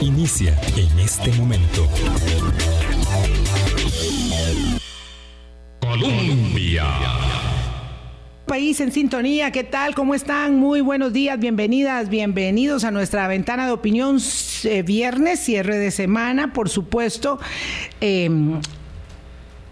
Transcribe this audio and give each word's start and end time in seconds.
inicia 0.00 0.58
en 0.76 0.98
este 0.98 1.30
momento. 1.32 1.86
Colombia. 5.80 6.84
País 8.46 8.80
en 8.80 8.92
sintonía, 8.92 9.50
¿qué 9.50 9.64
tal? 9.64 9.94
¿Cómo 9.94 10.14
están? 10.14 10.56
Muy 10.56 10.80
buenos 10.80 11.12
días, 11.12 11.38
bienvenidas, 11.38 12.08
bienvenidos 12.08 12.84
a 12.84 12.90
nuestra 12.90 13.26
ventana 13.26 13.66
de 13.66 13.72
opinión 13.72 14.18
eh, 14.64 14.82
viernes, 14.82 15.40
cierre 15.40 15.78
de 15.78 15.90
semana, 15.90 16.52
por 16.52 16.68
supuesto. 16.68 17.40
Em, 18.00 18.60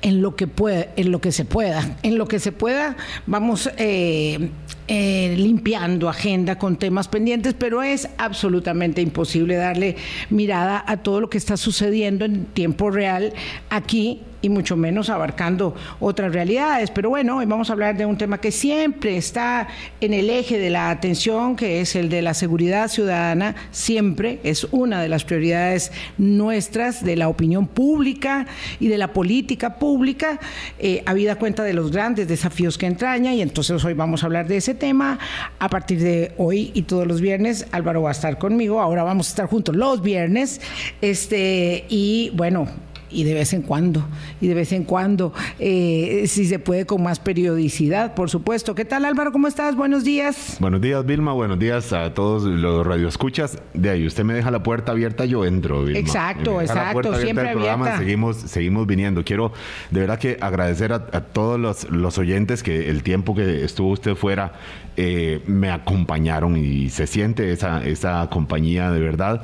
en 0.05 0.21
lo 0.21 0.37
que 0.37 0.47
pueda, 0.47 0.89
en 0.97 1.11
lo 1.11 1.21
que 1.21 1.33
se 1.33 1.47
pueda, 1.47 1.97
en 2.03 2.19
lo 2.19 2.29
que 2.29 2.39
se 2.39 2.53
pueda, 2.53 2.95
vamos 3.27 3.71
eh, 3.79 4.51
eh, 4.87 5.35
limpiando 5.39 6.11
agenda 6.11 6.59
con 6.59 6.77
temas 6.77 7.09
pendientes, 7.09 7.55
pero 7.55 7.83
es 7.83 8.11
absolutamente 8.19 9.01
imposible 9.01 9.57
darle 9.57 9.97
mirada 10.29 10.85
a 10.87 10.99
todo 10.99 11.23
lo 11.23 11.31
que 11.31 11.39
está 11.39 11.57
sucediendo 11.57 12.27
en 12.27 12.45
tiempo 12.45 12.91
real 12.91 13.33
aquí 13.71 14.21
y 14.45 14.51
mucho 14.51 14.77
menos 14.77 15.09
abarcando 15.09 15.75
otras 16.01 16.33
realidades. 16.33 16.91
Pero 16.91 17.09
bueno, 17.09 17.39
hoy 17.39 17.47
vamos 17.47 17.71
a 17.71 17.73
hablar 17.73 17.97
de 17.97 18.05
un 18.05 18.19
tema 18.19 18.39
que 18.39 18.53
siempre 18.53 19.17
está 19.17 19.69
en 20.03 20.13
el 20.13 20.29
eje 20.29 20.59
de 20.59 20.69
la 20.69 20.91
atención, 20.91 21.57
que 21.57 21.81
es 21.81 21.97
el 21.97 22.11
de 22.11 22.21
la 22.21 22.35
seguridad 22.35 22.89
ciudadana. 22.89 23.55
Siempre 23.71 24.41
es 24.45 24.65
una 24.71 25.01
de 25.01 25.09
las 25.09 25.25
prioridades 25.25 25.93
nuestras, 26.19 27.03
de 27.03 27.17
la 27.17 27.29
opinión 27.29 27.67
pública 27.67 28.47
y 28.81 28.89
de 28.89 28.99
la 28.99 29.15
política 29.15 29.79
pública, 29.79 30.39
eh, 30.79 31.03
habida 31.07 31.37
cuenta 31.37 31.63
de 31.63 31.73
los 31.73 31.91
grandes 31.91 32.29
desafíos 32.29 32.77
que 32.77 32.85
entraña. 32.85 33.33
Y 33.33 33.41
entonces 33.41 33.83
hoy 33.83 33.95
vamos 33.95 34.23
a 34.23 34.27
hablar 34.27 34.47
de 34.47 34.59
ese 34.59 34.75
tema. 34.75 35.19
A 35.59 35.71
partir 35.71 36.03
de 36.03 36.35
hoy 36.37 36.71
y 36.75 36.83
todos 36.83 37.07
los 37.07 37.23
viernes, 37.23 37.67
Álvaro 37.73 38.03
va 38.03 38.11
a 38.11 38.13
estar 38.13 38.37
conmigo. 38.37 38.81
Ahora 38.81 39.05
vamos 39.05 39.29
a 39.29 39.31
estar 39.31 39.47
juntos 39.47 39.75
los 39.75 40.03
viernes. 40.03 40.61
Este, 41.01 41.87
y 41.89 42.31
bueno, 42.35 42.69
y 43.15 43.25
de 43.25 43.35
vez 43.35 43.53
en 43.53 43.63
cuando, 43.63 44.05
y 44.41 44.49
de 44.49 44.55
vez 44.55 44.73
en 44.73 44.85
cuando, 44.85 45.33
eh, 45.59 46.25
si 46.27 46.47
se 46.47 46.59
puede 46.59 46.85
con 46.85 47.03
más 47.03 47.21
periodicidad, 47.21 48.15
por 48.15 48.29
supuesto. 48.29 48.75
¿Qué 48.75 48.85
tal 48.85 49.05
Álvaro? 49.05 49.33
¿Cómo 49.33 49.47
estás? 49.47 49.77
Buenos 49.77 50.05
días. 50.05 50.57
Buenos 50.61 50.81
días 50.81 51.07
Vilma, 51.07 51.33
buenos 51.33 51.59
días 51.59 51.93
a 51.93 52.13
todos 52.13 52.43
los 52.43 52.87
radioescuchas. 52.87 53.59
De 53.73 53.91
ahí 53.91 54.07
usted 54.07 54.25
me 54.25 54.35
deja 54.35 54.51
la 54.51 54.63
puerta 54.63 54.93
abierta, 54.93 55.25
yo 55.25 55.45
entro. 55.45 55.85
Vilma. 55.85 55.99
Exacto, 55.99 56.61
exacto, 56.61 57.15
siempre 57.19 57.51
abierta. 57.51 57.99
seguimos, 57.99 58.37
seguimos 58.37 58.87
viniendo. 58.87 59.25
Quiero 59.25 59.53
de 59.91 60.01
verdad 60.01 60.19
que 60.19 60.37
agradecer 60.41 60.93
a, 60.93 61.01
todos 61.01 61.59
los, 61.59 61.91
los 61.91 62.19
oyentes 62.19 62.63
que 62.63 62.91
el 62.91 63.03
tiempo 63.03 63.35
que 63.35 63.65
estuvo 63.65 63.91
usted 63.91 64.15
fuera 64.15 64.53
eh, 64.97 65.43
me 65.47 65.71
acompañaron 65.71 66.57
y 66.57 66.89
se 66.89 67.09
siente 67.09 67.51
esa, 67.51 67.85
esa 67.85 68.29
compañía 68.31 68.91
de 68.91 69.01
verdad. 69.01 69.43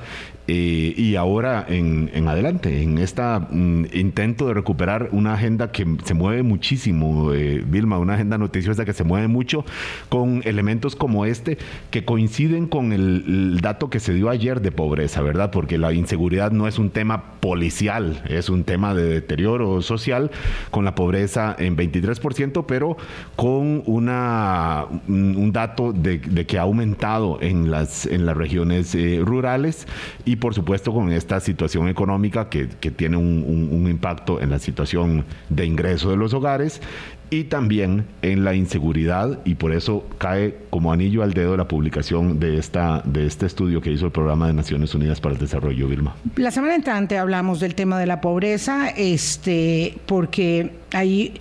Eh, 0.52 0.94
y 0.96 1.14
ahora 1.14 1.64
en, 1.68 2.26
adelante, 2.26 2.82
en 2.82 2.98
este 2.98 3.22
intento 3.52 4.48
de 4.48 4.54
recuperar 4.54 5.10
una 5.12 5.34
agenda 5.34 5.70
que 5.70 5.86
se 6.02 6.12
mueve 6.12 6.42
muchísimo, 6.42 7.32
eh, 7.32 7.62
Vilma, 7.64 7.98
una 7.98 8.14
agenda 8.14 8.36
noticiosa 8.36 8.84
que 8.84 8.92
se 8.92 9.04
mueve 9.04 9.28
mucho 9.28 9.64
con 10.08 10.42
elementos 10.44 10.96
como 10.96 11.24
este 11.24 11.56
que 11.92 12.04
coinciden 12.04 12.66
con 12.66 12.92
el, 12.92 13.60
dato 13.60 13.90
que 13.90 14.00
se 14.00 14.12
dio 14.12 14.28
ayer 14.28 14.60
de 14.60 14.72
pobreza, 14.72 15.22
¿verdad? 15.22 15.52
Porque 15.52 15.78
la 15.78 15.92
inseguridad 15.92 16.50
no 16.50 16.66
es 16.66 16.80
un 16.80 16.90
tema 16.90 17.34
policial, 17.38 18.20
es 18.28 18.48
un 18.48 18.64
tema 18.64 18.92
de 18.92 19.04
deterioro 19.04 19.82
social 19.82 20.32
con 20.72 20.84
la 20.84 20.96
pobreza 20.96 21.54
en 21.60 21.76
23%, 21.76 22.64
pero 22.66 22.96
con 23.36 23.84
una, 23.86 24.86
un 25.06 25.52
dato 25.52 25.92
de, 25.92 26.20
que 26.20 26.58
ha 26.58 26.62
aumentado 26.62 27.38
en 27.40 27.70
las, 27.70 28.06
en 28.06 28.26
las 28.26 28.36
regiones 28.36 28.96
eh, 28.96 29.20
rurales 29.24 29.86
y 30.24 30.39
por 30.40 30.54
supuesto 30.54 30.92
con 30.92 31.12
esta 31.12 31.38
situación 31.38 31.88
económica 31.88 32.48
que, 32.48 32.66
tiene 32.90 33.16
un, 33.16 33.86
impacto 33.88 34.40
en 34.40 34.50
la 34.50 34.58
situación 34.58 35.24
de 35.48 35.66
ingreso 35.66 36.10
de 36.10 36.16
los 36.16 36.34
hogares 36.34 36.80
y 37.28 37.44
también 37.44 38.06
en 38.22 38.44
la 38.44 38.54
inseguridad 38.54 39.38
y 39.44 39.54
por 39.54 39.72
eso 39.72 40.04
cae 40.18 40.56
como 40.70 40.92
anillo 40.92 41.22
al 41.22 41.32
dedo 41.32 41.56
la 41.56 41.68
publicación 41.68 42.40
de 42.40 42.58
esta 42.58 43.02
de 43.04 43.26
este 43.26 43.46
estudio 43.46 43.80
que 43.80 43.92
hizo 43.92 44.06
el 44.06 44.12
programa 44.12 44.48
de 44.48 44.54
Naciones 44.54 44.94
Unidas 44.94 45.20
para 45.20 45.34
el 45.34 45.40
Desarrollo 45.40 45.86
Vilma. 45.86 46.16
La 46.36 46.50
semana 46.50 46.74
entrante 46.74 47.18
hablamos 47.18 47.60
del 47.60 47.74
tema 47.74 47.98
de 47.98 48.06
la 48.06 48.20
pobreza 48.20 48.88
este 48.88 49.94
porque 50.06 50.72
hay 50.92 51.34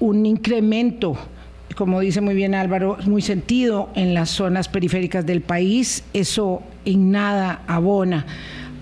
un 0.00 0.24
incremento 0.24 1.18
como 1.78 2.00
dice 2.00 2.20
muy 2.20 2.34
bien 2.34 2.56
Álvaro, 2.56 2.98
muy 3.06 3.22
sentido 3.22 3.90
en 3.94 4.12
las 4.12 4.30
zonas 4.30 4.68
periféricas 4.68 5.24
del 5.24 5.42
país. 5.42 6.02
Eso 6.12 6.60
en 6.88 7.10
nada 7.10 7.62
abona 7.66 8.24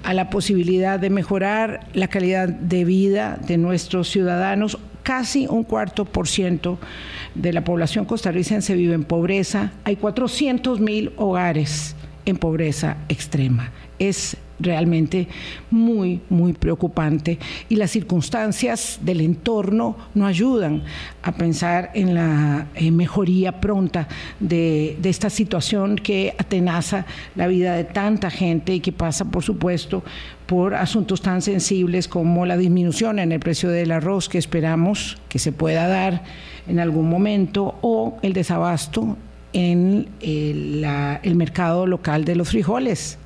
a 0.04 0.14
la 0.14 0.30
posibilidad 0.30 1.00
de 1.00 1.10
mejorar 1.10 1.80
la 1.92 2.06
calidad 2.06 2.48
de 2.48 2.84
vida 2.84 3.38
de 3.44 3.58
nuestros 3.58 4.08
ciudadanos. 4.08 4.78
Casi 5.02 5.46
un 5.48 5.64
cuarto 5.64 6.04
por 6.04 6.28
ciento 6.28 6.78
de 7.34 7.52
la 7.52 7.64
población 7.64 8.04
costarricense 8.04 8.74
vive 8.74 8.94
en 8.94 9.04
pobreza. 9.04 9.72
Hay 9.84 9.96
400 9.96 10.80
mil 10.80 11.12
hogares 11.16 11.96
en 12.24 12.36
pobreza 12.36 12.96
extrema. 13.08 13.72
Es 13.98 14.36
realmente 14.58 15.28
muy, 15.70 16.20
muy 16.28 16.52
preocupante. 16.52 17.38
Y 17.68 17.76
las 17.76 17.90
circunstancias 17.90 18.98
del 19.02 19.20
entorno 19.20 19.96
no 20.14 20.26
ayudan 20.26 20.82
a 21.22 21.32
pensar 21.32 21.90
en 21.94 22.14
la 22.14 22.68
eh, 22.74 22.90
mejoría 22.90 23.60
pronta 23.60 24.08
de, 24.40 24.98
esta 25.04 25.30
situación 25.30 25.96
que 25.96 26.34
atenaza 26.38 27.06
la 27.36 27.46
vida 27.46 27.74
de 27.74 27.84
tanta 27.84 28.30
gente 28.30 28.74
y 28.74 28.80
que 28.80 28.92
pasa, 28.92 29.24
por 29.24 29.42
supuesto, 29.42 30.02
por 30.46 30.74
asuntos 30.74 31.22
tan 31.22 31.42
sensibles 31.42 32.08
como 32.08 32.46
la 32.46 32.56
disminución 32.56 33.18
en 33.18 33.32
el 33.32 33.40
precio 33.40 33.70
del 33.70 33.92
arroz 33.92 34.28
que 34.28 34.38
esperamos 34.38 35.16
que 35.28 35.38
se 35.38 35.52
pueda 35.52 35.86
dar 35.86 36.24
en 36.66 36.80
algún 36.80 37.08
momento 37.08 37.76
o 37.82 38.18
el 38.22 38.32
desabasto 38.32 39.16
en 39.52 40.08
la, 40.20 41.20
el 41.22 41.34
mercado 41.36 41.86
local 41.86 42.24
de 42.24 42.36
los 42.36 42.50
frijoles 42.50 43.18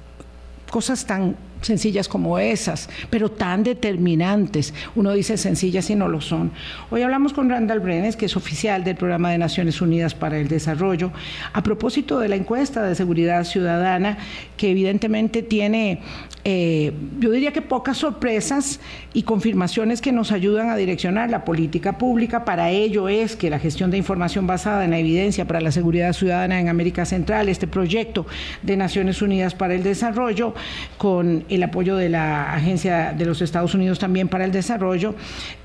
cosas 0.70 1.04
tan 1.04 1.36
sencillas 1.60 2.08
como 2.08 2.38
esas, 2.38 2.88
pero 3.10 3.30
tan 3.30 3.62
determinantes. 3.62 4.74
Uno 4.94 5.12
dice 5.12 5.36
sencillas 5.36 5.90
y 5.90 5.94
no 5.94 6.08
lo 6.08 6.20
son. 6.20 6.52
Hoy 6.90 7.02
hablamos 7.02 7.32
con 7.32 7.48
Randall 7.48 7.80
Brenes, 7.80 8.16
que 8.16 8.26
es 8.26 8.36
oficial 8.36 8.84
del 8.84 8.96
Programa 8.96 9.30
de 9.30 9.38
Naciones 9.38 9.80
Unidas 9.80 10.14
para 10.14 10.38
el 10.38 10.48
Desarrollo, 10.48 11.12
a 11.52 11.62
propósito 11.62 12.18
de 12.18 12.28
la 12.28 12.36
encuesta 12.36 12.82
de 12.82 12.94
seguridad 12.94 13.44
ciudadana, 13.44 14.18
que 14.56 14.70
evidentemente 14.70 15.42
tiene, 15.42 16.00
eh, 16.44 16.92
yo 17.18 17.30
diría 17.30 17.52
que 17.52 17.62
pocas 17.62 17.98
sorpresas 17.98 18.80
y 19.12 19.22
confirmaciones 19.22 20.00
que 20.00 20.12
nos 20.12 20.32
ayudan 20.32 20.70
a 20.70 20.76
direccionar 20.76 21.30
la 21.30 21.44
política 21.44 21.98
pública. 21.98 22.44
Para 22.44 22.70
ello 22.70 23.08
es 23.08 23.36
que 23.36 23.50
la 23.50 23.58
gestión 23.58 23.90
de 23.90 23.98
información 23.98 24.46
basada 24.46 24.84
en 24.84 24.90
la 24.90 24.98
evidencia 24.98 25.46
para 25.46 25.60
la 25.60 25.72
seguridad 25.72 26.12
ciudadana 26.12 26.60
en 26.60 26.68
América 26.68 27.04
Central, 27.04 27.48
este 27.48 27.66
proyecto 27.66 28.26
de 28.62 28.76
Naciones 28.76 29.22
Unidas 29.22 29.54
para 29.54 29.74
el 29.74 29.82
Desarrollo, 29.82 30.54
con 30.98 31.44
el 31.50 31.62
apoyo 31.62 31.96
de 31.96 32.08
la 32.08 32.54
Agencia 32.54 33.12
de 33.16 33.26
los 33.26 33.42
Estados 33.42 33.74
Unidos 33.74 33.98
también 33.98 34.28
para 34.28 34.44
el 34.44 34.52
Desarrollo, 34.52 35.14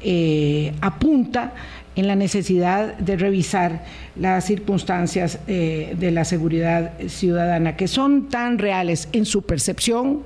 eh, 0.01 0.73
apunta 0.81 1.53
en 1.95 2.07
la 2.07 2.15
necesidad 2.15 2.97
de 2.97 3.15
revisar 3.15 3.83
las 4.15 4.45
circunstancias 4.45 5.39
eh, 5.47 5.95
de 5.97 6.11
la 6.11 6.25
seguridad 6.25 6.91
ciudadana, 7.07 7.77
que 7.77 7.87
son 7.87 8.27
tan 8.29 8.57
reales 8.59 9.07
en 9.13 9.25
su 9.25 9.43
percepción 9.43 10.23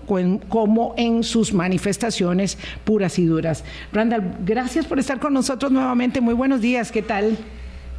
como 0.50 0.96
en 0.98 1.24
sus 1.24 1.54
manifestaciones 1.54 2.58
puras 2.84 3.20
y 3.20 3.26
duras. 3.26 3.64
Randall, 3.94 4.38
gracias 4.46 4.86
por 4.86 5.00
estar 5.00 5.20
con 5.20 5.34
nosotros 5.34 5.72
nuevamente. 5.72 6.22
Muy 6.22 6.34
buenos 6.34 6.62
días, 6.62 6.92
¿qué 6.92 7.04
tal? 7.04 7.38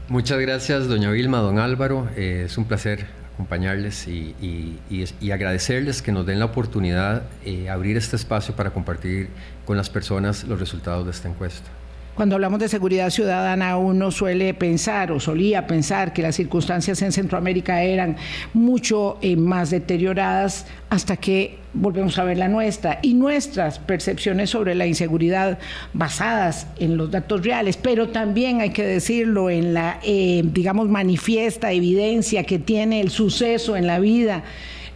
Muchas 0.09 0.41
gracias, 0.41 0.89
doña 0.89 1.13
Vilma, 1.13 1.39
don 1.39 1.61
Álvaro. 1.61 2.09
Eh, 2.17 2.43
es 2.47 2.59
un 2.59 2.65
placer 2.65 3.20
acompañarles 3.41 4.07
y, 4.07 5.31
agradecerles 5.33 6.03
que 6.03 6.13
nos 6.13 6.27
den 6.27 6.39
la 6.39 6.45
oportunidad 6.45 7.23
de 7.45 7.65
eh, 7.65 7.71
abrir 7.71 7.97
este 7.97 8.17
espacio 8.17 8.55
para 8.55 8.71
compartir 8.71 9.29
con 9.65 9.77
las 9.79 9.89
personas 9.89 10.45
los 10.45 10.61
resultados 10.61 11.07
de 11.07 11.13
esta 11.13 11.29
encuesta. 11.29 11.71
Cuando 12.15 12.35
hablamos 12.35 12.61
de 12.61 12.69
seguridad 12.69 13.09
ciudadana, 13.09 13.79
uno 13.79 14.11
suele 14.11 14.53
pensar 14.53 15.11
o 15.11 15.21
solía 15.21 15.67
pensar 15.67 16.13
que 16.13 16.21
las 16.21 16.35
circunstancias 16.35 17.01
en 17.01 17.13
Centroamérica 17.13 17.83
eran 17.83 18.17
mucho 18.53 19.17
eh, 19.23 19.37
más 19.37 19.71
deterioradas 19.71 20.67
hasta 20.91 21.17
que 21.17 21.60
volvemos 21.73 22.19
a 22.19 22.25
ver 22.25 22.39
la 22.39 22.49
nuestra 22.49 22.99
y 23.03 23.15
nuestras 23.15 23.79
percepciones 23.79 24.51
sobre 24.51 24.75
la 24.75 24.87
inseguridad 24.87 25.59
basadas 25.93 26.67
en 26.79 26.97
los 26.97 27.11
datos 27.11 27.45
reales, 27.45 27.77
pero 27.77 28.09
también 28.09 28.61
hay 28.61 28.71
que 28.71 28.85
decirlo 28.85 29.51
en 29.51 29.75
la, 29.75 30.01
eh, 30.03 30.43
digamos, 30.45 30.89
manifiesta 30.89 31.73
evidencia 31.73 32.45
que 32.45 32.59
tiene 32.59 33.01
el 33.01 33.11
suceso 33.11 33.77
en 33.77 33.87
la 33.87 33.99
vida 34.01 34.43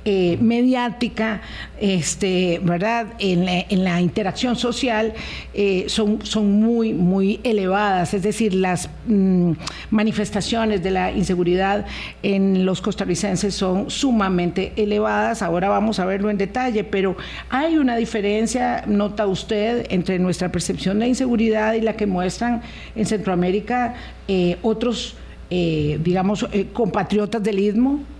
eh, 0.07 0.37
mediática, 0.39 1.41
este, 1.81 2.61
¿verdad? 2.63 3.15
En 3.19 3.85
la, 3.85 4.03
interacción 4.03 4.55
social 4.55 5.15
eh, 5.55 5.87
son, 5.89 6.21
son 6.27 6.61
muy, 6.61 6.93
muy 6.93 7.41
elevadas, 7.43 8.13
es 8.13 8.23
decir, 8.23 8.53
las 8.53 8.91
mm, 9.07 9.53
manifestaciones 9.89 10.83
de 10.83 10.91
la 10.91 11.11
inseguridad 11.11 11.87
en 12.23 12.67
los 12.67 12.83
costarricenses 12.83 13.55
son 13.55 13.89
sumamente 13.89 14.75
elevadas. 14.77 15.41
Ahora 15.41 15.71
vamos 15.71 15.99
a 15.99 16.05
verlo 16.05 16.29
en 16.29 16.37
detalle, 16.37 16.85
pero 16.85 17.17
hay 17.49 17.79
una 17.79 17.97
diferencia, 17.97 18.85
nota 18.87 19.27
usted, 19.27 19.87
entre 19.89 20.19
nuestra 20.19 20.53
percepción 20.53 20.99
de 20.99 21.09
inseguridad 21.09 21.73
y 21.73 21.81
la 21.81 21.97
que 21.97 22.07
muestran 22.07 22.61
en 22.95 23.07
Centroamérica 23.07 23.95
eh, 24.29 24.59
otros, 24.61 25.17
digamos, 25.49 26.47
compatriotas 26.75 27.43
del 27.43 27.61
istmo? 27.61 28.14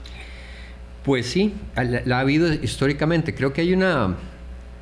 Pues 1.05 1.27
sí, 1.27 1.55
la, 1.77 2.17
ha 2.17 2.21
habido 2.21 2.53
históricamente. 2.53 3.35
Creo 3.35 3.53
que 3.53 3.61
hay 3.61 3.75
una... 3.75 4.17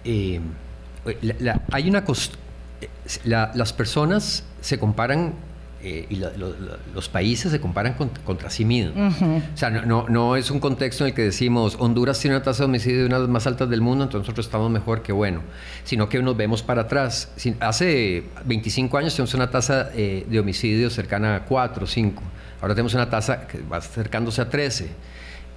hay 0.04 1.88
una... 1.88 2.04
las 3.24 3.72
personas 3.72 4.44
se 4.60 4.78
comparan 4.78 5.34
eh, 5.84 6.06
y 6.10 6.22
los 6.94 7.08
países 7.08 7.50
se 7.50 7.60
comparan 7.60 7.94
contra 8.24 8.50
sí 8.50 8.64
mismos. 8.64 9.14
O 9.20 9.56
sea, 9.56 9.68
no, 9.70 10.08
no, 10.08 10.36
es 10.36 10.48
un 10.52 10.60
contexto 10.60 11.02
en 11.02 11.08
el 11.08 11.14
que 11.14 11.22
decimos 11.22 11.76
Honduras 11.76 12.20
tiene 12.20 12.36
una 12.36 12.44
tasa 12.44 12.62
de 12.62 12.66
homicidio 12.66 13.00
de 13.00 13.06
una 13.06 13.16
de 13.16 13.22
las 13.22 13.30
más 13.30 13.48
altas 13.48 13.68
del 13.68 13.80
mundo, 13.80 14.04
entonces 14.04 14.28
nosotros 14.28 14.46
estamos 14.46 14.70
mejor 14.70 15.02
que 15.02 15.12
bueno, 15.12 15.42
sino 15.82 16.08
que 16.08 16.22
nos 16.22 16.36
vemos 16.36 16.62
para 16.62 16.82
atrás. 16.82 17.32
Hace 17.58 18.22
25 18.44 18.96
años 18.96 19.16
tenemos 19.16 19.34
una 19.34 19.50
tasa 19.50 19.90
eh, 19.92 20.24
de 20.28 20.38
homicidio 20.38 20.88
cercana 20.88 21.34
a 21.34 21.44
4 21.46 21.82
o 21.82 21.86
5, 21.88 22.22
ahora 22.60 22.74
tenemos 22.76 22.94
una 22.94 23.10
tasa 23.10 23.48
que 23.48 23.60
va 23.62 23.78
acercándose 23.78 24.40
a 24.40 24.48
13. 24.48 24.88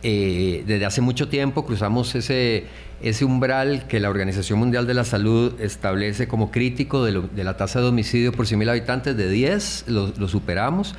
Eh, 0.07 0.63
desde 0.68 0.86
hace 0.86 1.02
mucho 1.02 1.30
tiempo 1.30 1.66
cruzamos 1.66 2.13
ese, 2.13 2.66
ese 3.02 3.25
umbral 3.25 3.88
que 3.88 4.00
la 4.00 4.12
Organización 4.12 4.60
Mundial 4.60 4.86
de 4.86 4.94
la 4.94 5.04
Salud 5.04 5.60
establece 5.60 6.28
como 6.28 6.52
crítico 6.52 7.04
de, 7.04 7.44
la 7.44 7.57
tasa 7.57 7.81
de 7.81 7.88
homicidio 7.88 8.31
por 8.31 8.46
100.000 8.46 8.69
habitantes 8.69 9.18
de 9.18 9.28
10, 9.28 9.86
lo, 9.88 10.28
superamos. 10.28 10.94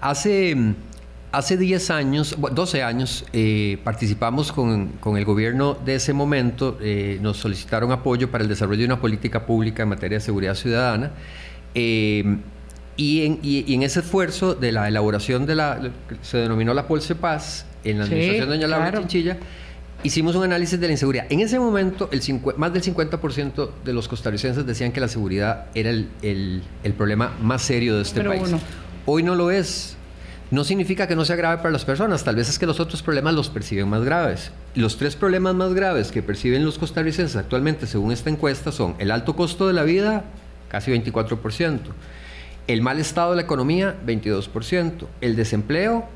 Hace, 0.00 0.56
hace 1.30 1.56
10 1.58 1.90
años, 1.92 2.36
12 2.52 2.82
años, 2.82 3.24
eh, 3.32 3.78
participamos 3.84 4.50
con, 4.50 4.88
con, 4.98 5.16
el 5.16 5.24
gobierno 5.24 5.74
de 5.74 5.94
ese 5.94 6.12
momento, 6.12 6.76
eh, 6.82 7.20
nos 7.22 7.36
solicitaron 7.36 7.92
apoyo 7.92 8.32
para 8.32 8.42
el 8.42 8.48
desarrollo 8.50 8.80
de 8.80 8.86
una 8.86 9.00
política 9.00 9.46
pública 9.46 9.84
en 9.84 9.90
materia 9.90 10.18
de 10.18 10.24
seguridad 10.24 10.56
ciudadana. 10.56 11.12
Y 11.72 13.24
en, 13.24 13.38
y, 13.44 13.72
en, 13.72 13.84
ese 13.84 14.00
esfuerzo 14.00 14.56
de 14.56 14.72
la 14.72 14.88
elaboración 14.88 15.46
de 15.46 15.54
la, 15.54 15.92
se 16.20 16.38
denominó 16.38 16.74
la 16.74 16.88
Polse 16.88 17.14
Paz, 17.14 17.64
en 17.84 17.98
la 17.98 18.04
administración 18.04 18.48
de 18.48 18.56
doña 18.56 18.66
Laura 18.66 18.92
Chinchilla, 18.92 19.38
hicimos 20.02 20.34
un 20.34 20.44
análisis 20.44 20.80
de 20.80 20.86
la 20.86 20.92
inseguridad. 20.92 21.26
En 21.30 21.40
ese 21.40 21.58
momento, 21.58 22.08
el 22.12 22.20
más 22.56 22.72
del 22.72 22.82
50% 22.82 23.70
de 23.84 23.92
los 23.92 24.08
costarricenses 24.08 24.66
decían 24.66 24.92
que 24.92 25.00
la 25.00 25.08
seguridad 25.08 25.66
era 25.74 25.90
el, 25.90 26.08
el, 26.22 26.92
problema 26.96 27.36
más 27.40 27.62
serio 27.62 27.96
de 27.96 28.02
este 28.02 28.22
país. 28.22 28.54
Hoy 29.06 29.22
no 29.22 29.34
lo 29.34 29.50
es. 29.50 29.96
No 30.50 30.64
significa 30.64 31.06
que 31.06 31.14
no 31.14 31.24
sea 31.24 31.36
grave 31.36 31.58
para 31.58 31.70
las 31.70 31.84
personas, 31.84 32.24
tal 32.24 32.34
vez 32.34 32.48
es 32.48 32.58
que 32.58 32.66
los 32.66 32.80
otros 32.80 33.02
problemas 33.04 33.34
los 33.34 33.48
perciben 33.50 33.88
más 33.88 34.02
graves. 34.02 34.50
Los 34.74 34.96
tres 34.96 35.14
problemas 35.14 35.54
más 35.54 35.72
graves 35.74 36.10
que 36.10 36.22
perciben 36.22 36.64
los 36.64 36.76
costarricenses 36.76 37.36
actualmente, 37.36 37.86
según 37.86 38.10
esta 38.10 38.30
encuesta, 38.30 38.72
son 38.72 38.96
el 38.98 39.12
alto 39.12 39.36
costo 39.36 39.68
de 39.68 39.74
la 39.74 39.84
vida, 39.84 40.24
casi 40.68 40.90
24%, 40.90 41.78
el 42.66 42.82
mal 42.82 42.98
estado 42.98 43.30
de 43.30 43.36
la 43.36 43.42
economía, 43.42 43.94
22%, 44.04 45.06
el 45.20 45.36
desempleo, 45.36 46.08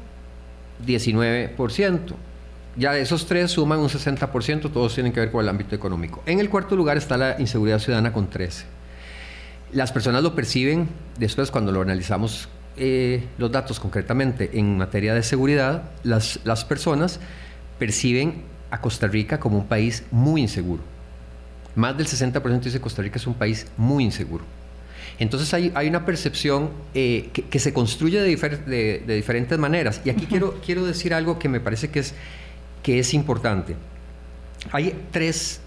19%. 0.86 2.14
Ya 2.76 2.92
de 2.92 3.02
esos 3.02 3.26
tres 3.26 3.52
suman 3.52 3.78
un 3.78 3.88
60%, 3.88 4.72
todos 4.72 4.94
tienen 4.94 5.12
que 5.12 5.20
ver 5.20 5.30
con 5.30 5.42
el 5.42 5.48
ámbito 5.48 5.76
económico. 5.76 6.22
En 6.26 6.40
el 6.40 6.50
cuarto 6.50 6.74
lugar 6.74 6.96
está 6.96 7.16
la 7.16 7.36
inseguridad 7.38 7.78
ciudadana 7.78 8.12
con 8.12 8.28
13. 8.28 8.64
Las 9.72 9.92
personas 9.92 10.22
lo 10.22 10.34
perciben 10.34 10.88
después 11.18 11.50
cuando 11.50 11.70
lo 11.72 11.82
analizamos 11.82 12.48
eh, 12.76 13.24
los 13.38 13.52
datos 13.52 13.78
concretamente 13.78 14.50
en 14.54 14.76
materia 14.76 15.14
de 15.14 15.22
seguridad, 15.22 15.84
las, 16.02 16.40
las 16.44 16.64
personas 16.64 17.20
perciben 17.78 18.42
a 18.70 18.80
Costa 18.80 19.06
Rica 19.06 19.38
como 19.38 19.58
un 19.58 19.66
país 19.66 20.02
muy 20.10 20.40
inseguro. 20.40 20.82
Más 21.76 21.96
del 21.96 22.06
60% 22.06 22.60
dice 22.60 22.80
Costa 22.80 23.02
Rica 23.02 23.18
es 23.18 23.26
un 23.26 23.34
país 23.34 23.66
muy 23.76 24.04
inseguro. 24.04 24.44
Entonces 25.18 25.52
hay, 25.54 25.88
una 25.88 26.04
percepción 26.04 26.70
eh, 26.94 27.30
que, 27.32 27.58
se 27.58 27.72
construye 27.72 28.20
de, 28.20 29.02
diferentes 29.06 29.58
maneras. 29.58 30.00
Y 30.04 30.10
aquí 30.10 30.26
quiero, 30.26 30.60
quiero 30.64 30.84
decir 30.84 31.14
algo 31.14 31.38
que 31.38 31.48
me 31.48 31.60
parece 31.60 31.90
que 31.90 32.00
es, 32.00 32.14
que 32.82 32.98
es 32.98 33.14
importante. 33.14 33.76
Hay 34.72 34.94
tres... 35.12 35.60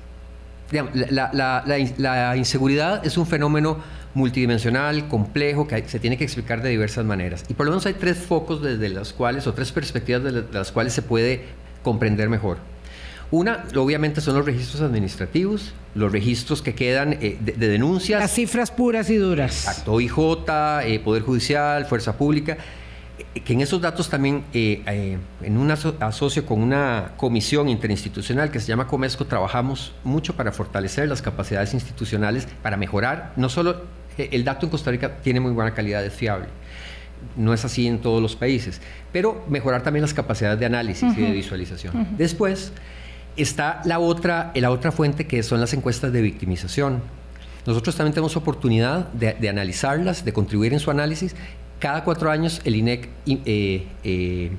la, 0.71 2.35
inseguridad 2.35 3.05
es 3.05 3.17
un 3.17 3.25
fenómeno 3.25 3.77
multidimensional, 4.13 5.07
complejo, 5.07 5.67
que 5.67 5.87
se 5.87 5.99
tiene 5.99 6.17
que 6.17 6.25
explicar 6.25 6.61
de 6.61 6.69
diversas 6.69 7.05
maneras. 7.05 7.45
Y 7.47 7.53
por 7.53 7.67
lo 7.67 7.71
menos 7.71 7.85
hay 7.85 7.93
tres 7.93 8.17
focos 8.17 8.61
desde 8.61 8.89
las 8.89 9.13
cuales, 9.13 9.47
o 9.47 9.53
tres 9.53 9.71
perspectivas 9.71 10.23
desde 10.23 10.43
las 10.51 10.71
cuales 10.71 10.91
se 10.91 11.03
puede 11.03 11.43
comprender 11.83 12.27
mejor. 12.27 12.57
Una, 13.29 13.65
obviamente, 13.75 14.21
son 14.21 14.35
los 14.35 14.45
registros 14.45 14.81
administrativos, 14.81 15.73
los 15.95 16.11
registros 16.11 16.61
que 16.61 16.75
quedan 16.75 17.13
eh, 17.13 17.37
de, 17.39 17.53
denuncias. 17.67 18.21
Las 18.21 18.31
cifras 18.31 18.71
puras 18.71 19.09
y 19.09 19.17
duras. 19.17 19.67
Acto 19.67 19.99
IJ, 19.99 20.17
eh, 20.83 20.99
Poder 21.03 21.23
Judicial, 21.23 21.85
Fuerza 21.85 22.17
Pública, 22.17 22.57
eh, 23.35 23.41
que 23.41 23.53
en 23.53 23.61
esos 23.61 23.81
datos 23.81 24.09
también, 24.09 24.45
en 24.53 25.57
un 25.57 25.71
asocio 25.71 26.45
con 26.45 26.61
una 26.61 27.13
comisión 27.17 27.67
interinstitucional 27.67 28.49
que 28.49 28.61
se 28.61 28.67
llama 28.67 28.87
Comesco, 28.87 29.25
trabajamos 29.25 29.93
mucho 30.05 30.35
para 30.35 30.53
fortalecer 30.53 31.09
las 31.09 31.21
capacidades 31.21 31.73
institucionales, 31.73 32.47
para 32.61 32.77
mejorar, 32.77 33.33
no 33.35 33.49
solo 33.49 33.97
el 34.17 34.43
dato 34.43 34.65
en 34.65 34.71
Costa 34.71 34.89
Rica 34.89 35.17
tiene 35.21 35.39
muy 35.39 35.51
buena 35.51 35.73
calidad, 35.73 36.03
es 36.03 36.13
fiable. 36.13 36.47
No 37.35 37.53
es 37.53 37.65
así 37.65 37.87
en 37.87 37.99
todos 37.99 38.21
los 38.21 38.35
países, 38.35 38.81
pero 39.11 39.43
mejorar 39.49 39.83
también 39.83 40.01
las 40.01 40.13
capacidades 40.13 40.59
de 40.59 40.65
análisis 40.65 41.17
y 41.17 41.21
de 41.21 41.31
visualización. 41.31 42.15
Después, 42.17 42.71
está 43.37 43.81
la 43.85 43.99
otra, 43.99 44.51
la 44.55 44.71
otra 44.71 44.91
fuente 44.91 45.27
que 45.27 45.43
son 45.43 45.59
las 45.61 45.73
encuestas 45.73 46.11
de 46.11 46.21
victimización. 46.21 47.01
Nosotros 47.65 47.95
también 47.95 48.13
tenemos 48.13 48.35
oportunidad 48.37 49.09
de, 49.11 49.49
analizarlas, 49.49 50.23
de 50.23 50.33
contribuir 50.33 50.73
en 50.73 50.79
su 50.79 50.89
análisis. 50.89 51.35
Cada 51.79 52.03
cuatro 52.03 52.31
años 52.31 52.61
el 52.63 52.75
INEC 52.75 53.09
eh, 53.27 53.85
eh, 54.03 54.51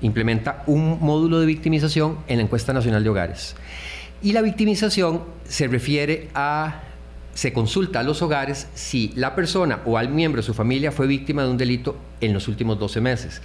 implementa 0.00 0.62
un 0.66 0.98
módulo 1.00 1.40
de 1.40 1.46
victimización 1.46 2.18
en 2.26 2.38
la 2.38 2.44
encuesta 2.44 2.72
nacional 2.72 3.04
de 3.04 3.10
hogares. 3.10 3.54
Y 4.22 4.32
la 4.32 4.42
victimización 4.42 5.22
se 5.46 5.68
refiere 5.68 6.28
a, 6.34 6.82
se 7.34 7.52
consulta 7.52 8.00
a 8.00 8.02
los 8.02 8.22
hogares 8.22 8.66
si 8.74 9.12
la 9.14 9.34
persona 9.34 9.80
o 9.84 9.98
al 9.98 10.08
miembro 10.08 10.40
de 10.40 10.46
su 10.46 10.54
familia 10.54 10.90
fue 10.90 11.06
víctima 11.06 11.42
de 11.42 11.50
un 11.50 11.58
delito 11.58 11.96
en 12.20 12.32
los 12.32 12.48
últimos 12.48 12.78
12 12.78 13.00
meses. 13.00 13.42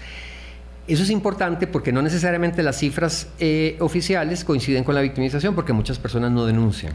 Eso 0.87 1.03
es 1.03 1.09
importante 1.09 1.65
porque 1.67 1.91
no 1.91 2.01
necesariamente 2.01 2.61
las 2.61 2.77
cifras 2.77 3.29
eh, 3.39 3.77
oficiales 3.79 4.43
coinciden 4.43 4.83
con 4.83 4.95
la 4.95 5.01
victimización 5.01 5.55
porque 5.55 5.71
muchas 5.71 5.97
personas 5.97 6.31
no 6.31 6.45
denuncian. 6.45 6.93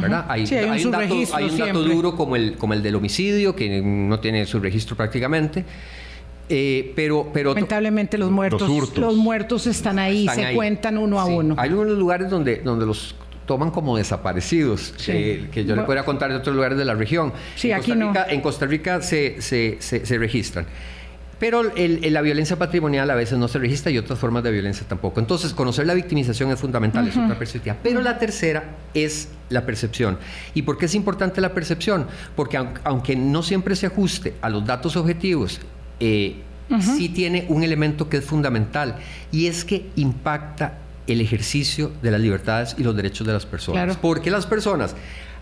¿verdad? 0.00 0.24
Hay, 0.28 0.44
un, 0.84 0.90
dato, 0.90 1.84
duro 1.84 2.16
como 2.16 2.34
el, 2.34 2.56
como 2.56 2.72
el 2.72 2.82
del 2.82 2.94
homicidio, 2.94 3.54
que 3.54 3.82
no 3.82 4.20
tiene 4.20 4.46
su 4.46 4.58
registro 4.58 4.96
prácticamente. 4.96 5.64
Eh, 6.48 6.92
pero, 6.96 7.30
pero 7.32 7.50
lamentablemente 7.50 8.18
los 8.18 8.30
muertos 8.30 8.68
los, 8.96 9.16
muertos 9.16 9.66
están 9.66 9.98
ahí 9.98 10.26
se 10.28 10.54
cuentan 10.54 10.98
uno 10.98 11.20
a 11.20 11.24
uno. 11.26 11.54
Hay 11.58 11.70
unos 11.70 11.96
lugares 11.96 12.28
donde 12.28 12.56
donde 12.56 12.84
los 12.84 13.14
toman 13.46 13.70
como 13.70 13.96
desaparecidos 13.96 14.94
eh, 15.08 15.48
que 15.52 15.64
yo 15.64 15.76
le 15.76 15.82
podría 15.82 16.04
contar 16.04 16.30
de 16.30 16.36
otros 16.36 16.54
lugares 16.54 16.76
de 16.76 16.84
la 16.84 16.94
región. 16.94 17.32
Sí, 17.54 17.70
en 17.70 17.76
aquí 17.76 17.92
Costa 17.92 18.06
Rica, 18.06 18.26
en 18.28 18.40
Costa 18.40 18.66
Rica 18.66 19.02
se, 19.02 19.40
se, 19.40 19.78
se 19.80 20.18
registran 20.18 20.66
pero 21.42 21.64
la 21.74 22.22
violencia 22.22 22.56
patrimonial 22.56 23.10
a 23.10 23.16
veces 23.16 23.36
no 23.36 23.48
se 23.48 23.58
registra 23.58 23.90
y 23.90 23.98
otras 23.98 24.16
formas 24.16 24.44
de 24.44 24.52
violencia 24.52 24.86
tampoco. 24.86 25.18
Entonces, 25.18 25.52
conocer 25.52 25.88
la 25.88 25.94
victimización 25.94 26.52
es 26.52 26.60
fundamental, 26.60 27.08
es 27.08 27.16
otra 27.16 27.36
perspectiva. 27.36 27.76
Pero 27.82 28.00
la 28.00 28.16
tercera 28.16 28.76
es 28.94 29.28
la 29.48 29.66
percepción. 29.66 30.18
¿Y 30.54 30.62
por 30.62 30.78
qué 30.78 30.86
es 30.86 30.94
importante 30.94 31.40
la 31.40 31.52
percepción? 31.52 32.06
Porque 32.36 32.64
aunque 32.84 33.16
no 33.16 33.42
siempre 33.42 33.74
se 33.74 33.86
ajuste 33.86 34.34
a 34.40 34.48
los 34.50 34.64
datos 34.64 34.94
objetivos, 34.94 35.58
eh, 35.98 36.36
sí 36.78 37.08
tiene 37.08 37.46
un 37.48 37.64
elemento 37.64 38.08
que 38.08 38.18
es 38.18 38.24
fundamental 38.24 38.98
y 39.32 39.48
es 39.48 39.64
que 39.64 39.90
impacta 39.96 40.78
el 41.08 41.20
ejercicio 41.20 41.90
de 42.02 42.12
las 42.12 42.20
libertades 42.20 42.76
y 42.78 42.84
los 42.84 42.94
derechos 42.94 43.26
de 43.26 43.32
las 43.32 43.46
personas. 43.46 43.96
Porque 43.96 44.30
las 44.30 44.46
personas, 44.46 44.94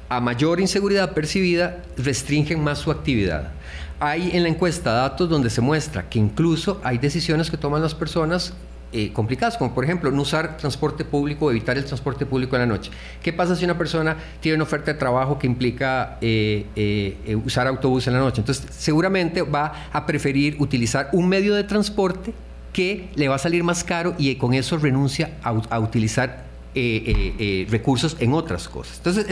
a 0.09 0.19
mayor 0.23 0.61
inseguridad 0.61 1.13
percibida, 1.13 1.83
restringen 1.99 2.65
más 2.65 2.79
su 2.79 2.91
actividad 2.91 3.53
hay 4.01 4.31
en 4.33 4.43
la 4.43 4.49
encuesta 4.49 4.93
datos 4.93 5.29
donde 5.29 5.51
se 5.51 5.61
muestra 5.61 6.09
que 6.09 6.19
incluso 6.19 6.81
hay 6.83 6.99
decisiones 6.99 7.51
que 7.51 7.57
toman 7.57 7.83
las 7.83 7.95
personas 7.95 8.55
eh, 8.93 9.13
complicadas, 9.13 9.57
como 9.57 9.73
por 9.73 9.85
ejemplo 9.85 10.11
no 10.11 10.23
usar 10.23 10.57
transporte 10.57 11.05
público 11.05 11.47
o 11.47 11.51
evitar 11.53 11.79
el 11.79 11.85
transporte 11.85 12.27
público 12.27 12.57
en 12.57 12.63
la 12.63 12.67
noche. 12.67 12.91
¿Qué 13.23 13.33
pasa 13.33 13.55
si 13.55 13.65
una 13.65 13.79
persona 13.79 14.17
tiene 14.41 14.57
una 14.57 14.65
oferta 14.65 14.93
de 14.93 14.99
trabajo 14.99 15.39
que 15.39 15.47
implica 15.47 16.19
eh, 16.21 16.67
eh, 16.75 17.37
usar 17.45 17.69
autobús 17.69 18.09
en 18.09 18.15
la 18.15 18.19
noche? 18.19 18.41
Entonces 18.41 18.67
seguramente 18.77 19.43
va 19.43 19.87
a 19.93 20.07
preferir 20.07 20.57
utilizar 20.59 21.09
un 21.13 21.29
medio 21.29 21.55
de 21.55 21.63
transporte 21.63 22.35
que 22.73 23.11
le 23.15 23.29
va 23.29 23.37
a 23.37 23.39
salir 23.39 23.63
más 23.63 23.85
caro 23.85 24.15
y 24.19 24.35
con 24.37 24.55
eso 24.55 24.77
renuncia 24.77 25.39
a, 25.43 25.79
utilizar 25.79 26.50
eh, 26.73 27.03
eh, 27.05 27.35
eh, 27.41 27.67
recursos 27.69 28.17
en 28.21 28.33
otras 28.33 28.69
cosas. 28.69 28.99
Entonces, 28.99 29.27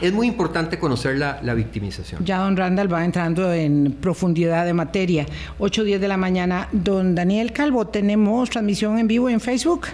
es, 0.00 0.12
muy 0.14 0.26
importante 0.26 0.78
conocer 0.78 1.18
la, 1.18 1.54
victimización. 1.54 2.24
Ya 2.24 2.38
don 2.38 2.56
Randall 2.56 2.90
va 2.90 3.04
entrando 3.04 3.52
en 3.52 3.94
profundidad 4.00 4.64
de 4.64 4.72
materia. 4.72 5.26
8 5.58 5.84
10 5.84 6.00
de 6.00 6.08
la 6.08 6.16
mañana. 6.16 6.68
Don 6.72 7.14
Daniel 7.14 7.52
Calvo, 7.52 7.86
tenemos 7.88 8.48
transmisión 8.48 8.98
en 8.98 9.06
vivo 9.06 9.28
en 9.28 9.40
Facebook. 9.40 9.88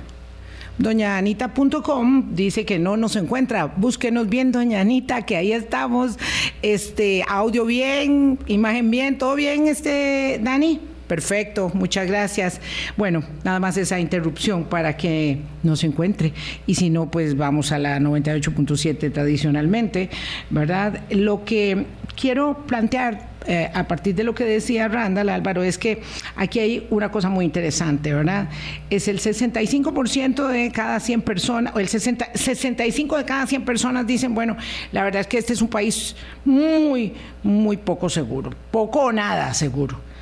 Doña 0.78 1.18
Anita.com 1.18 2.34
dice 2.34 2.64
que 2.64 2.78
no 2.78 2.96
nos 2.96 3.16
encuentra. 3.16 3.66
Búsquenos 3.66 4.28
bien, 4.28 4.52
Doña 4.52 4.80
Anita, 4.80 5.22
que 5.22 5.36
ahí 5.36 5.52
estamos. 5.52 6.16
Este, 6.62 7.24
audio 7.28 7.64
bien, 7.64 8.38
imagen 8.46 8.92
bien, 8.92 9.18
todo 9.18 9.34
bien, 9.34 9.66
este, 9.66 10.40
Dani. 10.42 10.93
Perfecto, 11.06 11.70
muchas 11.74 12.06
gracias. 12.06 12.60
Bueno, 12.96 13.22
nada 13.44 13.60
más 13.60 13.76
esa 13.76 14.00
interrupción 14.00 14.64
para 14.64 14.96
que 14.96 15.38
nos 15.62 15.84
encuentre. 15.84 16.32
Y 16.66 16.76
si 16.76 16.90
no, 16.90 17.10
pues 17.10 17.36
vamos 17.36 17.72
a 17.72 17.78
la 17.78 17.98
98.7 17.98 19.12
tradicionalmente, 19.12 20.08
¿verdad? 20.50 21.02
Lo 21.10 21.44
que 21.44 21.84
quiero 22.16 22.64
plantear 22.66 23.34
eh, 23.46 23.70
a 23.74 23.86
partir 23.86 24.14
de 24.14 24.24
lo 24.24 24.34
que 24.34 24.44
decía 24.44 24.88
Randall 24.88 25.28
Álvaro, 25.28 25.62
es 25.62 25.76
que 25.76 26.00
aquí 26.34 26.60
hay 26.60 26.86
una 26.88 27.10
cosa 27.10 27.28
muy 27.28 27.44
interesante, 27.44 28.14
¿verdad? 28.14 28.48
Es 28.88 29.06
el 29.06 29.20
65% 29.20 30.48
de 30.48 30.72
cada 30.72 30.98
100 30.98 31.20
personas, 31.20 31.74
o 31.76 31.80
el 31.80 31.88
60, 31.88 32.30
65 32.34 33.18
de 33.18 33.24
cada 33.26 33.46
100 33.46 33.66
personas 33.66 34.06
dicen, 34.06 34.34
bueno, 34.34 34.56
la 34.92 35.04
verdad 35.04 35.20
es 35.20 35.26
que 35.26 35.36
este 35.36 35.52
es 35.52 35.60
un 35.60 35.68
país 35.68 36.16
muy, 36.46 37.12
muy 37.42 37.76
poco 37.76 38.08
seguro, 38.08 38.50
poco 38.70 39.00
o 39.00 39.12
nada 39.12 39.52
seguro. 39.52 40.13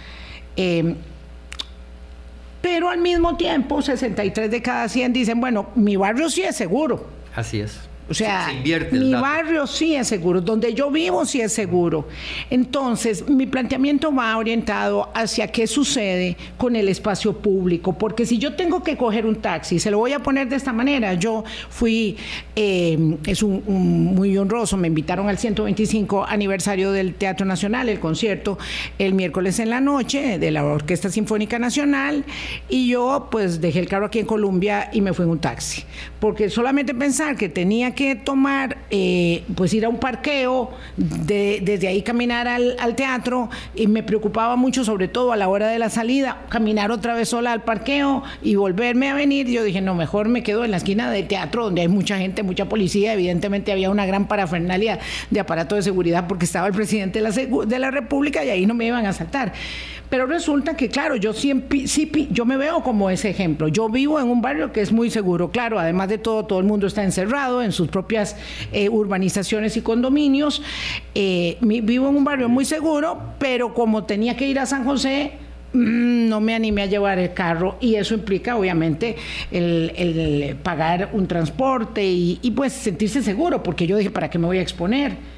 Eh, 0.57 0.95
pero 2.61 2.89
al 2.89 2.99
mismo 2.99 3.37
tiempo, 3.37 3.83
63 3.83 4.51
de 4.51 4.63
cada 4.63 4.89
100 4.89 5.13
dicen, 5.13 5.41
bueno, 5.41 5.71
mi 5.75 5.97
barrio 5.97 6.31
sí 6.31 6.43
es 6.43 6.57
seguro. 6.57 7.07
Así 7.35 7.61
es. 7.61 7.81
O 8.11 8.15
sea, 8.15 8.49
mi 8.91 9.13
barrio 9.15 9.67
sí 9.67 9.95
es 9.95 10.09
seguro, 10.09 10.41
donde 10.41 10.75
yo 10.75 10.91
vivo 10.91 11.25
sí 11.25 11.41
es 11.41 11.53
seguro. 11.53 12.09
Entonces, 12.51 13.29
mi 13.29 13.47
planteamiento 13.47 14.13
va 14.13 14.37
orientado 14.37 15.09
hacia 15.15 15.47
qué 15.47 15.67
sucede 15.67 16.37
con 16.59 16.75
el 16.75 16.89
espacio 16.89 17.33
público, 17.39 17.97
porque 17.97 18.27
si 18.27 18.39
yo 18.39 18.55
tengo 18.55 18.83
que 18.83 18.97
coger 18.97 19.25
un 19.25 19.37
taxi, 19.37 19.79
se 19.79 19.91
lo 19.91 19.99
voy 19.99 20.13
a 20.13 20.19
poner 20.19 20.49
de 20.49 20.57
esta 20.57 20.73
manera, 20.73 21.15
yo 21.15 21.45
fui, 21.71 22.17
eh, 22.57 23.17
es 23.27 23.43
un, 23.43 23.63
muy 24.15 24.37
honroso, 24.37 24.77
me 24.77 24.89
invitaron 24.89 25.29
al 25.29 25.39
125 25.39 26.25
aniversario 26.25 26.91
del 26.91 27.15
Teatro 27.15 27.47
Nacional, 27.47 27.89
el 27.89 28.01
concierto, 28.01 28.59
el 28.99 29.15
miércoles 29.15 29.61
en 29.61 29.71
la 29.71 29.81
noche 29.81 30.39
de 30.39 30.51
la 30.51 30.65
Orquesta 30.65 31.09
Sinfónica 31.09 31.59
Nacional, 31.59 32.25
y 32.69 32.89
yo 32.89 33.29
pues 33.31 33.61
dejé 33.61 33.79
el 33.79 33.89
carro 33.89 34.07
aquí 34.07 34.19
en 34.19 34.27
Colombia 34.27 34.91
y 34.93 35.01
me 35.01 35.13
fui 35.13 35.25
en 35.25 35.31
un 35.31 35.39
taxi, 35.39 35.85
porque 36.19 36.51
solamente 36.51 36.95
pensar 36.95 37.37
que 37.37 37.49
tenía 37.49 37.92
que 37.93 38.17
tomar, 38.17 38.79
eh, 38.91 39.45
pues 39.55 39.73
ir 39.75 39.85
a 39.85 39.89
un 39.89 39.99
parqueo, 39.99 40.71
desde 40.97 41.89
ahí 41.89 42.03
caminar 42.03 42.49
al, 42.49 42.95
teatro, 42.97 43.49
y 43.75 43.87
me 43.87 44.03
preocupaba 44.03 44.57
mucho, 44.57 44.85
sobre 44.85 45.09
todo 45.09 45.33
a 45.33 45.37
la 45.37 45.49
hora 45.49 45.69
de 45.69 45.79
la 45.79 45.91
salida, 45.91 46.43
caminar 46.49 46.91
otra 46.91 47.15
vez 47.15 47.29
sola 47.29 47.53
al 47.53 47.63
parqueo 47.63 48.23
y 48.43 48.55
volverme 48.55 49.11
a 49.11 49.15
venir. 49.15 49.49
Yo 49.49 49.65
dije, 49.65 49.81
no, 49.81 49.95
mejor 49.95 50.29
me 50.29 50.43
quedo 50.43 50.65
en 50.65 50.71
la 50.71 50.77
esquina 50.77 51.11
del 51.11 51.27
teatro, 51.29 51.65
donde 51.65 51.83
hay 51.83 51.89
mucha 51.89 52.19
gente, 52.19 52.43
mucha 52.43 52.69
policía, 52.69 53.15
evidentemente 53.15 53.73
había 53.73 53.91
una 53.91 54.07
gran 54.07 54.29
parafernalia 54.29 54.99
de 55.31 55.41
aparato 55.41 55.75
de 55.75 55.83
seguridad 55.83 56.27
porque 56.27 56.45
estaba 56.45 56.67
el 56.67 56.75
presidente 56.75 57.21
de 57.21 57.29
la, 57.29 57.67
de 57.67 57.79
la 57.79 57.91
República 57.91 58.45
y 58.45 58.51
ahí 58.51 58.67
no 58.67 58.75
me 58.75 58.87
iban 58.87 59.07
a 59.07 59.13
saltar. 59.13 59.53
Pero 60.13 60.27
resulta 60.27 60.77
que, 60.77 60.91
claro, 60.91 61.17
yo 61.17 61.33
siempre, 61.33 61.87
sí, 61.87 62.29
yo 62.31 62.45
me 62.45 62.59
veo 62.59 62.83
como 62.83 63.09
ese 63.09 63.31
ejemplo. 63.31 63.69
Yo 63.69 63.89
vivo 63.89 64.21
en 64.21 64.29
un 64.29 64.43
barrio 64.43 64.71
que 64.71 64.83
es 64.83 64.93
muy 64.93 65.09
seguro, 65.09 65.51
claro, 65.51 65.79
además 65.79 66.11
de 66.11 66.19
todo, 66.19 66.45
todo 66.45 66.59
el 66.59 66.67
mundo 66.67 66.87
está 66.87 67.03
encerrado 67.03 67.63
en 67.63 67.73
sus 67.83 67.91
propias 67.91 68.37
eh, 68.73 68.89
urbanizaciones 68.89 69.77
y 69.77 69.83
condominios. 69.83 70.63
Eh, 71.15 71.59
vivo 71.61 72.09
en 72.09 72.17
un 72.17 72.25
barrio 72.25 72.49
muy 72.49 72.65
seguro, 72.65 73.21
pero 73.39 73.75
como 73.75 74.05
tenía 74.05 74.37
que 74.37 74.47
ir 74.47 74.59
a 74.61 74.67
San 74.67 74.85
José, 74.85 75.33
mm, 75.73 76.29
no 76.29 76.41
me 76.41 76.55
animé 76.55 76.83
a 76.83 76.87
llevar 76.87 77.19
el 77.19 77.35
carro 77.35 77.77
y 77.81 77.97
eso 77.97 78.15
implica 78.15 78.57
obviamente 78.57 79.17
el, 79.51 80.57
pagar 80.63 81.11
un 81.13 81.27
transporte 81.27 82.05
y, 82.05 82.39
y, 82.41 82.53
pues 82.53 82.73
sentirse 82.73 83.23
seguro 83.23 83.63
porque 83.63 83.87
yo 83.87 83.97
dije, 83.97 84.11
¿para 84.11 84.31
qué 84.31 84.39
me 84.39 84.47
voy 84.47 84.59
a 84.59 84.63
exponer? 84.63 85.32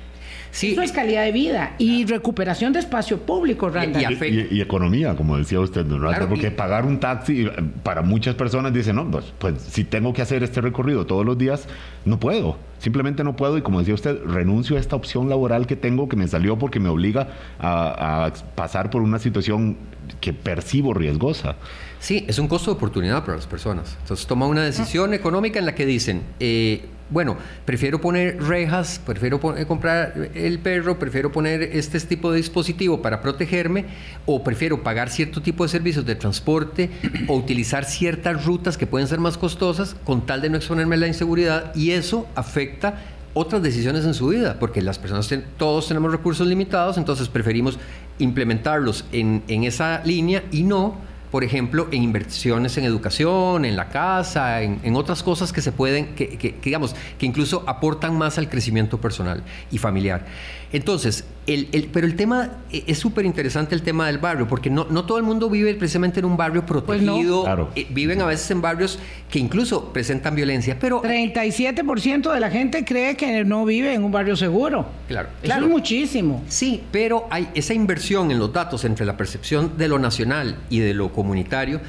Eso 0.63 0.83
es 0.83 0.93
calidad 0.93 1.25
de 1.25 1.33
vida 1.33 1.75
y 1.79 2.05
recuperación 2.07 2.73
de 2.73 2.79
espacio 2.79 3.19
público, 3.19 3.69
Randall. 3.69 4.17
Y, 4.51 4.61
economía, 4.61 5.17
como 5.17 5.37
decía 5.37 5.59
usted, 5.61 5.85
porque 6.29 6.51
pagar 6.51 6.87
un 6.87 7.01
taxi 7.01 7.47
eh, 7.47 7.51
para 7.83 8.03
muchas 8.03 8.37
personas 8.37 8.73
dicen, 8.73 8.97
no, 8.97 9.11
pues, 9.11 9.33
pues 9.39 9.61
si 9.61 9.85
tengo 9.85 10.13
que 10.13 10.23
hacer 10.23 10.43
este 10.45 10.61
recorrido 10.61 11.07
todos 11.07 11.27
los 11.27 11.37
días, 11.37 11.67
no 12.05 12.21
puedo. 12.21 12.57
Simplemente 12.79 13.25
no 13.25 13.35
puedo 13.35 13.59
y 13.59 13.63
como 13.63 13.81
decía 13.81 13.95
usted, 13.95 14.19
renuncio 14.25 14.77
a 14.77 14.81
esta 14.81 14.95
opción 14.95 15.29
laboral 15.29 15.67
que 15.67 15.75
tengo 15.75 16.09
que 16.09 16.17
me 16.17 16.29
salió 16.29 16.59
porque 16.59 16.79
me 16.79 16.89
obliga 16.89 17.29
a, 17.59 18.27
a 18.27 18.33
pasar 18.55 18.91
por 18.91 19.03
una 19.03 19.19
situación 19.19 19.77
que 20.21 20.33
percibo 20.33 20.95
riesgosa. 20.95 21.57
Sí, 21.99 22.25
es 22.29 22.39
un 22.39 22.49
costo 22.49 22.71
de 22.71 22.77
oportunidad 22.77 23.25
para 23.25 23.37
las 23.37 23.47
personas. 23.47 23.97
Entonces 24.03 24.27
toma 24.27 24.47
una 24.47 24.63
decisión 24.63 25.15
económica 25.15 25.59
en 25.59 25.67
la 25.67 25.75
que 25.75 25.87
dicen, 25.87 26.23
eh, 26.39 26.85
bueno, 27.11 27.37
prefiero 27.65 28.01
poner 28.01 28.43
rejas, 28.43 29.01
prefiero 29.05 29.41
eh, 29.57 29.67
comprar 29.67 30.31
el 30.35 30.59
perro, 30.59 30.99
prefiero 30.99 31.31
poner 31.31 31.63
este 31.63 32.01
tipo 32.01 32.31
de 32.33 32.39
dispositivo 32.39 33.03
para 33.03 33.21
protegerme, 33.21 33.85
o 34.27 34.43
prefiero 34.43 34.83
pagar 34.83 35.11
cierto 35.11 35.43
tipo 35.43 35.65
de 35.65 35.69
servicios 35.69 36.07
de 36.07 36.15
transporte 36.15 36.91
o 37.29 37.37
utilizar 37.37 37.85
ciertas 37.85 38.45
rutas 38.45 38.79
que 38.79 38.87
pueden 38.87 39.07
ser 39.07 39.21
más 39.21 39.37
costosas 39.37 39.95
con 40.05 40.25
tal 40.25 40.41
de 40.41 40.49
no 40.49 40.57
exponerme 40.57 40.95
a 40.97 40.99
la 40.99 41.07
inseguridad 41.07 41.75
y 41.75 41.91
eso 41.91 42.27
afecta 42.35 43.03
otras 43.35 43.63
decisiones 43.63 44.05
en 44.05 44.15
su 44.15 44.29
vida, 44.29 44.57
porque 44.59 44.81
las 44.81 44.99
personas, 44.99 45.29
todos 45.59 45.89
tenemos 45.89 46.11
recursos 46.11 46.47
limitados, 46.47 46.97
entonces 46.97 47.29
preferimos 47.29 47.79
implementarlos 48.19 49.05
en, 49.13 49.43
en 49.49 49.65
esa 49.65 50.03
línea 50.05 50.45
y 50.53 50.63
no 50.63 50.97
por 51.35 51.43
ejemplo, 51.43 51.89
en 51.91 52.05
inversiones 52.05 52.79
en 52.79 52.85
educación, 52.85 53.65
en 53.65 53.75
la 53.75 53.89
casa, 53.89 54.63
en, 54.63 54.95
otras 54.95 55.25
cosas 55.25 55.53
que 55.53 55.63
se 55.63 55.73
pueden, 55.73 56.15
que, 56.15 56.61
digamos, 56.63 56.95
que 57.19 57.27
incluso 57.27 57.65
aportan 57.67 58.17
más 58.17 58.39
al 58.39 58.49
crecimiento 58.49 59.01
personal 59.01 59.43
y 59.73 59.79
familiar. 59.79 60.27
Entonces, 60.75 61.25
el, 61.47 61.89
pero 61.93 62.05
el 62.05 62.17
tema 62.17 62.51
e, 62.73 62.83
es 62.89 62.99
súper 62.99 63.25
interesante 63.25 63.77
el 63.77 63.83
tema 63.83 64.09
del 64.09 64.19
barrio, 64.19 64.49
porque 64.49 64.71
no, 64.71 64.89
no 64.91 65.05
todo 65.07 65.19
el 65.19 65.23
mundo 65.23 65.49
vive 65.49 65.73
precisamente 65.77 66.19
en 66.19 66.27
un 66.27 66.37
barrio 66.37 66.67
pues 66.67 66.83
protegido, 66.83 67.71
eh, 67.77 67.87
viven 67.91 68.21
a 68.21 68.27
veces 68.27 68.51
en 68.51 68.61
barrios 68.61 68.99
que 69.31 69.39
incluso 69.39 69.93
presentan 69.93 70.35
violencia, 70.35 70.77
pero... 70.81 71.01
37% 71.01 72.33
de 72.33 72.41
la 72.41 72.51
gente 72.51 72.85
cree 72.85 73.17
que 73.17 73.45
no 73.45 73.65
vive 73.65 73.95
en 73.95 74.03
un 74.03 74.11
barrio 74.11 74.35
seguro. 74.35 74.85
Claro. 75.07 75.29
Eso 75.45 75.55
es 75.55 75.63
muchísimo. 75.69 76.43
Sí, 76.49 76.83
pero 76.91 77.29
hay 77.31 77.49
esa 77.55 77.73
inversión 77.73 78.33
en 78.33 78.41
los 78.41 78.53
datos 78.53 78.85
entre 78.85 79.07
la 79.07 79.17
percepción 79.17 79.79
de 79.79 79.87
lo 79.87 80.01
nacional 80.01 80.57
y 80.71 80.81
de 80.81 80.93
lo 80.93 81.13
comunitario, 81.13 81.81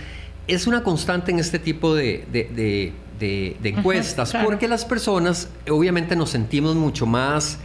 es 0.47 0.67
una 0.67 0.83
constante 0.83 1.31
en 1.31 1.39
este 1.39 1.57
tipo 1.57 1.95
de, 1.95 2.23
de, 2.31 3.57
encuestas, 3.63 4.31
porque 4.43 4.67
las 4.67 4.85
personas 4.85 5.49
obviamente 5.67 6.15
nos 6.15 6.29
sentimos 6.29 6.75
mucho 6.75 7.07
más 7.07 7.57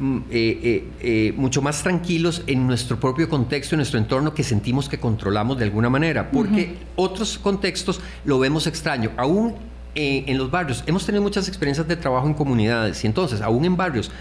eh, 0.00 0.60
eh, 0.62 0.88
eh, 1.00 1.32
mucho 1.36 1.60
más 1.60 1.82
tranquilos 1.82 2.42
en 2.46 2.66
nuestro 2.66 3.00
propio 3.00 3.28
contexto, 3.28 3.74
en 3.74 3.78
nuestro 3.78 3.98
entorno, 3.98 4.32
que 4.32 4.44
sentimos 4.44 4.88
que 4.88 4.98
controlamos 4.98 5.58
de 5.58 5.64
alguna 5.64 5.90
manera, 5.90 6.30
porque 6.30 6.76
otros 6.94 7.36
contextos 7.38 8.00
lo 8.24 8.38
vemos 8.38 8.66
extraño. 8.66 9.10
Aún 9.16 9.56
en 9.94 10.38
los 10.38 10.48
barrios, 10.48 10.84
hemos 10.86 11.04
tenido 11.04 11.22
muchas 11.22 11.48
experiencias 11.48 11.88
de 11.88 11.96
trabajo 11.96 12.28
en 12.28 12.34
comunidades 12.34 13.02
y 13.02 13.08
entonces, 13.08 13.40
aún 13.40 13.64
en 13.64 13.76
barrios 13.76 14.12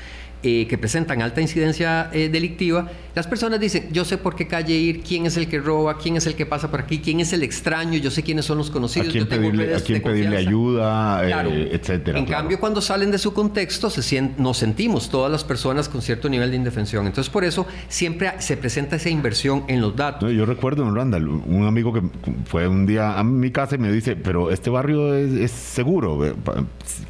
eh, 0.48 0.66
que 0.66 0.77
presentan 0.77 1.22
alta 1.22 1.42
incidencia 1.42 2.10
eh, 2.13 2.30
delictiva, 2.30 2.89
las 3.13 3.27
personas 3.27 3.60
dicen, 3.60 3.89
yo 3.92 4.06
sé 4.06 4.18
por 4.18 4.34
qué 4.34 4.48
calle 4.48 4.75
ir, 4.75 5.01
quién 5.01 5.25
es 5.25 5.36
el 5.36 5.50
que 5.50 5.60
roba, 5.60 5.98
quién 5.98 6.16
es 6.16 6.25
el 6.25 6.36
que 6.36 6.46
pasa 6.46 6.72
por 6.72 6.80
aquí, 6.80 7.00
quién 7.00 7.20
es 7.20 7.34
el 7.34 7.44
extraño, 7.44 8.00
yo 8.00 8.10
sé 8.10 8.24
quiénes 8.24 8.46
son 8.46 8.58
los 8.58 8.72
conocidos, 8.72 9.10
a 9.10 9.12
quién 9.12 9.25
yo 9.25 9.30
pedirle, 9.30 9.75
a 9.75 9.80
quién 9.82 10.01
pedirle 10.01 10.38
ayuda, 10.38 11.46
eh, 11.46 11.70
etcétera. 11.74 12.18
En 12.18 12.25
cambio, 12.25 12.62
cuando 12.62 12.80
salen 12.80 13.12
de 13.12 13.18
su 13.18 13.34
contexto, 13.34 13.89
se 13.89 14.22
nos 14.38 14.58
sentimos 14.58 15.10
todas 15.10 15.30
las 15.30 15.44
personas 15.44 15.89
con 15.89 16.01
cierto 16.01 16.30
nivel 16.30 16.50
de 16.51 16.56
indefensión. 16.56 17.08
Entonces, 17.08 17.30
por 17.30 17.44
eso 17.44 17.68
siempre 17.89 18.32
se 18.39 18.56
presenta 18.56 18.96
esa 18.96 19.10
inversión 19.10 19.66
en 19.68 19.82
los 19.82 19.98
datos. 19.98 20.32
yo 20.32 20.46
recuerdo 20.46 20.88
en 20.88 20.96
Randall, 20.96 21.27
un 21.27 21.66
amigo 21.66 21.92
que 21.92 22.04
fue 22.46 22.70
un 22.70 22.86
día 22.86 23.20
a 23.20 23.24
mi 23.25 23.51
casa 23.51 23.75
y 23.75 23.80
me 23.80 23.92
dice, 23.92 24.16
pero 24.16 24.50
este 24.50 24.70
barrio 24.70 25.13
es, 25.13 25.34
es 25.34 25.51
seguro, 25.51 26.36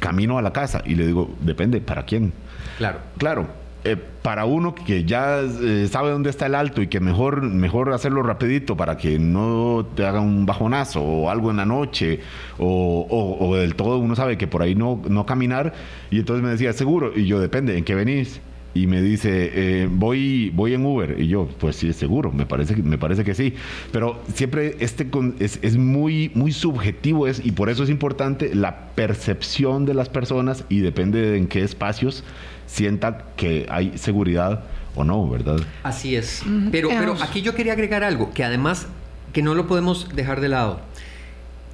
camino 0.00 0.38
a 0.38 0.42
la 0.42 0.52
casa. 0.52 0.82
Y 0.84 0.96
le 0.96 1.06
digo, 1.06 1.30
depende, 1.40 1.80
¿para 1.80 2.04
quién? 2.04 2.32
Claro. 2.78 2.98
Claro. 3.18 3.46
Eh, 3.84 3.96
para 4.22 4.44
uno 4.44 4.74
que 4.74 5.04
ya 5.04 5.40
eh, 5.40 5.86
sabe 5.90 6.10
dónde 6.10 6.30
está 6.30 6.46
el 6.46 6.56
alto 6.56 6.82
y 6.82 6.88
que 6.88 6.98
mejor, 6.98 7.42
mejor 7.42 7.92
hacerlo 7.92 8.22
rapidito 8.24 8.76
para 8.76 8.96
que 8.96 9.18
no 9.20 9.86
te 9.94 10.04
haga 10.04 10.20
un 10.20 10.46
bajonazo 10.46 11.00
o 11.02 11.30
algo 11.30 11.50
en 11.52 11.58
la 11.58 11.64
noche 11.64 12.18
o, 12.58 13.54
del 13.56 13.76
todo 13.76 13.98
uno 13.98 14.16
sabe 14.16 14.36
que 14.36 14.48
por 14.48 14.62
ahí 14.62 14.74
no, 14.74 15.00
no 15.08 15.24
caminar 15.26 15.72
y 16.10 16.18
entonces 16.18 16.42
me 16.44 16.50
decía 16.50 16.72
seguro 16.72 17.12
y 17.16 17.26
yo 17.26 17.38
depende 17.38 17.78
en 17.78 17.84
qué 17.84 17.94
venís 17.94 18.40
y 18.74 18.86
me 18.86 19.00
dice, 19.00 19.50
eh, 19.54 19.88
voy, 19.90 20.50
voy 20.54 20.74
en 20.74 20.84
Uber. 20.84 21.16
Y 21.18 21.26
yo, 21.26 21.48
pues 21.58 21.74
sí, 21.76 21.92
seguro, 21.92 22.30
me 22.30 22.46
parece, 22.46 22.74
que- 22.76 22.82
me 22.82 22.98
parece 22.98 23.24
que 23.24 23.34
sí. 23.34 23.54
Pero 23.92 24.20
siempre 24.34 24.76
este 24.78 25.08
con- 25.10 25.34
es, 25.40 25.58
es 25.62 25.76
muy, 25.76 26.30
muy 26.34 26.52
subjetivo 26.52 27.26
es, 27.26 27.44
y 27.44 27.52
por 27.52 27.70
eso 27.70 27.82
es 27.82 27.90
importante 27.90 28.54
la 28.54 28.88
percepción 28.94 29.84
de 29.86 29.94
las 29.94 30.08
personas 30.10 30.64
y 30.68 30.80
depende 30.80 31.20
de 31.22 31.38
en 31.38 31.48
qué 31.48 31.62
espacios 31.62 32.22
sientan 32.68 33.18
que 33.36 33.66
hay 33.68 33.98
seguridad 33.98 34.62
o 34.94 35.02
no, 35.02 35.28
¿verdad? 35.28 35.58
Así 35.82 36.14
es. 36.14 36.42
Pero, 36.70 36.90
aquí 37.20 37.42
yo 37.42 37.54
quería 37.54 37.72
agregar 37.72 38.04
algo, 38.04 38.32
que 38.32 38.44
además 38.44 38.86
que 39.32 39.42
no 39.42 39.54
lo 39.54 39.66
podemos 39.66 40.14
dejar 40.14 40.40
de 40.40 40.48
lado. 40.48 40.80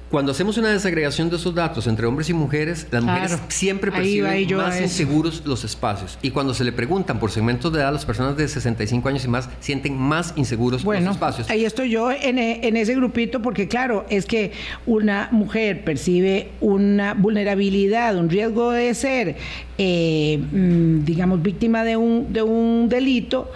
Cuando 0.09 0.31
hacemos 0.31 0.57
una 0.57 0.69
desagregación 0.69 1.29
de 1.29 1.35
esos 1.35 1.53
datos 1.55 1.87
entre 1.87 2.05
hombres 2.05 2.29
y 2.29 2.33
mujeres, 2.33 2.87
las 2.91 3.03
mujeres 3.03 3.39
siempre 3.49 3.89
Ahí 3.91 4.21
va 4.21 4.29
perciben 4.29 4.57
más 4.57 4.79
inseguros 4.81 5.41
los 5.45 5.63
espacios. 5.63 6.17
Y 6.21 6.29
cuando 6.29 6.53
se 6.53 6.63
le 6.63 6.71
preguntan 6.71 7.19
por 7.19 7.31
segmentos 7.31 7.73
de 7.73 7.79
edad, 7.79 7.91
las 7.91 8.05
personas 8.05 8.37
de 8.37 8.47
65 8.47 9.09
años 9.09 9.25
y 9.25 9.27
más 9.27 9.49
sienten 9.59 9.97
más 9.97 10.33
inseguros 10.35 10.83
Bueno, 10.83 11.07
los 11.07 11.15
espacios. 11.15 11.49
ahí 11.49 11.65
estoy 11.65 11.89
yo 11.89 12.11
en, 12.11 12.37
e- 12.37 12.67
en 12.67 12.77
ese 12.77 12.93
grupito 12.95 13.41
porque 13.41 13.67
claro, 13.67 14.05
es 14.09 14.25
que 14.25 14.51
una 14.85 15.27
mujer 15.31 15.83
percibe 15.83 16.49
una 16.61 17.13
vulnerabilidad, 17.15 18.15
un 18.15 18.29
riesgo 18.29 18.71
de 18.71 18.93
ser, 18.93 19.35
eh, 19.79 20.37
mm, 20.51 21.03
digamos, 21.03 21.41
víctima 21.41 21.83
de 21.83 21.97
un, 21.97 22.31
de 22.31 22.43
un 22.43 22.87
delito. 22.89 23.51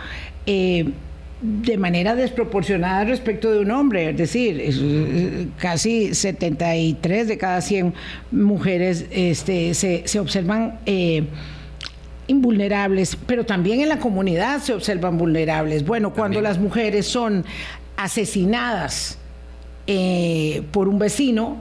eh, 0.46 0.90
de 1.42 1.78
manera 1.78 2.16
desproporcionada 2.16 3.06
respecto 3.06 3.52
de 3.52 3.60
un 3.60 3.72
hombre, 3.72 4.10
es 4.10 4.18
decir, 4.18 4.60
es, 4.60 4.82
casi 5.58 6.14
73 6.14 7.28
de 7.28 7.38
cada 7.38 7.62
100 7.62 7.94
mujeres 8.32 9.06
este, 9.12 9.74
se, 9.74 10.04
se 10.06 10.20
observan 10.20 10.80
eh, 10.86 11.24
invulnerables, 12.28 13.18
pero 13.26 13.46
también 13.46 13.82
en 13.82 13.90
la 13.90 14.00
comunidad 14.00 14.60
se 14.62 14.74
observan 14.74 15.18
vulnerables. 15.18 15.86
Bueno, 15.86 16.14
cuando 16.14 16.42
las 16.42 16.60
mujeres 16.60 17.08
son 17.08 17.44
asesinadas 17.98 19.18
eh, 19.88 20.62
por 20.72 20.88
un 20.88 21.00
vecino, 21.00 21.58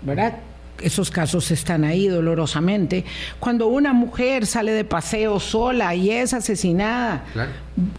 ¿verdad? 0.00 0.38
Esos 0.80 1.10
casos 1.10 1.50
están 1.50 1.84
ahí 1.84 2.08
dolorosamente. 2.08 3.04
Cuando 3.38 3.66
una 3.66 3.92
mujer 3.92 4.46
sale 4.46 4.72
de 4.72 4.84
paseo 4.84 5.38
sola 5.38 5.94
y 5.94 6.10
es 6.10 6.32
asesinada, 6.32 7.24
Claro. 7.34 7.52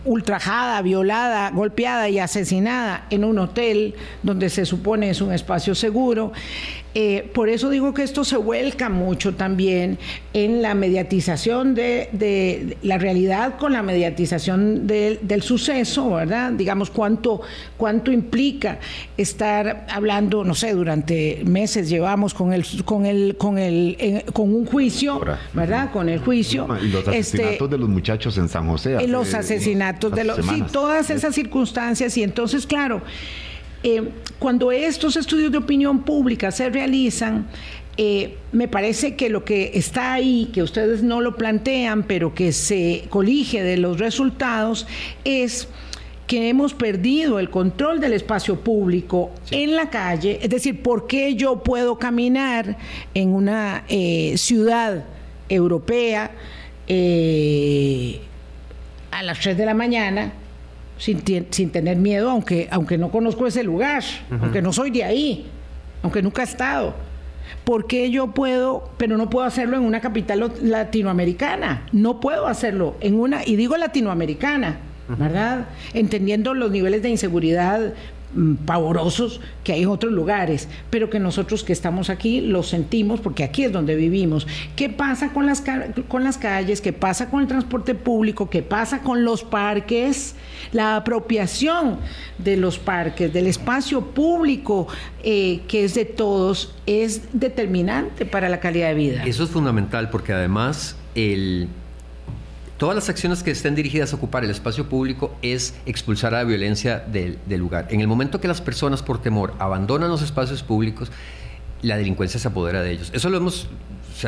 Ultrajada, 0.06 0.82
violada, 0.82 1.50
golpeada 1.52 2.10
y 2.10 2.20
asesinada 2.20 3.06
en 3.10 3.24
un 3.24 3.40
hotel 3.40 3.96
donde 4.22 4.50
se 4.50 4.66
supone 4.66 5.10
es 5.10 5.22
un 5.22 5.34
espacio 5.34 5.74
seguro. 5.76 6.32
Eh, 6.96 7.28
por 7.34 7.50
eso 7.50 7.72
digo 7.72 7.92
que 7.92 8.04
esto 8.04 8.24
se 8.24 8.38
vuelca 8.38 8.88
mucho 8.88 9.34
también 9.34 9.98
en 10.34 10.62
la 10.62 10.76
mediatización 10.76 11.74
de, 11.74 12.10
de 12.12 12.78
la 12.84 13.00
realidad 13.00 13.58
con 13.58 13.74
la 13.74 13.82
mediatización 13.82 14.86
del- 14.86 15.18
del 15.24 15.42
suceso, 15.42 16.12
¿verdad? 16.12 16.52
Digamos, 16.52 16.92
cuánto, 16.92 17.42
cuánto 17.78 18.12
implica 18.12 18.78
estar 19.18 19.88
hablando, 19.90 20.44
no 20.44 20.54
sé, 20.54 20.74
durante 20.74 21.42
meses 21.48 21.90
llevamos 21.90 22.36
con 22.36 22.54
el, 22.54 22.64
con 22.86 23.08
el, 23.08 23.38
con 23.38 23.58
el, 23.58 23.96
eh, 24.00 24.26
con 24.32 24.54
un 24.54 24.68
juicio. 24.68 25.20
¿verdad? 25.54 25.90
Con 25.92 26.10
el 26.10 26.20
juicio. 26.20 26.68
Y 26.80 26.90
los 26.90 27.00
Este, 27.08 27.18
asesinatos 27.18 27.72
de 27.72 27.78
los 27.80 27.90
muchachos 27.90 28.38
en 28.38 28.50
San 28.50 28.68
José. 28.70 29.08
los 29.08 29.34
asesinatos 29.34 29.63
de 29.66 29.76
unas 29.76 30.26
los... 30.26 30.46
Sí, 30.46 30.64
todas 30.72 31.10
esas 31.10 31.36
circunstancias. 31.36 32.18
Y 32.18 32.24
entonces, 32.24 32.66
claro, 32.66 33.02
eh, 33.84 34.10
cuando 34.40 34.72
estos 34.72 35.16
estudios 35.16 35.52
de 35.52 35.58
opinión 35.58 36.04
pública 36.04 36.52
se 36.52 36.70
realizan, 36.70 37.48
eh, 37.98 38.38
me 38.52 38.68
parece 38.68 39.16
que 39.16 39.30
lo 39.30 39.46
que 39.46 39.72
está 39.76 40.14
ahí, 40.14 40.50
que 40.54 40.64
ustedes 40.64 41.04
no 41.04 41.22
lo 41.22 41.36
plantean, 41.36 42.04
pero 42.04 42.34
que 42.34 42.52
se 42.52 43.06
colige 43.10 43.62
de 43.62 43.78
los 43.78 44.00
resultados, 44.00 44.88
es 45.24 45.68
que 46.28 46.50
hemos 46.50 46.74
perdido 46.74 47.38
el 47.40 47.50
control 47.50 48.00
del 48.00 48.14
espacio 48.14 48.62
público 48.62 49.32
en 49.52 49.76
la 49.76 49.90
calle, 49.90 50.40
es 50.42 50.50
decir, 50.50 50.82
¿por 50.82 51.06
qué 51.06 51.36
yo 51.36 51.62
puedo 51.62 52.00
caminar 52.00 52.78
en 53.14 53.34
una 53.34 53.84
eh, 53.90 54.36
ciudad 54.38 55.06
europea 55.50 56.32
eh, 56.88 58.22
a 59.14 59.24
las 59.24 59.40
3 59.40 59.58
de 59.58 59.66
la 59.66 59.74
mañana 59.74 60.32
sin, 60.98 61.24
sin 61.50 61.70
tener 61.72 61.98
miedo, 61.98 62.30
aunque, 62.30 62.68
aunque 62.72 62.98
no 62.98 63.10
conozco 63.10 63.48
ese 63.48 63.64
lugar, 63.64 64.04
aunque 64.42 64.62
no 64.62 64.74
soy 64.74 64.92
de 64.92 65.04
ahí, 65.04 65.48
aunque 66.02 66.22
nunca 66.22 66.42
he 66.42 66.46
estado. 66.46 66.94
¿Por 67.66 67.88
qué 67.88 68.10
yo 68.10 68.32
puedo, 68.32 68.90
pero 68.98 69.18
no 69.18 69.30
puedo 69.30 69.46
hacerlo 69.46 69.78
en 69.78 69.84
una 69.84 70.00
capital 70.00 70.54
latinoamericana? 70.62 71.88
No 71.92 72.20
puedo 72.20 72.48
hacerlo 72.48 72.96
en 73.02 73.20
una, 73.20 73.46
y 73.46 73.56
digo 73.56 73.78
latinoamericana, 73.78 74.78
¿verdad? 75.18 75.66
Entendiendo 75.94 76.54
los 76.54 76.72
niveles 76.72 77.02
de 77.04 77.10
inseguridad 77.10 77.94
pavorosos 78.66 79.42
que 79.64 79.74
hay 79.74 79.84
en 79.84 79.90
otros 79.90 80.12
lugares, 80.12 80.68
pero 80.90 81.10
que 81.10 81.20
nosotros 81.20 81.64
que 81.64 81.74
estamos 81.74 82.10
aquí 82.10 82.42
los 82.42 82.70
sentimos 82.70 83.20
porque 83.20 83.44
aquí 83.44 83.64
es 83.64 83.72
donde 83.72 83.96
vivimos. 83.96 84.48
¿Qué 84.76 84.90
pasa 84.90 85.32
con 85.34 85.46
las, 85.46 85.64
con 86.08 86.24
las 86.24 86.38
calles? 86.38 86.82
¿Qué 86.82 86.94
pasa 86.94 87.30
con 87.30 87.42
el 87.42 87.48
transporte 87.48 87.96
público? 87.96 88.50
¿Qué 88.50 88.62
pasa 88.62 89.02
con 89.02 89.24
los 89.24 89.44
parques? 89.44 90.36
La 90.72 90.98
apropiación 90.98 91.98
de 92.38 92.58
los 92.58 92.80
parques, 92.80 93.32
del 93.32 93.48
espacio 93.48 94.02
público 94.02 94.88
eh, 95.24 95.62
que 95.68 95.84
es 95.84 95.94
de 95.94 96.06
todos, 96.06 96.76
es 96.86 97.30
determinante 97.34 98.26
para 98.26 98.50
la 98.50 98.60
calidad 98.60 98.90
de 98.90 98.96
vida. 98.96 99.24
Eso 99.26 99.44
es 99.44 99.50
fundamental 99.50 100.10
porque 100.10 100.34
además 100.34 100.96
el, 101.16 101.68
todas 102.78 102.96
las 102.96 103.10
acciones 103.10 103.44
que 103.44 103.52
estén 103.52 103.76
dirigidas 103.76 104.14
a 104.14 104.16
ocupar 104.16 104.44
el 104.44 104.50
espacio 104.50 104.90
público 104.90 105.36
es 105.42 105.76
expulsar 105.86 106.34
a 106.34 106.40
la 106.40 106.44
violencia 106.44 107.00
del, 107.00 107.40
del 107.46 107.60
lugar. 107.60 107.88
En 107.90 108.02
el 108.02 108.08
momento 108.08 108.42
que 108.42 108.48
las 108.48 108.62
personas 108.62 109.02
por 109.02 109.22
temor 109.22 109.54
abandonan 109.60 110.10
los 110.10 110.22
espacios 110.22 110.64
públicos, 110.64 111.12
la 111.82 111.98
delincuencia 111.98 112.40
se 112.40 112.48
apodera 112.48 112.82
de 112.82 112.92
ellos. 112.92 113.12
Eso 113.14 113.30
lo 113.30 113.38
hemos 113.38 113.68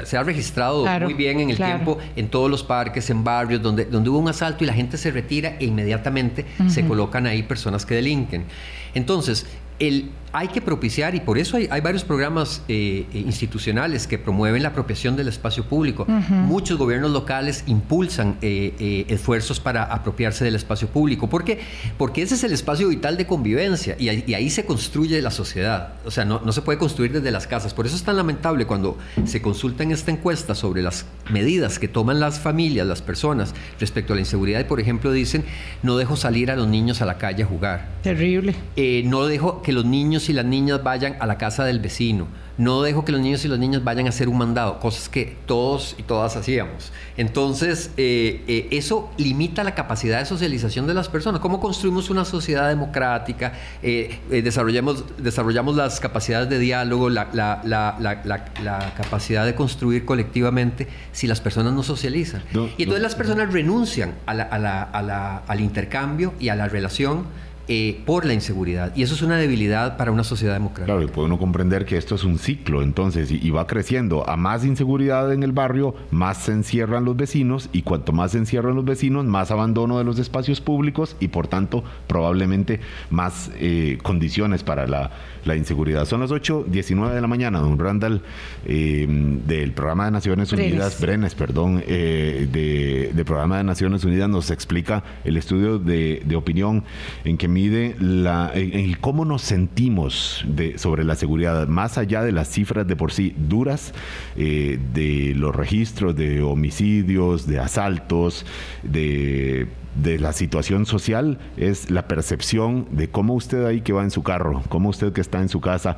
se, 0.03 0.17
ha 0.17 0.23
registrado 0.23 0.83
Claro, 0.83 1.05
muy 1.05 1.13
bien 1.13 1.39
en 1.39 1.49
el 1.51 1.55
claro. 1.55 1.75
tiempo 1.75 1.97
en 2.15 2.27
todos 2.27 2.49
los 2.49 2.63
parques, 2.63 3.09
en 3.09 3.23
barrios 3.23 3.61
donde, 3.61 3.85
donde 3.85 4.09
hubo 4.09 4.19
un 4.19 4.27
asalto 4.27 4.63
y 4.63 4.67
la 4.67 4.73
gente 4.73 4.97
se 4.97 5.11
retira 5.11 5.57
e 5.59 5.65
inmediatamente 5.65 6.45
se 6.67 6.85
colocan 6.85 7.27
ahí 7.27 7.43
personas 7.43 7.85
que 7.85 7.95
delinquen. 7.95 8.45
Entonces, 8.93 9.45
el, 9.79 10.11
hay 10.37 10.49
que 10.49 10.59
propiciar, 10.59 11.15
y 11.15 11.21
por 11.21 11.37
eso 11.37 11.55
hay, 11.55 11.69
hay 11.71 11.79
varios 11.79 12.03
programas 12.03 12.61
eh, 12.67 13.05
eh, 13.13 13.19
institucionales 13.19 14.05
que 14.05 14.17
promueven 14.17 14.63
la 14.63 14.69
apropiación 14.69 15.15
del 15.15 15.29
espacio 15.29 15.63
público. 15.63 16.05
Muchos 16.29 16.77
gobiernos 16.77 17.11
locales 17.11 17.63
impulsan 17.67 18.37
eh, 18.41 18.73
eh, 18.77 19.05
esfuerzos 19.07 19.61
para 19.61 19.83
apropiarse 19.83 20.43
del 20.43 20.55
espacio 20.55 20.89
público. 20.89 21.29
¿Por 21.29 21.45
qué? 21.45 21.59
Porque 21.97 22.21
ese 22.21 22.35
es 22.35 22.43
el 22.43 22.51
espacio 22.51 22.89
vital 22.89 23.15
de 23.15 23.25
convivencia 23.25 23.95
y 23.97 24.09
ahí, 24.09 24.25
y 24.27 24.33
ahí 24.33 24.49
se 24.49 24.65
construye 24.65 25.21
la 25.21 25.31
sociedad. 25.31 25.93
O 26.05 26.11
sea, 26.11 26.25
no, 26.25 26.41
no 26.43 26.51
se 26.51 26.61
puede 26.61 26.77
construir 26.77 27.13
desde 27.13 27.31
las 27.31 27.47
casas. 27.47 27.73
Por 27.73 27.85
eso 27.85 27.95
es 27.95 28.03
tan 28.03 28.17
lamentable 28.17 28.65
cuando 28.65 28.97
se 29.23 29.41
consulta 29.41 29.83
en 29.83 29.91
esta 29.91 30.11
encuesta 30.11 30.53
sobre 30.53 30.81
las 30.81 31.05
medidas 31.31 31.79
que 31.79 31.87
toman 31.87 32.19
las 32.19 32.41
familias, 32.41 32.85
las 32.85 33.01
personas, 33.01 33.53
respecto 33.79 34.11
a 34.11 34.15
la 34.17 34.21
inseguridad. 34.23 34.59
Y, 34.59 34.65
por 34.65 34.81
ejemplo, 34.81 35.13
dicen, 35.13 35.45
no 35.81 35.95
dejo 35.95 36.17
salir 36.17 36.51
a 36.51 36.57
los 36.57 36.67
niños 36.67 37.01
a 37.01 37.05
la 37.05 37.17
calle 37.17 37.43
a 37.43 37.45
jugar. 37.45 37.87
Terrible. 38.03 38.53
Eh, 38.75 39.03
no 39.05 39.25
dejo 39.27 39.61
que 39.61 39.71
los 39.71 39.85
niños 39.85 40.24
y 40.29 40.33
las 40.33 40.45
niñas 40.45 40.83
vayan 40.83 41.15
a 41.19 41.25
la 41.25 41.37
casa 41.37 41.63
del 41.65 41.79
vecino. 41.79 42.27
No 42.57 42.81
dejo 42.81 43.03
que 43.03 43.11
los 43.11 43.19
niños 43.19 43.43
y 43.43 43.49
las 43.49 43.59
niñas 43.59 43.83
vayan 43.83 44.05
a 44.05 44.09
hacer 44.09 44.29
un 44.29 44.37
mandado, 44.37 44.79
cosas 44.79 45.09
que 45.09 45.35
todos 45.45 45.93
y 45.97 46.03
todas 46.03 46.37
hacíamos. 46.37 46.93
Entonces, 47.17 47.91
eh, 47.97 48.43
eh, 48.47 48.69
eso 48.71 49.11
limita 49.17 49.61
la 49.65 49.75
capacidad 49.75 50.19
de 50.19 50.25
socialización 50.25 50.87
de 50.87 50.93
las 50.93 51.09
personas. 51.09 51.41
¿Cómo 51.41 51.59
construimos 51.59 52.09
una 52.09 52.23
sociedad 52.23 52.69
democrática? 52.69 53.51
Eh, 53.83 54.19
desarrollamos, 54.29 55.03
desarrollamos 55.17 55.75
las 55.75 55.99
capacidades 55.99 56.47
de 56.49 56.59
diálogo, 56.59 57.09
la, 57.09 57.27
la- 57.33 57.59
la- 57.65 57.97
la- 57.99 58.21
la- 58.23 58.45
la 58.63 58.93
capacidad 58.95 59.45
de 59.45 59.53
construir 59.53 60.05
colectivamente 60.05 60.87
si 61.11 61.27
las 61.27 61.41
personas 61.41 61.73
no 61.73 61.83
socializan. 61.83 62.41
No, 62.53 62.67
y 62.77 62.83
entonces 62.83 63.01
no. 63.01 63.07
las 63.07 63.15
personas 63.15 63.51
renuncian 63.51 64.13
a 64.27 64.31
a 64.31 64.89
a 64.93 65.37
al 65.45 65.59
intercambio 65.59 66.33
y 66.39 66.47
a 66.49 66.55
la 66.55 66.69
relación 66.69 67.25
eh, 67.67 68.01
por 68.05 68.25
la 68.25 68.33
inseguridad. 68.33 68.95
Y 68.95 69.03
eso 69.03 69.15
es 69.15 69.21
una 69.21 69.37
debilidad 69.37 69.97
para 69.97 70.11
una 70.11 70.23
sociedad 70.23 70.53
democrática. 70.53 70.85
Claro, 70.85 71.01
y 71.01 71.07
puede 71.07 71.27
uno 71.27 71.39
comprender 71.39 71.85
que 71.85 71.97
esto 71.97 72.15
es 72.15 72.23
un 72.23 72.37
ciclo, 72.37 72.81
entonces, 72.81 73.31
y, 73.31 73.39
y 73.41 73.49
va 73.49 73.67
creciendo. 73.67 74.27
A 74.29 74.37
más 74.37 74.63
inseguridad 74.65 75.33
en 75.33 75.43
el 75.43 75.51
barrio, 75.51 75.95
más 76.11 76.37
se 76.37 76.51
encierran 76.51 77.05
los 77.05 77.15
vecinos, 77.15 77.69
y 77.73 77.81
cuanto 77.81 78.11
más 78.11 78.31
se 78.31 78.37
encierran 78.37 78.75
los 78.75 78.85
vecinos, 78.85 79.25
más 79.25 79.51
abandono 79.51 79.97
de 79.97 80.03
los 80.03 80.19
espacios 80.19 80.61
públicos, 80.61 81.15
y 81.19 81.29
por 81.29 81.47
tanto, 81.47 81.83
probablemente 82.07 82.79
más 83.09 83.51
eh, 83.59 83.97
condiciones 84.03 84.63
para 84.63 84.87
la, 84.87 85.11
la 85.45 85.55
inseguridad. 85.55 86.05
Son 86.05 86.19
las 86.19 86.31
8.19 86.31 87.13
de 87.13 87.21
la 87.21 87.27
mañana, 87.27 87.59
don 87.59 87.79
Randall, 87.79 88.21
eh, 88.65 89.07
del 89.07 89.71
programa 89.71 90.05
de 90.05 90.11
Naciones 90.11 90.51
Brenes. 90.51 90.71
Unidas, 90.71 91.01
Brenes, 91.01 91.35
perdón, 91.35 91.83
eh, 91.87 92.47
de, 92.51 93.11
de 93.13 93.25
programa 93.25 93.57
de 93.57 93.63
Naciones 93.63 94.03
Unidas, 94.03 94.29
nos 94.29 94.51
explica 94.51 95.03
el 95.23 95.37
estudio 95.37 95.79
de, 95.79 96.21
de 96.25 96.35
opinión 96.35 96.83
en 97.23 97.37
que 97.37 97.47
mide 97.55 97.95
la, 98.01 98.51
el 98.53 98.99
cómo 98.99 99.23
nos 99.23 99.41
sentimos 99.41 100.45
sobre 100.75 101.05
la 101.05 101.15
seguridad, 101.15 101.69
más 101.69 101.97
allá 101.97 102.21
de 102.21 102.33
las 102.33 102.49
cifras 102.49 102.85
de 102.85 102.97
por 102.97 103.13
sí 103.13 103.33
duras, 103.37 103.93
eh, 104.35 104.77
de 104.93 105.33
los 105.35 105.55
registros 105.55 106.17
de 106.17 106.41
homicidios, 106.41 107.47
de 107.47 107.59
asaltos, 107.59 108.45
de 108.83 109.67
de 109.95 110.19
la 110.19 110.33
situación 110.33 110.85
social 110.85 111.39
es 111.55 111.89
la 111.89 112.05
percepción 112.05 112.85
de 112.91 113.07
cómo 113.07 113.33
usted 113.33 113.63
ahí 113.65 113.79
que 113.79 113.93
va 113.93 114.03
en 114.03 114.11
su 114.11 114.23
carro, 114.23 114.61
cómo 114.67 114.89
usted 114.89 115.13
que 115.13 115.21
está 115.21 115.39
en 115.39 115.47
su 115.47 115.61
casa, 115.61 115.97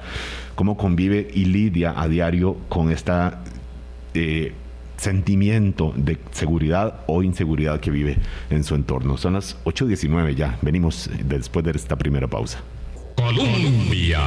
cómo 0.53 0.77
convive 0.77 1.27
y 1.33 1.45
lidia 1.45 1.99
a 1.99 2.07
diario 2.07 2.57
con 2.69 2.91
esta 2.91 3.41
eh, 4.13 4.53
sentimiento 4.97 5.93
de 5.95 6.17
seguridad 6.31 7.01
o 7.07 7.23
inseguridad 7.23 7.79
que 7.79 7.91
vive 7.91 8.17
en 8.49 8.63
su 8.63 8.75
entorno. 8.75 9.17
Son 9.17 9.33
las 9.33 9.57
8.19 9.63 10.35
ya, 10.35 10.57
venimos 10.61 11.09
después 11.23 11.63
de 11.65 11.71
esta 11.71 11.95
primera 11.95 12.27
pausa. 12.27 12.59
Colombia 13.15 14.19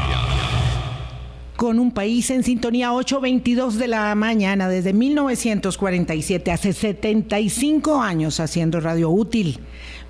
con 1.61 1.79
un 1.79 1.91
país 1.91 2.31
en 2.31 2.43
sintonía 2.43 2.91
8.22 2.91 3.73
de 3.73 3.87
la 3.87 4.15
mañana 4.15 4.67
desde 4.67 4.95
1947, 4.95 6.51
hace 6.51 6.73
75 6.73 8.01
años 8.01 8.41
haciendo 8.41 8.81
radio 8.81 9.11
útil 9.11 9.61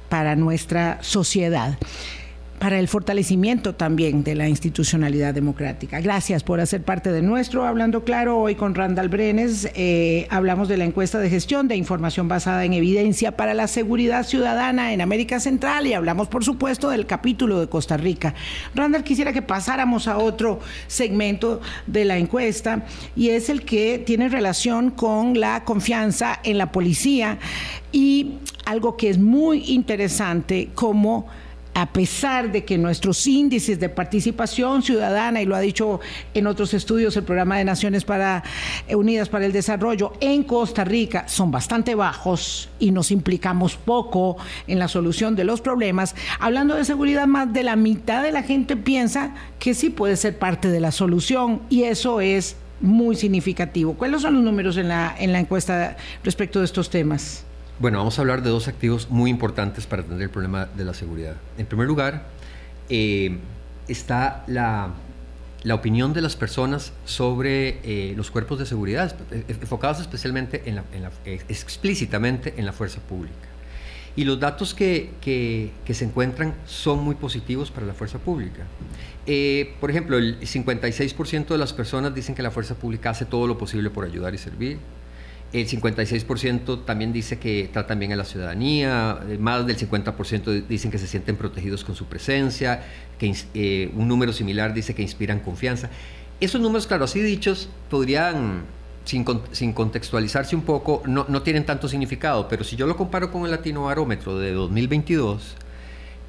para 0.08 0.36
nuestra 0.36 0.98
sociedad 1.02 1.76
para 2.60 2.78
el 2.78 2.88
fortalecimiento 2.88 3.74
también 3.74 4.22
de 4.22 4.34
la 4.34 4.46
institucionalidad 4.46 5.32
democrática. 5.32 5.98
Gracias 6.02 6.44
por 6.44 6.60
hacer 6.60 6.82
parte 6.82 7.10
de 7.10 7.22
nuestro 7.22 7.64
Hablando 7.64 8.04
Claro. 8.04 8.36
Hoy 8.36 8.54
con 8.54 8.74
Randall 8.74 9.08
Brenes 9.08 9.70
eh, 9.74 10.26
hablamos 10.28 10.68
de 10.68 10.76
la 10.76 10.84
encuesta 10.84 11.18
de 11.18 11.30
gestión 11.30 11.68
de 11.68 11.76
información 11.76 12.28
basada 12.28 12.66
en 12.66 12.74
evidencia 12.74 13.34
para 13.34 13.54
la 13.54 13.66
seguridad 13.66 14.26
ciudadana 14.26 14.92
en 14.92 15.00
América 15.00 15.40
Central 15.40 15.86
y 15.86 15.94
hablamos, 15.94 16.28
por 16.28 16.44
supuesto, 16.44 16.90
del 16.90 17.06
capítulo 17.06 17.58
de 17.60 17.68
Costa 17.68 17.96
Rica. 17.96 18.34
Randall, 18.74 19.04
quisiera 19.04 19.32
que 19.32 19.40
pasáramos 19.40 20.06
a 20.06 20.18
otro 20.18 20.60
segmento 20.86 21.62
de 21.86 22.04
la 22.04 22.18
encuesta 22.18 22.84
y 23.16 23.30
es 23.30 23.48
el 23.48 23.62
que 23.64 23.98
tiene 23.98 24.28
relación 24.28 24.90
con 24.90 25.40
la 25.40 25.64
confianza 25.64 26.38
en 26.44 26.58
la 26.58 26.70
policía 26.72 27.38
y 27.90 28.34
algo 28.66 28.98
que 28.98 29.08
es 29.08 29.18
muy 29.18 29.64
interesante 29.72 30.68
como 30.74 31.26
a 31.80 31.86
pesar 31.86 32.52
de 32.52 32.62
que 32.62 32.76
nuestros 32.76 33.26
índices 33.26 33.80
de 33.80 33.88
participación 33.88 34.82
ciudadana, 34.82 35.40
y 35.40 35.46
lo 35.46 35.56
ha 35.56 35.60
dicho 35.60 36.00
en 36.34 36.46
otros 36.46 36.74
estudios 36.74 37.16
el 37.16 37.24
Programa 37.24 37.56
de 37.56 37.64
Naciones 37.64 38.04
para, 38.04 38.44
eh, 38.86 38.94
Unidas 38.94 39.30
para 39.30 39.46
el 39.46 39.52
Desarrollo, 39.52 40.12
en 40.20 40.44
Costa 40.44 40.84
Rica 40.84 41.24
son 41.26 41.50
bastante 41.50 41.94
bajos 41.94 42.68
y 42.78 42.90
nos 42.90 43.10
implicamos 43.10 43.76
poco 43.76 44.36
en 44.66 44.78
la 44.78 44.88
solución 44.88 45.36
de 45.36 45.44
los 45.44 45.62
problemas, 45.62 46.14
hablando 46.38 46.74
de 46.74 46.84
seguridad, 46.84 47.26
más 47.26 47.50
de 47.50 47.62
la 47.62 47.76
mitad 47.76 48.22
de 48.22 48.32
la 48.32 48.42
gente 48.42 48.76
piensa 48.76 49.34
que 49.58 49.72
sí 49.72 49.88
puede 49.88 50.16
ser 50.16 50.38
parte 50.38 50.68
de 50.68 50.80
la 50.80 50.92
solución 50.92 51.62
y 51.70 51.84
eso 51.84 52.20
es 52.20 52.56
muy 52.82 53.16
significativo. 53.16 53.94
¿Cuáles 53.94 54.20
son 54.20 54.34
los 54.34 54.42
números 54.42 54.76
en 54.76 54.88
la, 54.88 55.14
en 55.18 55.32
la 55.32 55.40
encuesta 55.40 55.96
respecto 56.22 56.58
de 56.58 56.66
estos 56.66 56.90
temas? 56.90 57.44
Bueno, 57.80 57.96
vamos 57.96 58.18
a 58.18 58.20
hablar 58.20 58.42
de 58.42 58.50
dos 58.50 58.68
activos 58.68 59.08
muy 59.08 59.30
importantes 59.30 59.86
para 59.86 60.02
atender 60.02 60.24
el 60.24 60.30
problema 60.30 60.66
de 60.66 60.84
la 60.84 60.92
seguridad. 60.92 61.36
En 61.56 61.64
primer 61.64 61.86
lugar, 61.86 62.26
eh, 62.90 63.38
está 63.88 64.44
la, 64.46 64.92
opinión 65.72 66.12
de 66.12 66.20
las 66.20 66.36
personas 66.36 66.92
sobre 67.06 67.78
eh, 67.82 68.12
los 68.18 68.30
cuerpos 68.30 68.58
de 68.58 68.66
seguridad, 68.66 69.16
eh, 69.30 69.44
enfocados 69.48 69.98
especialmente, 69.98 70.62
en 70.66 70.74
la, 70.74 70.84
explícitamente 71.24 72.52
en 72.58 72.66
la 72.66 72.74
fuerza 72.74 73.00
pública. 73.00 73.48
Y 74.14 74.24
los 74.24 74.38
datos 74.38 74.74
que, 74.74 75.12
que, 75.22 75.94
se 75.94 76.04
encuentran 76.04 76.52
son 76.66 77.02
muy 77.02 77.14
positivos 77.14 77.70
para 77.70 77.86
la 77.86 77.94
fuerza 77.94 78.18
pública. 78.18 78.66
por 79.80 79.90
ejemplo, 79.90 80.18
el 80.18 80.38
56% 80.40 81.46
de 81.46 81.56
las 81.56 81.72
personas 81.72 82.14
dicen 82.14 82.34
que 82.34 82.42
la 82.42 82.50
fuerza 82.50 82.74
pública 82.74 83.08
hace 83.08 83.24
todo 83.24 83.46
lo 83.46 83.56
posible 83.56 83.88
por 83.88 84.04
ayudar 84.04 84.34
y 84.34 84.38
servir. 84.38 84.76
El 85.52 85.66
56% 85.66 86.84
también 86.84 87.12
dice 87.12 87.40
que 87.40 87.68
tratan 87.72 87.98
bien 87.98 88.12
a 88.12 88.16
la 88.16 88.24
ciudadanía, 88.24 89.18
eh, 89.28 89.36
más 89.36 89.66
del 89.66 89.76
50% 89.76 90.66
dicen 90.68 90.92
que 90.92 90.98
se 90.98 91.08
sienten 91.08 91.34
protegidos 91.34 91.82
con 91.82 91.96
su 91.96 92.06
presencia, 92.06 92.84
que 93.18 93.34
eh, 93.54 93.90
un 93.96 94.06
número 94.06 94.32
similar 94.32 94.72
dice 94.72 94.94
que 94.94 95.02
inspiran 95.02 95.40
confianza. 95.40 95.90
Esos 96.40 96.60
números, 96.60 96.86
claro, 96.86 97.04
así 97.04 97.20
dichos, 97.20 97.68
podrían, 97.90 98.62
sin, 99.04 99.24
contextualizarse 99.72 100.54
un 100.54 100.62
poco, 100.62 101.02
no, 101.06 101.42
tienen 101.42 101.66
tanto 101.66 101.88
significado, 101.88 102.46
pero 102.48 102.62
si 102.62 102.76
yo 102.76 102.86
lo 102.86 102.96
comparo 102.96 103.32
con 103.32 103.44
el 103.44 103.50
Latino 103.50 103.84
Barómetro 103.84 104.38
de 104.38 104.52
2022, 104.52 105.56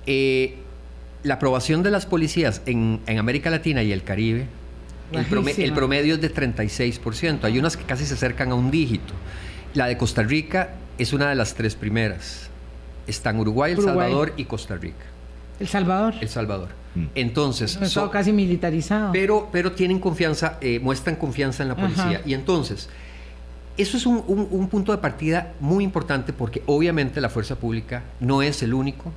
eh, 0.07 0.55
la 1.21 1.36
aprobación 1.36 1.84
de 1.84 1.91
las 1.91 2.07
policías 2.07 2.63
en 2.65 2.99
América 3.19 3.51
Latina 3.51 3.84
y 3.84 3.91
el 3.91 4.03
Caribe 4.03 4.47
el, 5.12 5.74
promedio 5.74 6.15
es 6.15 6.21
de 6.21 6.34
36%. 6.34 7.43
Hay 7.43 7.60
unas 7.60 7.78
que 7.78 7.84
casi 7.84 8.06
se 8.06 8.13
acercan 8.13 8.52
a 8.52 8.56
un 8.56 8.71
dígito. 8.71 9.13
La 9.74 9.88
de 9.88 9.97
Costa 9.97 10.24
Rica 10.24 10.76
es 10.97 11.13
una 11.13 11.30
de 11.30 11.36
las 11.36 11.54
tres 11.56 11.76
primeras. 11.76 12.50
Están 13.08 13.39
Uruguay, 13.39 13.74
El 13.74 13.82
Salvador 13.82 14.34
y 14.38 14.45
Costa 14.45 14.76
Rica. 14.76 15.06
El 15.60 15.67
Salvador. 15.67 16.15
El 16.21 16.30
Salvador. 16.30 16.69
Mm. 16.95 17.06
Entonces. 17.15 17.95
No 17.95 18.12
casi 18.12 18.32
militarizado. 18.32 19.12
Pero, 19.12 19.50
pero 19.52 19.71
tienen 19.74 20.00
confianza, 20.00 20.58
eh, 20.62 20.80
muestran 20.80 21.15
confianza 21.15 21.63
en 21.63 21.69
la 21.69 21.76
policía. 21.76 22.21
Y 22.26 22.34
entonces, 22.34 22.89
eso 23.78 23.97
es 23.97 24.06
un 24.06 24.67
punto 24.69 24.91
de 24.91 24.97
partida 24.97 25.54
muy 25.60 25.84
importante 25.84 26.34
porque 26.34 26.62
obviamente 26.65 27.21
la 27.21 27.30
fuerza 27.30 27.56
pública 27.56 28.04
no 28.19 28.41
es 28.41 28.63
el 28.63 28.74
único 28.74 29.12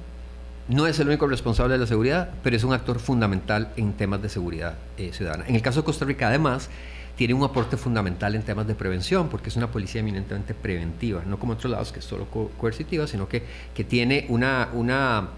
no 0.69 0.87
es 0.87 0.99
el 0.99 1.09
único 1.09 1.27
responsable 1.27 1.75
de 1.75 1.79
la 1.79 1.87
seguridad, 1.87 2.31
pero 2.43 2.57
es 2.57 2.65
un 2.65 2.73
actor 2.73 2.99
fundamental 2.99 3.73
en 3.77 3.93
temas 3.93 4.23
de 4.23 4.29
seguridad 4.29 4.75
eh, 4.97 5.11
ciudadana. 5.13 5.45
En 5.47 5.55
el 5.55 5.63
caso 5.63 5.81
de 5.81 5.85
Costa 5.85 6.05
Rica, 6.05 6.29
además, 6.29 6.71
tiene 7.17 7.35
un 7.35 7.45
aporte 7.45 7.77
fundamental 7.77 8.35
en 8.35 8.43
temas 8.43 8.67
de 8.67 8.75
prevención, 8.75 9.29
porque 9.29 9.51
es 9.51 9.57
una 9.57 9.71
policía 9.71 10.01
eminentemente 10.01 10.55
preventiva, 10.55 11.23
no 11.27 11.39
como 11.39 11.53
otros 11.53 11.71
lados 11.71 11.93
que 11.93 12.01
es 12.01 12.05
solo 12.05 12.27
coercitiva, 12.27 13.07
sino 13.07 13.29
que, 13.29 13.43
que 13.75 13.85
tiene 13.85 14.27
una, 14.31 14.71
una, 14.73 15.29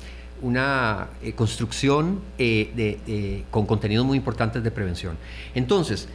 una 0.43 1.09
eh, 1.23 1.33
construcción 1.33 2.21
eh, 2.39 3.45
con 3.51 3.67
contenidos 3.67 4.07
muy 4.07 4.17
importantes 4.17 4.63
de 4.63 4.71
prevención. 4.71 5.19
Entonces, 5.55 6.09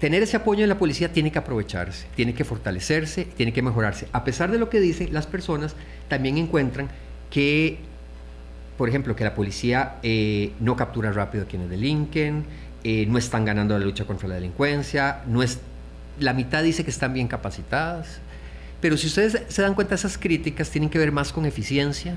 tener 0.00 0.22
ese 0.22 0.38
apoyo 0.38 0.62
en 0.62 0.70
la 0.70 0.78
policía 0.78 1.12
tiene 1.12 1.30
que 1.30 1.38
aprovecharse, 1.38 2.06
tiene 2.16 2.34
que 2.34 2.44
fortalecerse, 2.44 3.26
tiene 3.36 3.52
que 3.52 3.62
mejorarse. 3.62 4.08
A 4.12 4.24
pesar 4.24 4.50
de 4.50 4.58
lo 4.58 4.70
que 4.70 4.80
dicen, 4.80 5.12
las 5.12 5.26
personas 5.26 5.76
también 6.08 6.38
encuentran 6.38 6.88
que 7.30 7.78
por 8.76 8.88
ejemplo, 8.88 9.14
que 9.14 9.24
la 9.24 9.34
policía 9.34 9.96
eh, 10.02 10.52
no 10.60 10.76
captura 10.76 11.12
rápido 11.12 11.44
a 11.44 11.46
quienes 11.46 11.70
delinquen, 11.70 12.44
eh, 12.82 13.06
no 13.06 13.18
están 13.18 13.44
ganando 13.44 13.78
la 13.78 13.84
lucha 13.84 14.04
contra 14.04 14.28
la 14.28 14.34
delincuencia, 14.34 15.22
no 15.26 15.42
es, 15.42 15.58
la 16.18 16.32
mitad 16.32 16.62
dice 16.62 16.84
que 16.84 16.90
están 16.90 17.12
bien 17.14 17.28
capacitadas, 17.28 18.18
pero 18.80 18.96
si 18.96 19.06
ustedes 19.06 19.42
se 19.48 19.62
dan 19.62 19.74
cuenta, 19.74 19.94
esas 19.94 20.18
críticas 20.18 20.70
tienen 20.70 20.90
que 20.90 20.98
ver 20.98 21.12
más 21.12 21.32
con 21.32 21.46
eficiencia 21.46 22.16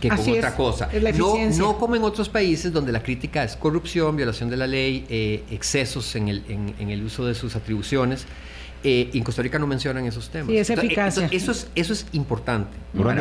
que 0.00 0.08
con 0.08 0.18
otra 0.18 0.54
cosa. 0.54 0.88
no, 1.16 1.36
no, 1.50 1.78
como 1.78 1.96
en 1.96 2.02
otros 2.02 2.28
países 2.28 2.72
donde 2.72 2.92
la 2.92 3.02
crítica 3.02 3.44
es 3.44 3.56
corrupción, 3.56 4.16
violación 4.16 4.48
de 4.48 4.56
la 4.56 4.66
ley, 4.66 5.06
eh, 5.08 5.44
excesos 5.50 6.14
en 6.16 6.28
el, 6.28 6.44
en 6.48 6.90
el 6.90 7.02
uso 7.02 7.26
de 7.26 7.34
sus 7.34 7.56
atribuciones. 7.56 8.26
Eh, 8.84 9.10
en 9.14 9.24
Costa 9.24 9.42
Rica 9.42 9.58
no 9.58 9.66
mencionan 9.66 10.04
esos 10.04 10.28
temas. 10.28 10.48
Sí, 10.48 10.58
es 10.58 10.70
eficacia. 10.70 11.28
eso, 11.32 11.50
es, 11.50 11.68
eso 11.74 11.92
es 11.92 12.06
importante. 12.12 12.76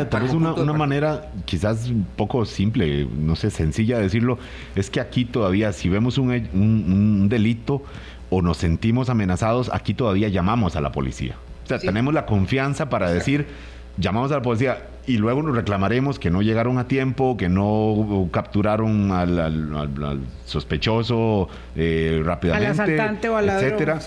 tal 0.10 0.24
vez 0.24 0.34
una, 0.34 0.54
una 0.54 0.74
manera 0.74 1.32
quizás 1.46 1.88
un 1.88 2.06
poco 2.15 2.46
simple, 2.46 3.08
no 3.18 3.36
sé, 3.36 3.50
sencilla 3.50 3.98
de 3.98 4.04
decirlo, 4.04 4.38
es 4.76 4.89
que 4.89 5.00
aquí 5.00 5.26
todavía, 5.26 5.72
si 5.74 5.89
vemos 5.89 6.18
un, 6.18 6.30
un, 6.32 7.30
delito 7.30 7.84
o 8.30 8.41
nos 8.41 8.58
sentimos 8.58 9.10
amenazados, 9.10 9.72
aquí 9.74 9.94
todavía 9.94 10.28
llamamos 10.30 10.76
a 10.76 10.82
la 10.82 10.91
policía. 10.91 11.36
O 11.63 11.68
sea, 11.68 11.80
tenemos 11.80 12.13
la 12.13 12.26
confianza 12.26 12.89
para 12.89 13.10
decir 13.10 13.48
llamamos 13.97 14.31
a 14.31 14.36
la 14.36 14.41
policía 14.41 14.88
y 15.08 15.17
luego 15.17 15.43
nos 15.43 15.55
reclamaremos 15.55 16.17
que 16.19 16.31
no 16.31 16.41
llegaron 16.41 16.77
a 16.77 16.88
tiempo, 16.88 17.38
que 17.38 17.47
no 17.47 18.27
capturaron 18.31 19.12
al, 19.12 20.21
sospechoso 20.45 21.47
eh, 21.75 22.21
rápidamente, 22.23 22.65
al 22.65 22.71
asaltante 22.71 23.29
o 23.29 23.38
al 23.38 23.49
etcétera. 23.49 23.99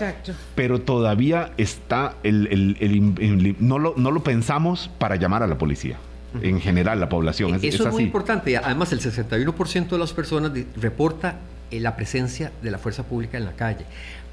Pero 0.55 0.81
todavía 0.81 1.51
está 1.57 2.15
el, 2.23 3.55
no 3.59 3.79
lo 3.79 3.93
no 3.95 4.11
lo 4.11 4.23
pensamos 4.23 4.89
para 4.97 5.15
llamar 5.15 5.43
a 5.43 5.47
la 5.47 5.57
policía. 5.57 5.97
En 6.43 6.61
general, 6.61 6.99
la 6.99 7.09
población. 7.09 7.55
Es, 7.55 7.63
Eso 7.63 7.87
es, 7.87 7.91
muy 7.91 8.03
importante. 8.03 8.55
Además, 8.55 8.91
el 8.91 8.99
61% 8.99 9.89
de 9.89 9.97
las 9.97 10.13
personas 10.13 10.51
reporta 10.79 11.37
eh, 11.71 11.79
la 11.79 11.95
presencia 11.95 12.51
de 12.61 12.69
la 12.69 12.77
fuerza 12.77 13.01
pública 13.03 13.39
en 13.39 13.45
la 13.45 13.53
calle. 13.53 13.85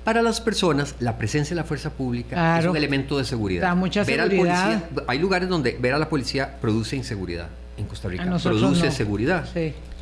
Para 0.06 0.22
las 0.22 0.40
personas, 0.40 0.94
la 1.00 1.18
presencia 1.18 1.56
de 1.56 1.62
la 1.62 1.66
fuerza 1.66 1.90
pública 1.90 2.60
es 2.60 2.64
un 2.64 2.76
elemento 2.76 3.18
de 3.18 3.24
seguridad. 3.24 3.62
Da 3.62 3.74
mucha 3.74 4.04
seguridad. 4.04 4.84
hay 5.08 5.18
lugares 5.18 5.48
donde 5.48 5.76
ver 5.80 5.94
a 5.94 5.98
la 5.98 6.08
policía 6.08 6.60
produce 6.60 6.94
inseguridad. 6.94 7.48
En 7.76 7.86
Costa 7.86 8.08
Rica 8.08 8.24
produce 8.40 8.92
seguridad 8.92 9.48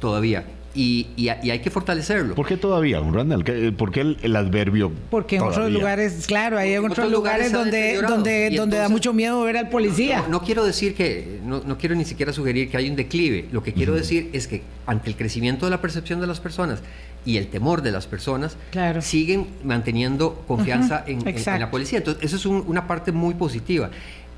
todavía. 0.00 0.44
Y, 0.74 1.28
hay 1.28 1.60
que 1.60 1.70
fortalecerlo. 1.70 2.34
¿Por 2.34 2.46
qué 2.46 2.56
todavía, 2.56 3.00
Randall? 3.00 3.44
¿Por 3.76 3.92
qué 3.92 4.16
el, 4.20 4.37
adverbio? 4.37 4.92
Porque 5.10 5.37
en 5.37 5.42
otros 5.42 5.70
lugares, 5.70 6.24
claro, 6.26 6.58
hay 6.58 6.74
en 6.74 6.84
otros, 6.84 7.10
lugares, 7.10 7.52
donde, 7.52 8.00
donde, 8.02 8.50
donde 8.50 8.76
da 8.76 8.88
mucho 8.88 9.12
miedo 9.12 9.42
ver 9.42 9.56
al 9.56 9.68
policía. 9.68 10.24
No, 10.28 10.42
quiero 10.42 10.64
decir 10.64 10.94
que, 10.94 11.40
no, 11.44 11.78
quiero 11.78 11.94
ni 11.94 12.04
siquiera 12.04 12.32
sugerir 12.32 12.70
que 12.70 12.76
hay 12.76 12.88
un 12.88 12.96
declive. 12.96 13.46
Lo 13.52 13.62
que 13.62 13.72
quiero 13.72 13.94
decir 13.94 14.30
es 14.32 14.46
que 14.46 14.62
ante 14.87 15.08
el 15.08 15.16
crecimiento 15.16 15.66
de 15.66 15.70
la 15.70 15.80
percepción 15.80 16.20
de 16.20 16.26
las 16.26 16.40
personas 16.40 16.80
y 17.24 17.38
el 17.38 17.48
temor 17.48 17.80
de 17.82 17.90
las 17.90 18.06
personas, 18.06 18.56
siguen 19.00 19.46
manteniendo 19.64 20.44
confianza 20.46 21.04
en, 21.06 21.24
la 21.58 21.70
policía. 21.70 21.98
Entonces, 21.98 22.22
eso 22.22 22.37
es 22.37 22.46
una 22.46 22.87
parte 22.87 23.12
muy 23.12 23.34
positiva. 23.34 23.90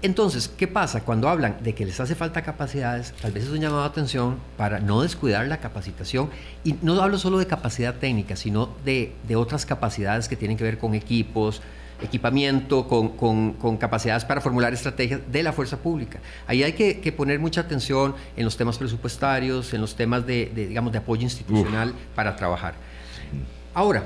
Entonces, 0.06 0.46
¿qué 0.46 0.68
pasa? 0.68 1.00
Cuando 1.00 1.28
hablan 1.28 1.56
de 1.64 1.74
que 1.74 1.84
les 1.84 1.98
hace 1.98 2.14
falta 2.14 2.42
capacidades, 2.42 3.12
tal 3.20 3.32
vez 3.32 3.42
es 3.42 3.50
un 3.50 3.58
llamado 3.58 3.82
de 3.82 3.88
atención 3.88 4.36
para 4.56 4.78
no 4.78 5.02
descuidar 5.02 5.48
la 5.48 5.58
capacitación. 5.58 6.30
Y 6.62 6.76
no 6.80 7.02
hablo 7.02 7.18
solo 7.18 7.40
de 7.40 7.48
capacidad 7.48 7.92
técnica, 7.96 8.36
sino 8.36 8.68
de, 8.84 9.16
otras 9.34 9.66
capacidades 9.66 10.28
que 10.28 10.36
tienen 10.36 10.56
que 10.56 10.62
ver 10.62 10.78
con 10.78 10.94
equipos, 10.94 11.60
equipamiento, 12.00 12.86
con, 12.86 13.78
capacidades 13.78 14.24
para 14.24 14.40
formular 14.40 14.72
estrategias 14.72 15.22
de 15.28 15.42
la 15.42 15.52
fuerza 15.52 15.78
pública. 15.78 16.20
Ahí 16.46 16.62
hay 16.62 16.74
que, 16.74 17.12
poner 17.12 17.40
mucha 17.40 17.62
atención 17.62 18.14
en 18.36 18.44
los 18.44 18.56
temas 18.56 18.78
presupuestarios, 18.78 19.74
en 19.74 19.80
los 19.80 19.96
temas 19.96 20.24
de, 20.24 20.52
digamos, 20.54 20.92
de 20.92 20.98
apoyo 20.98 21.22
institucional 21.22 21.92
para 22.14 22.36
trabajar. 22.36 22.74
Ahora. 23.76 24.04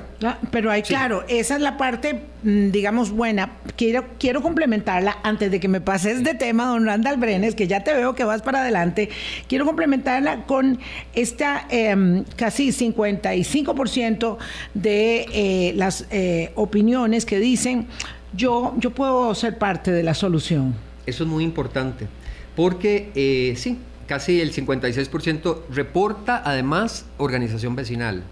pero 0.51 0.69
hay, 0.69 0.81
claro, 0.81 1.23
esa 1.29 1.55
es 1.55 1.61
la 1.61 1.77
parte, 1.77 2.25
mm, 2.43 2.71
digamos, 2.71 3.09
buena. 3.09 3.53
Quiero, 3.77 4.03
quiero 4.19 4.41
complementarla 4.41 5.19
antes 5.23 5.49
de 5.49 5.61
que 5.61 5.69
me 5.69 5.79
pases 5.79 6.25
de 6.25 6.33
tema, 6.33 6.65
don 6.65 6.85
Randall 6.85 7.15
Brenes, 7.15 7.55
que 7.55 7.67
ya 7.67 7.81
te 7.81 7.93
veo 7.93 8.13
que 8.13 8.25
vas 8.25 8.41
para 8.41 8.63
adelante. 8.63 9.07
Quiero 9.47 9.65
complementarla 9.65 10.43
con 10.45 10.77
esta 11.13 11.67
em, 11.69 12.25
casi 12.35 12.73
55% 12.73 14.37
de 14.73 15.25
eh, 15.31 15.73
las 15.77 16.05
eh, 16.11 16.51
opiniones 16.55 17.25
que 17.25 17.39
dicen, 17.39 17.87
yo, 18.33 18.73
yo 18.77 18.91
puedo 18.91 19.33
ser 19.35 19.57
parte 19.57 19.93
de 19.93 20.03
la 20.03 20.15
solución. 20.15 20.75
Eso 21.05 21.23
es 21.23 21.29
muy 21.29 21.45
importante, 21.45 22.07
porque 22.57 23.09
eh, 23.15 23.53
sí, 23.55 23.77
casi 24.05 24.41
el 24.41 24.53
56% 24.53 25.61
reporta 25.69 26.41
además 26.43 27.05
organización 27.17 27.77
vecinal. 27.77 28.23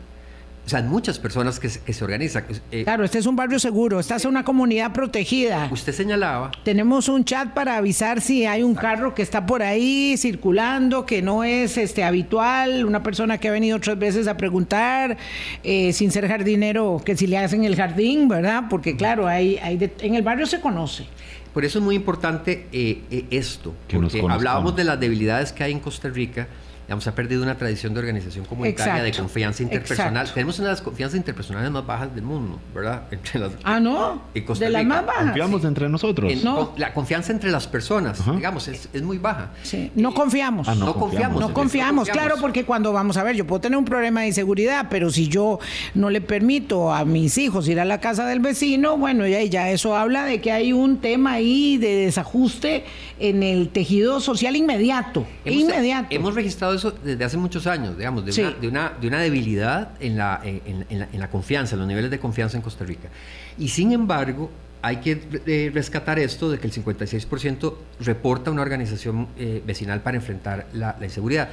O 0.69 0.71
sea, 0.71 0.83
muchas 0.83 1.17
personas 1.17 1.59
que, 1.59 1.67
se 1.67 2.03
organizan. 2.03 2.43
Eh, 2.71 2.83
claro, 2.83 3.03
este 3.03 3.17
es 3.17 3.25
un 3.25 3.35
barrio 3.35 3.57
seguro, 3.57 3.99
esta 3.99 4.17
es 4.17 4.25
una 4.25 4.43
comunidad 4.43 4.93
protegida. 4.93 5.67
Usted 5.71 5.93
señalaba. 5.93 6.51
Tenemos 6.63 7.09
un 7.09 7.25
chat 7.25 7.55
para 7.55 7.77
avisar 7.77 8.21
si 8.21 8.45
hay 8.45 8.61
un 8.61 8.75
carro 8.75 9.15
que 9.15 9.23
está 9.23 9.47
por 9.47 9.63
ahí 9.63 10.13
circulando, 10.15 11.07
que 11.07 11.23
no 11.23 11.43
es 11.43 11.75
este 11.79 12.03
habitual, 12.03 12.85
una 12.85 13.01
persona 13.01 13.39
que 13.39 13.47
ha 13.47 13.51
venido 13.51 13.77
otras 13.77 13.97
veces 13.97 14.27
a 14.27 14.37
preguntar, 14.37 15.17
eh, 15.63 15.91
sin 15.91 16.11
ser 16.11 16.27
jardinero, 16.27 17.01
que 17.03 17.17
si 17.17 17.25
le 17.25 17.39
hacen 17.39 17.63
el 17.63 17.75
jardín, 17.75 18.27
¿verdad? 18.27 18.65
Porque 18.69 18.95
claro, 18.95 19.25
hay, 19.27 19.57
hay 19.57 19.91
en 20.01 20.13
el 20.13 20.21
barrio 20.21 20.45
se 20.45 20.61
conoce. 20.61 21.07
Por 21.51 21.65
eso 21.65 21.79
es 21.79 21.83
muy 21.83 21.95
importante 21.95 22.67
eh, 22.71 23.25
esto, 23.31 23.73
porque 23.91 24.21
hablábamos 24.29 24.75
de 24.75 24.83
las 24.83 24.99
debilidades 24.99 25.51
que 25.51 25.63
hay 25.63 25.71
en 25.71 25.79
Costa 25.79 26.09
Rica 26.09 26.47
digamos, 26.89 27.05
ha 27.05 27.13
perdido 27.13 27.43
una 27.43 27.55
tradición 27.55 27.93
de 27.93 27.99
organización 27.99 28.45
comunitaria, 28.45 29.03
de 29.03 29.11
confianza 29.11 29.61
interpersonal. 29.61 30.33
Tenemos 30.33 30.57
una 30.57 30.69
de 30.69 30.73
las 30.73 30.81
confianzas 30.81 31.17
interpersonales 31.17 31.69
más 31.69 31.85
bajas 31.85 32.15
del 32.15 32.23
mundo, 32.23 32.59
¿verdad? 32.73 33.03
Entre 33.11 33.39
las, 33.39 33.51
ah, 33.63 33.79
no. 33.79 34.23
de 34.33 34.69
las 34.71 34.85
más 34.85 35.05
bajas. 35.05 35.25
Confiamos 35.25 35.63
entre 35.65 35.87
nosotros. 35.87 36.43
no. 36.43 36.73
La 36.77 36.91
confianza 36.91 37.31
entre 37.31 37.51
las 37.51 37.67
personas, 37.67 38.25
digamos, 38.35 38.67
es, 38.67 38.89
es, 38.91 39.03
muy 39.03 39.19
baja. 39.19 39.51
Sí. 39.61 39.91
No 39.93 40.15
confiamos. 40.15 40.67
Ah, 40.67 40.73
no, 40.73 40.95
confiamos. 40.95 41.39
No 41.39 41.53
confiamos, 41.53 42.09
claro, 42.09 42.37
porque 42.41 42.65
cuando 42.65 42.91
vamos 42.91 43.17
a 43.17 43.23
ver, 43.23 43.35
yo 43.35 43.45
puedo 43.45 43.61
tener 43.61 43.77
un 43.77 43.85
problema 43.85 44.21
de 44.21 44.27
inseguridad, 44.29 44.87
pero 44.89 45.11
si 45.11 45.27
yo 45.27 45.59
no 45.93 46.09
le 46.09 46.21
permito 46.21 46.91
a 46.91 47.05
mis 47.05 47.37
hijos 47.37 47.67
ir 47.67 47.79
a 47.79 47.85
la 47.85 47.99
casa 47.99 48.25
del 48.25 48.39
vecino, 48.39 48.97
bueno, 48.97 49.27
ya, 49.27 49.43
ya 49.43 49.69
eso 49.69 49.95
habla 49.95 50.25
de 50.25 50.41
que 50.41 50.51
hay 50.51 50.73
un 50.73 50.97
tema 50.97 51.33
ahí 51.33 51.77
de 51.77 51.97
desajuste 51.97 52.83
en 53.19 53.43
el 53.43 53.69
tejido 53.69 54.19
social 54.21 54.55
inmediato. 54.55 55.27
Hemos, 55.45 55.61
inmediato. 55.61 56.07
Hemos 56.09 56.33
registrado 56.33 56.78
eso 56.79 56.91
desde 56.91 57.23
hace 57.23 57.37
muchos 57.37 57.67
años, 57.67 57.97
digamos, 57.97 58.25
de, 58.25 58.41
una, 58.41 58.51
de, 58.51 58.67
una, 58.67 58.93
de 58.99 59.07
una, 59.07 59.19
debilidad 59.19 59.89
en 59.99 60.17
la, 60.17 60.41
en, 60.43 60.85
la, 60.89 61.07
en, 61.11 61.19
la, 61.19 61.29
confianza, 61.29 61.75
en 61.75 61.79
los 61.79 61.87
niveles 61.87 62.09
de 62.09 62.19
confianza 62.19 62.57
en 62.57 62.63
Costa 62.63 62.85
Rica. 62.85 63.09
Y 63.57 63.69
sin 63.69 63.91
embargo, 63.91 64.49
hay 64.81 64.97
que 64.97 65.21
eh, 65.45 65.71
rescatar 65.73 66.19
esto 66.19 66.49
de 66.49 66.59
que 66.59 66.67
el 66.67 66.73
56% 66.73 67.73
reporta 67.99 68.51
una 68.51 68.61
organización 68.61 69.27
eh, 69.37 69.61
vecinal 69.65 70.01
para 70.01 70.17
enfrentar 70.17 70.67
la, 70.73 70.95
la, 70.99 71.05
inseguridad. 71.05 71.49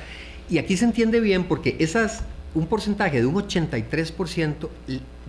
Y 0.48 0.58
aquí 0.58 0.76
se 0.76 0.84
entiende 0.84 1.20
bien 1.20 1.44
porque 1.44 1.76
esas, 1.80 2.22
un 2.54 2.66
porcentaje 2.66 3.20
de 3.20 3.26
un 3.26 3.34
83% 3.34 4.68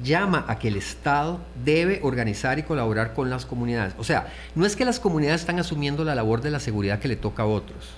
llama 0.04 0.46
a 0.48 0.60
que 0.60 0.68
el 0.68 0.78
Estado 0.78 1.40
debe 1.66 2.00
organizar 2.04 2.60
y 2.60 2.64
colaborar 2.64 3.14
con 3.14 3.30
las 3.30 3.46
comunidades. 3.46 3.96
O 3.98 4.04
sea, 4.04 4.28
no 4.54 4.66
es 4.66 4.76
que 4.76 4.86
las 4.86 5.00
comunidades 5.00 5.42
están 5.42 5.60
asumiendo 5.60 6.04
la 6.04 6.14
labor 6.14 6.42
de 6.42 6.52
la 6.52 6.60
seguridad 6.60 7.00
que 7.00 7.08
le 7.08 7.16
toca 7.16 7.44
a 7.44 7.48
otros 7.48 7.98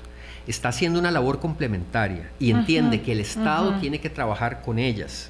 está 0.49 0.69
haciendo 0.69 0.99
una 0.99 1.12
labor 1.12 1.39
complementaria 1.39 2.31
y 2.39 2.51
entiende 2.51 3.01
que 3.01 3.12
el 3.12 3.19
Estado 3.19 3.75
tiene 3.79 3.99
que 3.99 4.09
trabajar 4.09 4.62
con 4.62 4.79
ellas. 4.79 5.29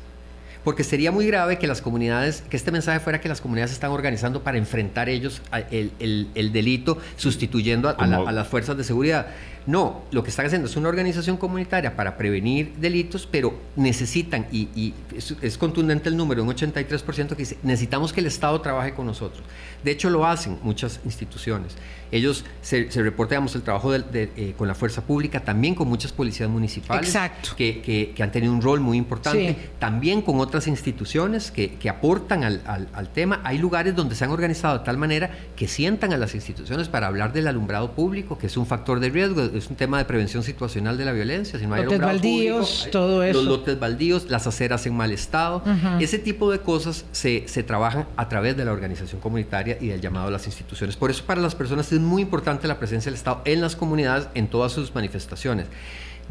Porque 0.64 0.84
sería 0.84 1.12
muy 1.12 1.26
grave 1.26 1.58
que 1.58 1.68
las 1.68 1.82
comunidades, 1.82 2.44
que 2.50 2.58
este 2.58 2.72
mensaje 2.72 3.00
fuera 3.00 3.22
que 3.22 3.30
las 3.30 3.42
comunidades 3.42 3.72
están 3.72 3.92
organizando 3.92 4.44
para 4.44 4.58
enfrentar 4.58 5.10
ellos 5.10 5.42
el, 5.72 6.52
delito, 6.54 6.98
sustituyendo 7.16 7.90
a, 7.90 8.32
las 8.32 8.48
fuerzas 8.48 8.78
de 8.78 8.84
seguridad. 8.84 9.28
No, 9.70 10.02
lo 10.10 10.24
que 10.24 10.32
están 10.32 10.48
haciendo 10.48 10.68
es 10.68 10.76
una 10.78 10.90
organización 10.90 11.38
comunitaria 11.38 11.96
para 11.96 12.18
prevenir 12.18 12.74
delitos, 12.78 13.28
pero 13.30 13.54
necesitan, 13.76 14.48
y, 14.52 14.96
es, 15.44 15.60
contundente 15.60 16.10
el 16.10 16.18
número, 16.18 16.42
un 16.42 16.50
83% 16.50 17.30
que 17.30 17.36
dice, 17.36 17.60
necesitamos 17.62 18.12
que 18.12 18.22
el 18.22 18.26
Estado 18.26 18.60
trabaje 18.62 18.96
con 18.96 19.06
nosotros. 19.06 19.44
De 19.84 19.92
hecho, 19.92 20.10
lo 20.10 20.26
hacen 20.26 20.58
muchas 20.64 21.00
instituciones. 21.06 21.76
Ellos 22.12 22.46
se, 22.64 22.92
se 22.92 23.04
reportamos 23.04 23.54
el 23.54 23.62
trabajo 23.62 23.94
eh, 23.94 24.56
con 24.58 24.68
la 24.68 24.74
fuerza 24.74 25.04
pública, 25.04 25.42
también 25.42 25.76
con 25.76 25.88
muchas 25.88 26.12
policías 26.12 26.50
municipales 26.50 27.16
que, 27.56 28.14
que, 28.16 28.24
han 28.24 28.32
tenido 28.32 28.52
un 28.52 28.64
rol 28.64 28.80
muy 28.80 28.98
importante, 28.98 29.56
también 29.78 30.24
con 30.24 30.40
otras 30.40 30.68
instituciones 30.68 31.52
que, 31.52 31.78
aportan 31.90 32.44
al, 32.44 32.62
al, 32.66 33.10
tema. 33.10 33.42
Hay 33.44 33.60
lugares 33.60 33.96
donde 33.96 34.16
se 34.16 34.24
han 34.24 34.32
organizado 34.32 34.80
de 34.80 34.86
tal 34.86 34.98
manera 34.98 35.30
que 35.56 35.68
sientan 35.68 36.12
a 36.12 36.18
las 36.18 36.34
instituciones 36.34 36.88
para 36.88 37.06
hablar 37.06 37.34
del 37.34 37.48
alumbrado 37.48 37.92
público, 37.92 38.40
que 38.40 38.48
es 38.48 38.58
un 38.58 38.66
factor 38.66 39.00
de 39.00 39.10
riesgo, 39.10 39.59
es 39.60 39.70
un 39.70 39.76
tema 39.76 39.98
de 39.98 40.06
prevención 40.06 40.44
situacional 40.44 40.98
de 40.98 41.06
la 41.06 41.12
violencia. 41.12 41.60
Si 41.60 41.68
no 41.68 41.76
hay 41.76 41.84
lotes 41.84 42.00
baldíos, 42.00 42.88
todo 42.92 43.24
eso. 43.24 43.40
Los 43.42 43.46
lotes 43.46 43.80
baldíos, 43.80 44.30
las 44.30 44.48
aceras 44.48 44.86
en 44.86 44.96
mal 44.96 45.12
estado, 45.12 45.64
ese 46.00 46.20
tipo 46.20 46.52
de 46.52 46.60
cosas 46.60 47.06
se, 47.12 47.48
se 47.48 47.64
trabajan 47.64 48.08
a 48.16 48.30
través 48.30 48.58
de 48.58 48.66
la 48.66 48.72
organización 48.72 49.22
comunitaria 49.22 49.78
y 49.80 49.88
del 49.88 50.02
llamado 50.02 50.28
a 50.28 50.32
las 50.32 50.46
instituciones. 50.46 50.96
Por 50.96 51.12
eso 51.12 51.24
para 51.26 51.42
las 51.42 51.56
personas 51.56 51.92
es 51.92 52.00
muy 52.00 52.22
importante 52.22 52.68
la 52.68 52.80
presencia 52.80 53.12
del 53.12 53.18
Estado 53.18 53.42
en 53.46 53.62
las 53.62 53.76
comunidades 53.76 54.28
en 54.34 54.48
todas 54.48 54.72
sus 54.72 54.94
manifestaciones. 54.96 55.68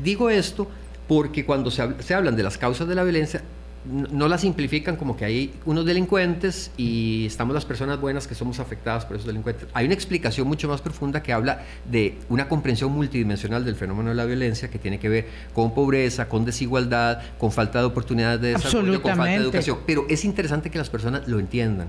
Digo 0.03 0.31
esto 0.31 0.69
porque 1.07 1.45
cuando 1.45 1.71
se, 1.71 1.87
se 2.01 2.15
hablan 2.15 2.37
de 2.37 2.43
las 2.43 2.59
causas 2.59 2.89
de 2.89 2.95
la 2.95 3.03
violencia, 3.03 3.43
no 3.85 4.29
la 4.29 4.39
simplifican 4.39 4.97
como 4.97 5.17
que 5.17 5.25
hay 5.25 5.55
unos 5.65 5.87
delincuentes 5.87 6.71
y 6.77 7.27
estamos 7.27 7.55
las 7.55 7.65
personas 7.65 8.01
buenas 8.01 8.27
que 8.27 8.35
somos 8.35 8.61
afectadas 8.61 9.05
por 9.07 9.17
esos 9.17 9.27
delincuentes. 9.27 9.69
Hay 9.73 9.87
una 9.87 9.95
explicación 9.95 10.47
mucho 10.47 10.69
más 10.69 10.81
profunda 10.81 11.23
que 11.23 11.33
habla 11.33 11.63
de 11.91 12.17
una 12.29 12.49
comprensión 12.49 12.93
multidimensional 12.93 13.65
del 13.65 13.77
fenómeno 13.77 14.11
de 14.11 14.17
la 14.17 14.25
violencia 14.25 14.69
que 14.69 14.79
tiene 14.79 14.99
que 14.99 15.09
ver 15.09 15.27
con 15.55 15.75
pobreza, 15.75 16.29
con 16.29 16.45
desigualdad, 16.45 17.21
con 17.39 17.53
falta 17.53 17.79
de 17.81 17.87
oportunidades 17.87 18.41
de 18.41 18.49
desarrollo, 18.49 19.01
con 19.01 19.17
falta 19.17 19.33
de 19.33 19.37
educación. 19.37 19.79
Pero 19.87 20.07
es 20.09 20.25
interesante 20.25 20.71
que 20.71 20.79
las 20.79 20.91
personas 20.91 21.27
lo 21.29 21.39
entiendan 21.39 21.89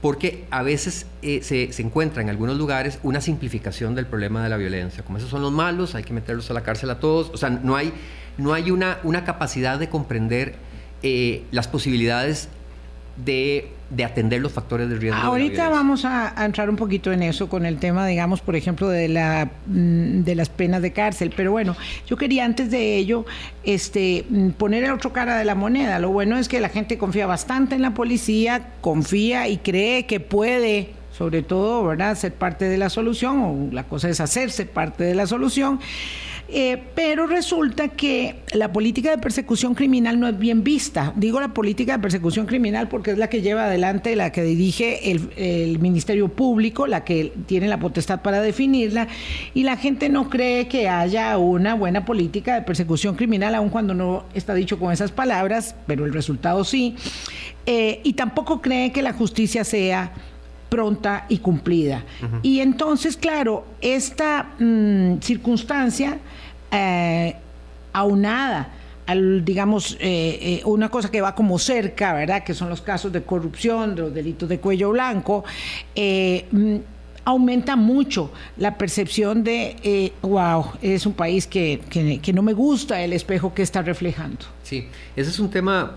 porque 0.00 0.44
a 0.50 0.62
veces 0.62 1.06
eh, 1.22 1.40
se, 1.42 1.72
se, 1.72 1.82
encuentra 1.82 2.22
en 2.22 2.28
algunos 2.28 2.56
lugares 2.58 2.98
una 3.02 3.20
simplificación 3.20 3.94
del 3.94 4.06
problema 4.06 4.42
de 4.42 4.50
la 4.50 4.56
violencia, 4.56 5.02
como 5.02 5.16
esos 5.18 5.30
son 5.30 5.40
los 5.42 5.52
malos, 5.52 5.94
hay 5.94 6.04
que 6.04 6.12
meterlos 6.12 6.50
a 6.50 6.54
la 6.54 6.62
cárcel 6.62 6.90
a 6.90 7.00
todos, 7.00 7.30
o 7.32 7.36
sea, 7.38 7.48
no 7.48 7.76
hay, 7.76 7.92
no 8.36 8.52
hay 8.52 8.70
una, 8.70 8.98
una 9.04 9.24
capacidad 9.24 9.78
de 9.78 9.88
comprender 9.88 10.56
eh, 11.08 11.44
las 11.52 11.68
posibilidades 11.68 12.48
de, 13.24 13.68
atender 14.04 14.40
los 14.40 14.50
factores 14.50 14.88
de 14.88 14.96
riesgo. 14.96 15.20
Ahorita 15.20 15.68
vamos 15.68 16.04
a, 16.04 16.34
entrar 16.44 16.68
un 16.68 16.74
poquito 16.74 17.12
en 17.12 17.22
eso 17.22 17.48
con 17.48 17.64
el 17.64 17.78
tema, 17.78 18.04
digamos, 18.08 18.40
por 18.40 18.56
ejemplo, 18.56 18.88
de, 18.88 19.06
la, 19.06 19.48
mm, 19.66 20.22
de 20.24 20.34
las 20.34 20.48
penas 20.48 20.82
de 20.82 20.92
cárcel. 20.92 21.32
Pero 21.36 21.52
bueno, 21.52 21.76
yo 22.08 22.16
quería 22.16 22.44
antes 22.44 22.72
de 22.72 22.96
ello 22.96 23.24
este, 23.62 24.26
mm, 24.28 24.50
poner 24.50 24.82
el 24.82 24.90
otro 24.90 25.12
cara 25.12 25.38
de 25.38 25.44
la 25.44 25.54
moneda. 25.54 26.00
Lo 26.00 26.10
bueno 26.10 26.38
es 26.38 26.48
que 26.48 26.58
la 26.58 26.70
gente 26.70 26.98
confía 26.98 27.28
bastante 27.28 27.76
en 27.76 27.82
la 27.82 27.94
policía, 27.94 28.70
confía 28.80 29.46
y 29.46 29.58
cree 29.58 30.06
que 30.06 30.18
puede 30.18 30.90
sobre 31.16 31.42
todo, 31.42 31.82
¿verdad?, 31.84 32.14
ser 32.14 32.34
parte 32.34 32.66
de 32.66 32.76
la 32.76 32.90
solución, 32.90 33.38
o 33.38 33.72
la 33.72 33.84
cosa 33.84 34.10
es 34.10 34.20
hacerse 34.20 34.66
parte 34.66 35.04
de 35.04 35.14
la 35.14 35.26
solución. 35.26 35.80
Eh, 36.48 36.80
pero 36.94 37.26
resulta 37.26 37.88
que 37.88 38.36
la 38.52 38.72
política 38.72 39.10
de 39.10 39.18
persecución 39.18 39.74
criminal 39.74 40.20
no 40.20 40.28
es 40.28 40.38
bien 40.38 40.62
vista. 40.62 41.12
Digo 41.16 41.40
la 41.40 41.52
política 41.52 41.96
de 41.96 41.98
persecución 41.98 42.46
criminal 42.46 42.88
porque 42.88 43.10
es 43.10 43.18
la 43.18 43.28
que 43.28 43.42
lleva 43.42 43.64
adelante, 43.64 44.14
la 44.14 44.30
que 44.30 44.42
dirige 44.42 45.10
el, 45.10 45.78
Ministerio 45.80 46.28
Público, 46.28 46.86
la 46.86 47.04
que 47.04 47.32
tiene 47.46 47.68
la 47.68 47.78
potestad 47.78 48.22
para 48.22 48.40
definirla, 48.40 49.08
y 49.54 49.64
la 49.64 49.76
gente 49.76 50.08
no 50.08 50.30
cree 50.30 50.68
que 50.68 50.88
haya 50.88 51.36
una 51.38 51.74
buena 51.74 52.04
política 52.04 52.54
de 52.54 52.62
persecución 52.62 53.16
criminal, 53.16 53.54
aun 53.54 53.68
cuando 53.68 53.94
no 53.94 54.24
está 54.34 54.54
dicho 54.54 54.78
con 54.78 54.92
esas 54.92 55.12
palabras, 55.12 55.74
pero 55.86 56.04
el 56.04 56.12
resultado 56.12 56.64
sí. 56.64 56.94
Eh, 57.66 58.00
y 58.04 58.12
tampoco 58.12 58.60
cree 58.60 58.92
que 58.92 59.02
la 59.02 59.12
justicia 59.12 59.64
sea 59.64 60.12
pronta 60.68 61.26
y 61.28 61.38
cumplida. 61.38 62.04
Y 62.42 62.60
entonces, 62.60 63.16
claro, 63.16 63.64
esta 63.80 64.50
mm, 64.58 65.18
circunstancia 65.20 66.18
eh, 66.70 67.36
aunada 67.92 68.72
al, 69.06 69.44
digamos, 69.44 69.96
eh, 70.00 70.60
una 70.64 70.88
cosa 70.88 71.10
que 71.10 71.20
va 71.20 71.34
como 71.34 71.58
cerca, 71.58 72.12
¿verdad? 72.12 72.42
Que 72.42 72.54
son 72.54 72.68
los 72.68 72.80
casos 72.82 73.12
de 73.12 73.22
corrupción, 73.22 73.94
de 73.94 74.02
los 74.02 74.14
delitos 74.14 74.48
de 74.48 74.58
cuello 74.58 74.90
blanco, 74.90 75.44
mm, 75.94 76.76
aumenta 77.24 77.76
mucho 77.76 78.32
la 78.56 78.76
percepción 78.76 79.44
de, 79.44 80.12
wow, 80.22 80.64
es 80.82 81.06
un 81.06 81.12
país 81.12 81.46
que, 81.46 81.80
que, 81.90 82.32
no 82.32 82.42
me 82.42 82.52
gusta 82.52 83.02
el 83.02 83.12
espejo 83.12 83.54
que 83.54 83.62
está 83.62 83.82
reflejando. 83.82 84.44
Sí, 84.62 84.88
ese 85.14 85.30
es 85.30 85.38
un 85.38 85.50
tema 85.50 85.96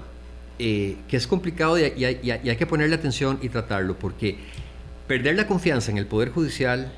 eh, 0.59 0.97
que 1.07 1.17
es 1.17 1.25
complicado 1.25 1.79
y, 1.79 1.83
hay 1.83 2.57
que 2.57 2.65
ponerle 2.65 2.95
atención 2.95 3.39
y 3.41 3.49
tratarlo, 3.49 3.97
porque 3.97 4.37
perder 5.07 5.35
la 5.35 5.47
confianza 5.47 5.89
en 5.89 5.97
el 5.97 6.05
Poder 6.05 6.29
Judicial 6.29 6.91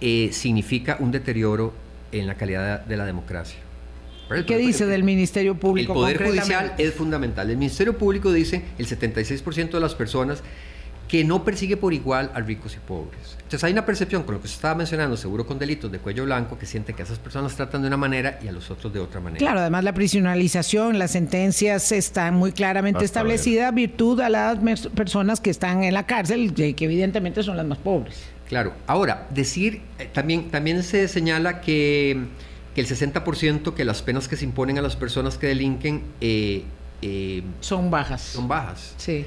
eh, 0.00 0.30
significa 0.32 0.96
un 1.00 1.10
deterioro 1.10 1.74
en 2.12 2.26
la 2.26 2.36
calidad 2.36 2.84
de 2.84 2.96
la 2.96 3.04
democracia. 3.04 3.58
¿Qué 4.46 4.56
dice 4.56 4.86
del 4.86 5.02
Ministerio 5.02 5.54
Público? 5.54 5.92
El 5.92 6.16
Poder 6.16 6.24
Judicial 6.24 6.74
es 6.78 6.94
fundamental. 6.94 7.50
El 7.50 7.56
Ministerio 7.56 7.98
Público 7.98 8.32
dice 8.32 8.62
el 8.78 8.86
76% 8.86 9.70
de 9.70 9.80
las 9.80 9.94
personas 9.94 10.42
que 11.08 11.22
no 11.24 11.44
persigue 11.44 11.76
por 11.76 11.92
igual 11.92 12.30
a 12.34 12.40
ricos 12.40 12.74
y 12.74 12.78
pobres. 12.78 13.36
Entonces 13.36 13.64
hay 13.64 13.72
una 13.72 13.84
percepción, 13.84 14.22
con 14.22 14.34
lo 14.36 14.40
que 14.40 14.48
se 14.48 14.54
estaba 14.54 14.74
mencionando, 14.74 15.16
seguro 15.16 15.46
con 15.46 15.58
delitos 15.58 15.92
de 15.92 15.98
cuello 15.98 16.24
blanco, 16.24 16.58
que 16.58 16.66
siente 16.66 16.94
que 16.94 17.02
a 17.02 17.04
esas 17.04 17.18
personas 17.18 17.54
tratan 17.54 17.82
de 17.82 17.88
una 17.88 17.96
manera 17.96 18.38
y 18.42 18.48
a 18.48 18.52
los 18.52 18.70
otros 18.70 18.92
de 18.92 19.00
otra 19.00 19.20
manera. 19.20 19.38
Claro, 19.38 19.60
además 19.60 19.84
la 19.84 19.92
prisionalización, 19.92 20.98
las 20.98 21.10
sentencias 21.12 21.92
están 21.92 22.34
muy 22.34 22.52
claramente 22.52 23.04
establecidas 23.04 23.72
virtud 23.74 24.20
a 24.20 24.28
las 24.28 24.58
personas 24.88 25.40
que 25.40 25.50
están 25.50 25.84
en 25.84 25.94
la 25.94 26.06
cárcel, 26.06 26.54
que 26.54 26.84
evidentemente 26.84 27.42
son 27.42 27.56
las 27.56 27.66
más 27.66 27.78
pobres. 27.78 28.24
Claro, 28.48 28.72
ahora, 28.86 29.26
decir, 29.30 29.82
eh, 29.98 30.08
también, 30.12 30.50
también 30.50 30.82
se 30.82 31.08
señala 31.08 31.60
que, 31.60 32.26
que 32.74 32.80
el 32.80 32.86
60% 32.86 33.74
que 33.74 33.84
las 33.84 34.02
penas 34.02 34.28
que 34.28 34.36
se 34.36 34.44
imponen 34.44 34.78
a 34.78 34.82
las 34.82 34.96
personas 34.96 35.38
que 35.38 35.46
delinquen 35.46 36.02
eh, 36.20 36.64
eh, 37.02 37.42
son 37.60 37.90
bajas. 37.90 38.20
Son 38.20 38.48
bajas. 38.48 38.94
Sí 38.96 39.24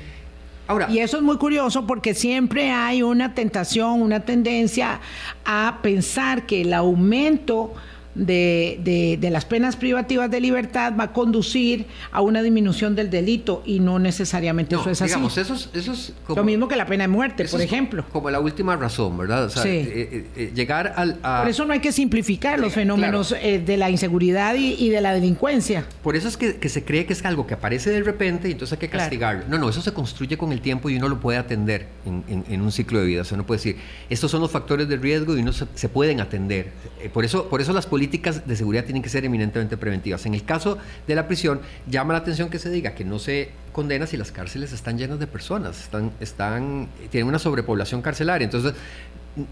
y 0.90 1.00
eso 1.00 1.18
es 1.18 1.24
muy 1.24 1.38
curioso 1.38 1.86
porque 1.86 2.14
siempre 2.14 2.72
hay 2.72 3.02
una 3.02 3.34
tentación, 3.34 4.02
una 4.02 4.22
tendencia 4.22 5.00
a 5.46 5.80
pensar 5.82 6.46
que 6.46 6.62
el 6.62 6.74
aumento 6.74 7.74
de, 8.18 9.18
de, 9.20 9.30
las 9.30 9.46
penas 9.46 9.76
privativas 9.76 10.32
de 10.32 10.42
libertad 10.42 10.94
va 11.00 11.06
a 11.06 11.14
conducir 11.14 11.86
a 12.12 12.22
una 12.22 12.42
disminución 12.42 12.96
del 12.96 13.10
delito 13.10 13.62
y 13.66 13.80
no 13.80 14.00
necesariamente 14.00 14.76
eso 14.76 14.90
es 14.90 15.00
digamos, 15.00 15.38
Eso 15.38 15.54
es, 15.54 15.70
eso 15.74 15.92
es 15.92 16.14
como, 16.26 16.38
Lo 16.38 16.46
mismo 16.46 16.68
que 16.68 16.76
la 16.76 16.86
pena 16.86 17.04
de 17.04 17.08
muerte, 17.10 17.46
por 17.46 17.62
ejemplo. 17.62 18.06
como 18.12 18.30
la 18.30 18.40
última 18.40 18.76
razón, 18.76 19.18
¿verdad? 19.18 19.46
O 19.46 19.50
sea, 19.50 19.64
sí. 19.64 19.70
Eh, 19.70 19.86
eh, 19.86 20.26
eh, 20.36 20.52
llegar 20.56 20.94
al... 20.96 21.16
Por 21.16 21.50
eso 21.50 21.66
no 21.66 21.74
hay 21.74 21.80
que 21.80 21.92
simplificar 21.92 22.60
los 22.60 22.74
fenómenos 22.74 23.30
de 23.32 23.78
la 23.78 23.90
inseguridad 23.90 24.56
y, 24.56 24.90
de 24.90 25.02
la 25.02 25.14
delincuencia. 25.14 25.86
Por 26.02 26.16
eso 26.16 26.28
es 26.28 26.38
que, 26.38 26.70
se 26.70 26.84
cree 26.84 27.06
que 27.06 27.14
es 27.14 27.24
algo 27.26 27.46
que 27.46 27.54
aparece 27.54 27.90
de 27.90 28.02
repente 28.02 28.50
y 28.50 28.54
entonces 28.54 28.74
hay 28.74 28.80
que 28.80 28.90
castigarlo. 28.90 29.46
No, 29.48 29.58
no, 29.58 29.70
eso 29.70 29.82
se 29.82 29.94
construye 29.94 30.38
con 30.38 30.52
el 30.52 30.62
tiempo 30.62 30.90
y 30.90 30.98
uno 30.98 31.08
lo 31.08 31.20
puede 31.20 31.38
atender 31.38 31.88
en, 32.06 32.62
un 32.62 32.72
ciclo 32.72 33.00
de 33.00 33.06
vida. 33.06 33.22
O 33.22 33.26
sea, 33.26 33.36
uno 33.36 33.46
puede 33.46 33.60
decir, 33.60 33.78
estos 34.10 34.32
son 34.32 34.42
los 34.42 34.52
factores 34.52 34.88
de 34.88 34.98
riesgo 34.98 35.38
y 35.38 35.42
uno 35.42 35.54
se, 35.54 35.66
se 35.76 35.90
pueden 35.90 36.20
atender. 36.20 36.72
por, 37.14 37.24
eso, 37.24 37.48
por 37.50 37.62
eso 37.62 37.74
las 37.74 37.86
políticas 37.86 38.07
políticas 38.08 38.48
de 38.48 38.56
seguridad 38.56 38.86
tienen 38.86 39.04
que 39.04 39.10
ser 39.10 39.26
eminentemente 39.26 39.76
preventivas. 39.76 40.26
En 40.26 40.34
el 40.34 40.46
caso 40.46 40.78
de 41.08 41.14
la 41.14 41.28
prisión, 41.28 41.60
llama 41.90 42.14
la 42.14 42.20
atención 42.20 42.50
que 42.50 42.58
se 42.58 42.70
diga 42.70 42.96
que 42.96 43.04
no 43.04 43.20
se 43.20 43.50
condena 43.74 44.08
si 44.08 44.16
las 44.16 44.32
cárceles 44.32 44.72
están 44.72 44.98
llenas 44.98 45.20
de 45.20 45.28
personas, 45.28 45.82
están, 45.82 46.12
están, 46.22 46.88
tienen 47.12 47.28
una 47.28 47.38
sobrepoblación 47.38 48.02
carcelaria. 48.02 48.46
Entonces, 48.46 48.76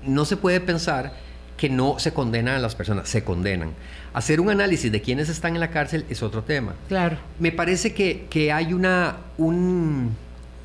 no 0.04 0.24
se 0.24 0.38
puede 0.38 0.62
pensar 0.62 1.12
que 1.58 1.70
no 1.70 2.00
se 2.00 2.14
condenan 2.14 2.56
a 2.56 2.60
las 2.60 2.76
personas, 2.76 3.10
se 3.10 3.26
condenan. 3.26 3.72
Hacer 4.14 4.40
un 4.40 4.50
análisis 4.50 4.90
de 4.90 5.02
quiénes 5.02 5.28
están 5.28 5.56
en 5.56 5.60
la 5.60 5.70
cárcel 5.70 6.06
es 6.10 6.24
otro 6.24 6.44
tema. 6.44 6.76
Claro. 6.88 7.18
Me 7.40 7.52
parece 7.52 7.94
que, 7.94 8.28
que 8.30 8.54
hay 8.54 8.74
una. 8.74 9.18
un 9.38 10.16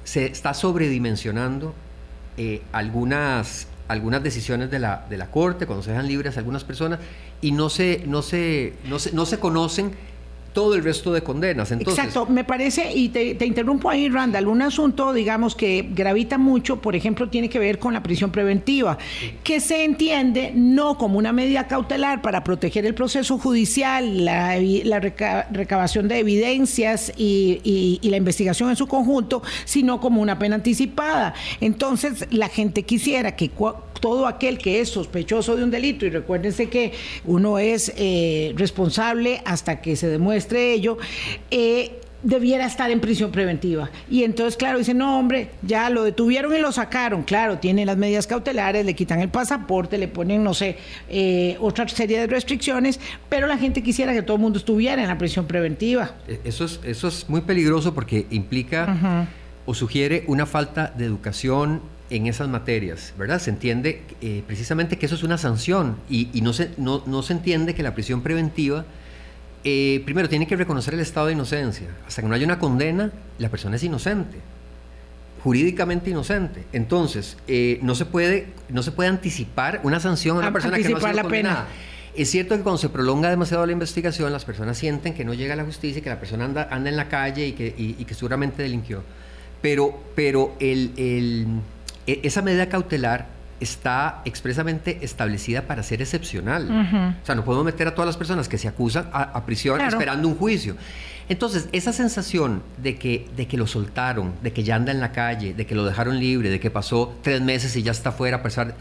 se 0.04 0.26
está 0.26 0.54
sobredimensionando 0.54 1.74
eh, 2.36 2.62
algunas 2.72 3.66
algunas 3.90 4.22
decisiones 4.22 4.70
de 4.70 4.78
la, 4.78 5.04
de 5.10 5.16
la 5.16 5.30
Corte, 5.30 5.66
cuando 5.66 5.82
se 5.82 5.90
dejan 5.90 6.06
libres 6.06 6.38
algunas 6.38 6.62
personas, 6.62 7.00
y 7.40 7.50
no 7.50 7.68
se, 7.70 8.04
no 8.06 8.22
se, 8.22 8.74
no 8.84 8.98
se, 8.98 9.12
no 9.12 9.26
se 9.26 9.38
conocen 9.38 9.92
todo 10.52 10.74
el 10.74 10.84
resto 10.84 11.12
de 11.12 11.22
condenas. 11.22 11.70
Exacto, 11.72 12.26
me 12.26 12.44
parece, 12.44 12.92
y 12.92 13.08
te, 13.08 13.44
interrumpo 13.44 13.88
ahí, 13.90 14.08
Randall, 14.08 14.46
un 14.46 14.62
asunto, 14.62 15.12
digamos, 15.12 15.54
que 15.54 15.88
gravita 15.94 16.38
mucho, 16.38 16.80
por 16.80 16.96
ejemplo, 16.96 17.28
tiene 17.28 17.48
que 17.48 17.58
ver 17.58 17.78
con 17.78 17.94
la 17.94 18.02
prisión 18.02 18.30
preventiva, 18.30 18.98
que 19.44 19.60
se 19.60 19.84
entiende 19.84 20.52
no 20.54 20.98
como 20.98 21.18
una 21.18 21.32
medida 21.32 21.66
cautelar 21.66 22.22
para 22.22 22.44
proteger 22.44 22.86
el 22.86 22.94
proceso 22.94 23.38
judicial, 23.38 24.24
la, 24.24 24.58
recabación 25.50 26.08
de 26.08 26.18
evidencias 26.18 27.12
y, 27.16 27.98
y, 28.02 28.10
la 28.10 28.16
investigación 28.16 28.70
en 28.70 28.76
su 28.76 28.86
conjunto, 28.86 29.42
sino 29.64 30.00
como 30.00 30.20
una 30.20 30.38
pena 30.38 30.56
anticipada. 30.56 31.34
Entonces, 31.60 32.26
la 32.30 32.48
gente 32.48 32.82
quisiera 32.82 33.36
que 33.36 33.50
todo 34.00 34.26
aquel 34.26 34.58
que 34.58 34.80
es 34.80 34.88
sospechoso 34.88 35.56
de 35.56 35.64
un 35.64 35.70
delito, 35.70 36.06
y 36.06 36.10
recuérdense 36.10 36.68
que 36.68 36.92
uno 37.24 37.58
es 37.58 37.92
eh, 37.96 38.52
responsable 38.56 39.42
hasta 39.44 39.80
que 39.80 39.96
se 39.96 40.08
demuestre 40.08 40.72
ello, 40.72 40.98
eh, 41.50 42.00
debiera 42.22 42.66
estar 42.66 42.90
en 42.90 43.00
prisión 43.00 43.30
preventiva. 43.30 43.90
Y 44.10 44.24
entonces, 44.24 44.56
claro, 44.56 44.78
dicen, 44.78 44.98
no, 44.98 45.18
hombre, 45.18 45.50
ya 45.62 45.88
lo 45.90 46.02
detuvieron 46.02 46.54
y 46.54 46.58
lo 46.58 46.72
sacaron. 46.72 47.22
Claro, 47.22 47.58
tienen 47.58 47.86
las 47.86 47.96
medidas 47.96 48.26
cautelares, 48.26 48.84
le 48.84 48.94
quitan 48.94 49.20
el 49.20 49.28
pasaporte, 49.28 49.96
le 49.98 50.08
ponen, 50.08 50.44
no 50.44 50.54
sé, 50.54 50.76
eh, 51.08 51.56
otra 51.60 51.88
serie 51.88 52.20
de 52.20 52.26
restricciones, 52.26 53.00
pero 53.28 53.46
la 53.46 53.56
gente 53.56 53.82
quisiera 53.82 54.12
que 54.12 54.22
todo 54.22 54.36
el 54.36 54.42
mundo 54.42 54.58
estuviera 54.58 55.00
en 55.00 55.08
la 55.08 55.18
prisión 55.18 55.46
preventiva. 55.46 56.14
E, 56.28 56.40
eso 56.44 56.64
es, 56.64 56.80
eso 56.84 57.08
es 57.08 57.28
muy 57.28 57.40
peligroso 57.40 57.94
porque 57.94 58.26
implica 58.30 59.28
o 59.66 59.74
sugiere 59.74 60.24
una 60.26 60.46
falta 60.46 60.92
de 60.96 61.04
educación 61.04 61.80
en 62.10 62.26
esas 62.26 62.48
materias, 62.48 63.14
¿verdad? 63.16 63.40
Se 63.40 63.50
entiende 63.50 64.02
eh, 64.20 64.42
precisamente 64.46 64.98
que 64.98 65.06
eso 65.06 65.14
es 65.14 65.22
una 65.22 65.38
sanción 65.38 65.96
y, 66.10 66.28
no, 66.42 66.52
se, 66.52 66.70
no, 66.76 67.22
se 67.22 67.32
entiende 67.32 67.74
que 67.74 67.82
la 67.82 67.94
prisión 67.94 68.20
preventiva, 68.20 68.84
eh, 69.62 70.02
primero, 70.04 70.28
tiene 70.28 70.46
que 70.46 70.56
reconocer 70.56 70.94
el 70.94 71.00
estado 71.00 71.28
de 71.28 71.34
inocencia. 71.34 71.88
Hasta 72.06 72.20
que 72.20 72.28
no 72.28 72.34
haya 72.34 72.44
una 72.44 72.58
condena, 72.58 73.12
la 73.38 73.48
persona 73.48 73.76
es 73.76 73.84
inocente, 73.84 74.38
jurídicamente 75.44 76.10
inocente. 76.10 76.64
Entonces, 76.72 77.36
eh, 77.46 77.78
no, 77.82 77.94
se 77.94 78.06
puede, 78.06 78.48
no 78.68 78.82
se 78.82 78.90
puede 78.90 79.08
anticipar 79.08 79.80
una 79.84 80.00
sanción 80.00 80.36
a 80.36 80.40
una 80.40 80.52
persona 80.52 80.76
que 80.76 80.88
no 80.88 80.96
ha 80.96 81.00
sido 81.00 81.12
la 81.12 81.24
Pena. 81.24 81.66
Es 82.12 82.28
cierto 82.28 82.56
que 82.56 82.62
cuando 82.62 82.78
se 82.78 82.88
prolonga 82.88 83.30
demasiado 83.30 83.64
la 83.64 83.72
investigación, 83.72 84.32
las 84.32 84.44
personas 84.44 84.76
sienten 84.76 85.14
que 85.14 85.24
no 85.24 85.32
llega 85.32 85.54
a 85.54 85.56
la 85.56 85.64
justicia 85.64 86.00
y 86.00 86.02
que 86.02 86.10
la 86.10 86.18
persona 86.18 86.44
anda, 86.44 86.66
anda 86.68 86.90
en 86.90 86.96
la 86.96 87.08
calle 87.08 87.46
y 87.46 87.52
que, 87.52 87.72
y, 87.78 88.04
que 88.04 88.14
seguramente 88.14 88.64
delinquió. 88.64 89.04
Pero, 89.62 90.02
pero 90.16 90.56
el 90.58 91.60
esa 92.22 92.42
medida 92.42 92.68
cautelar 92.68 93.26
está 93.60 94.22
expresamente 94.24 94.98
establecida 95.02 95.62
para 95.62 95.82
ser 95.82 96.00
excepcional. 96.00 97.16
O 97.22 97.26
sea, 97.26 97.34
no 97.34 97.44
podemos 97.44 97.64
meter 97.64 97.86
a 97.86 97.94
todas 97.94 98.06
las 98.06 98.16
personas 98.16 98.48
que 98.48 98.58
se 98.58 98.68
acusan 98.68 99.08
a, 99.12 99.44
prisión 99.44 99.80
esperando 99.80 100.26
un 100.26 100.36
juicio. 100.36 100.76
Entonces, 101.28 101.68
esa 101.72 101.92
sensación 101.92 102.62
de 102.78 102.96
que, 102.96 103.28
de 103.36 103.46
que 103.46 103.56
lo 103.56 103.66
soltaron, 103.66 104.32
de 104.42 104.52
que 104.52 104.64
ya 104.64 104.74
anda 104.74 104.90
en 104.90 105.00
la 105.00 105.12
calle, 105.12 105.54
de 105.54 105.64
que 105.64 105.76
lo 105.76 105.84
dejaron 105.84 106.18
libre, 106.18 106.50
de 106.50 106.58
que 106.58 106.70
pasó 106.70 107.14
tres 107.22 107.40
meses 107.40 107.76
y 107.76 107.82
ya 107.82 107.92
está 107.92 108.10
fuera 108.10 108.38
a 108.38 108.42
pesar 108.42 108.74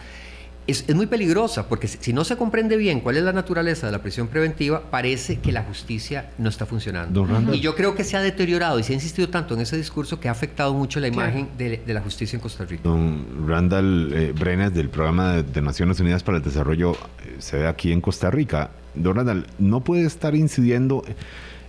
es, 0.69 0.95
muy 0.95 1.08
peligrosa 1.08 1.67
porque 1.67 1.88
si, 1.88 2.13
no 2.13 2.23
se 2.23 2.38
comprende 2.38 2.77
bien 2.77 2.99
cuál 3.01 3.17
es 3.17 3.23
la 3.23 3.34
naturaleza 3.34 3.88
de 3.88 3.91
la 3.91 4.01
prisión 4.01 4.27
preventiva, 4.27 4.82
parece 4.89 5.39
que 5.39 5.51
la 5.51 5.63
justicia 5.63 6.32
no 6.38 6.49
está 6.49 6.65
funcionando. 6.65 7.27
Y 7.53 7.60
yo 7.60 7.75
creo 7.75 7.95
que 7.95 8.03
se 8.03 8.17
ha 8.17 8.21
deteriorado 8.21 8.79
y 8.79 8.84
se 8.84 8.93
ha 8.93 8.95
insistido 8.95 9.29
tanto 9.29 9.53
en 9.53 9.62
ese 9.62 9.77
discurso 9.77 10.19
que 10.19 10.27
ha 10.27 10.32
afectado 10.32 10.73
mucho 10.73 10.99
la 10.99 11.08
imagen 11.08 11.49
de, 11.58 11.82
la 11.88 12.01
justicia 12.01 12.38
en 12.38 12.41
Costa 12.41 12.65
Rica. 12.65 12.84
Don 12.84 13.47
Randall 13.47 14.12
eh, 14.13 14.34
Brenes 14.38 14.73
del 14.73 14.89
Programa 14.89 15.41
de, 15.41 15.62
Naciones 15.62 15.99
Unidas 15.99 16.23
para 16.23 16.38
el 16.38 16.43
Desarrollo 16.43 16.93
eh, 16.93 17.36
se 17.39 17.58
ve 17.58 17.67
aquí 17.67 17.91
en 17.91 18.01
Costa 18.01 18.32
Rica. 18.32 18.71
Don 18.95 19.15
Randall, 19.15 19.47
¿no 19.60 19.84
puede 19.84 20.05
estar 20.05 20.36
incidiendo 20.36 21.03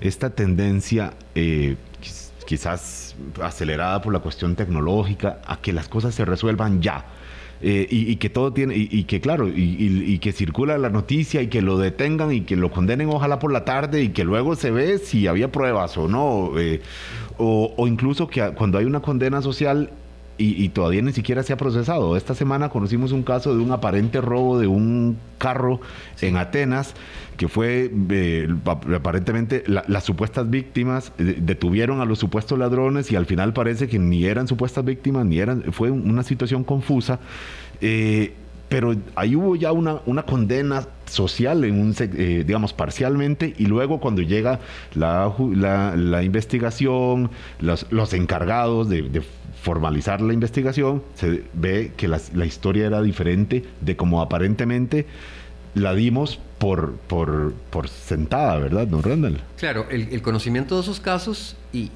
esta 0.01 0.31
tendencia 0.31 1.13
eh, 1.35 1.77
quizás 2.47 3.15
acelerada 3.43 4.01
por 4.01 4.13
la 4.13 4.21
cuestión 4.21 4.57
tecnológica 4.57 5.41
a 5.47 5.61
que 5.61 5.73
las 5.73 5.89
cosas 5.89 6.15
se 6.15 6.25
resuelvan 6.25 6.81
ya? 6.83 7.05
Eh, 7.63 7.87
y, 7.91 8.17
que 8.17 8.31
todo 8.31 8.53
tiene, 8.53 8.75
y, 8.77 9.05
que 9.05 9.21
claro, 9.21 9.47
y, 9.47 10.19
que 10.19 10.33
circula 10.33 10.79
la 10.79 10.89
noticia 10.89 11.43
y 11.43 11.49
que 11.49 11.61
lo 11.61 11.77
detengan 11.77 12.33
y 12.33 12.41
que 12.43 12.57
lo 12.57 12.71
condenen 12.71 13.09
ojalá 13.11 13.39
por 13.39 13.53
la 13.53 13.65
tarde 13.67 14.03
y 14.03 14.09
que 14.11 14.25
luego 14.25 14.57
se 14.57 14.71
ve 14.71 14.99
si 14.99 15.27
había 15.27 15.53
pruebas 15.53 15.99
o 15.99 16.09
no, 16.09 16.59
eh, 16.59 16.81
o, 17.37 17.75
o, 17.77 17.87
incluso 17.87 18.29
que 18.29 18.53
cuando 18.53 18.79
hay 18.79 18.87
una 18.87 19.01
condena 19.01 19.43
social 19.43 19.91
y, 20.43 20.69
todavía 20.71 21.03
ni 21.03 21.13
siquiera 21.13 21.43
se 21.43 21.53
ha 21.53 21.57
procesado. 21.57 22.17
Esta 22.17 22.35
semana 22.35 22.71
conocimos 22.71 23.13
un 23.13 23.23
caso 23.23 23.55
de 23.55 23.63
un 23.63 23.73
aparente 23.73 24.21
robo 24.21 24.59
de 24.59 24.67
un 24.67 25.19
carro 25.39 25.81
en 26.21 26.37
Atenas, 26.37 26.95
que 27.41 27.49
fue 27.49 27.91
eh, 28.11 28.55
aparentemente 28.67 29.65
las 29.67 30.05
supuestas 30.05 30.51
víctimas 30.51 31.11
eh, 31.17 31.39
detuvieron 31.41 32.03
a 32.03 32.05
los 32.05 32.19
supuestos 32.19 32.59
ladrones 32.59 33.11
y 33.13 33.17
al 33.17 33.25
final 33.25 33.55
parece 33.55 33.89
que 33.89 33.99
ni 33.99 34.27
eran 34.27 34.47
supuestas 34.47 34.85
víctimas, 34.85 35.25
ni 35.25 35.39
eran, 35.39 35.73
fue 35.73 35.91
una 35.91 36.23
situación 36.23 36.65
confusa. 36.65 37.19
Eh, 37.81 38.35
pero 38.69 38.95
ahí 39.15 39.35
hubo 39.37 39.57
ya 39.57 39.73
una, 39.73 40.03
una 40.05 40.25
condena 40.25 40.87
social, 41.07 41.65
en 41.65 41.81
un, 41.81 41.95
digamos, 42.47 42.75
parcialmente, 42.75 43.55
y 43.57 43.65
luego 43.65 44.01
cuando 44.01 44.21
llega 44.21 44.61
la, 44.95 45.35
la, 45.97 46.23
investigación, 46.23 47.31
los, 47.59 47.87
los 47.91 48.13
encargados 48.13 48.89
de, 48.91 49.03
de 49.03 49.23
formalizar 49.61 50.21
la 50.21 50.33
investigación, 50.33 51.03
se 51.15 51.45
ve 51.53 51.93
que 51.97 52.09
la, 52.09 52.47
historia 52.47 52.87
era 52.87 53.03
diferente 53.03 53.65
de 53.81 53.97
como 53.97 54.23
aparentemente 54.23 55.07
la 55.75 55.95
dimos 55.95 56.39
por, 56.59 56.97
por, 56.97 57.55
por 57.71 57.89
sentada, 57.89 58.59
¿verdad, 58.59 58.87
don 58.87 59.03
Randall? 59.03 59.41
Claro, 59.57 59.87
el, 59.91 60.21
conocimiento 60.21 60.77
de 60.77 60.83
esos 60.83 61.01
casos 61.01 61.57
y, 61.73 61.91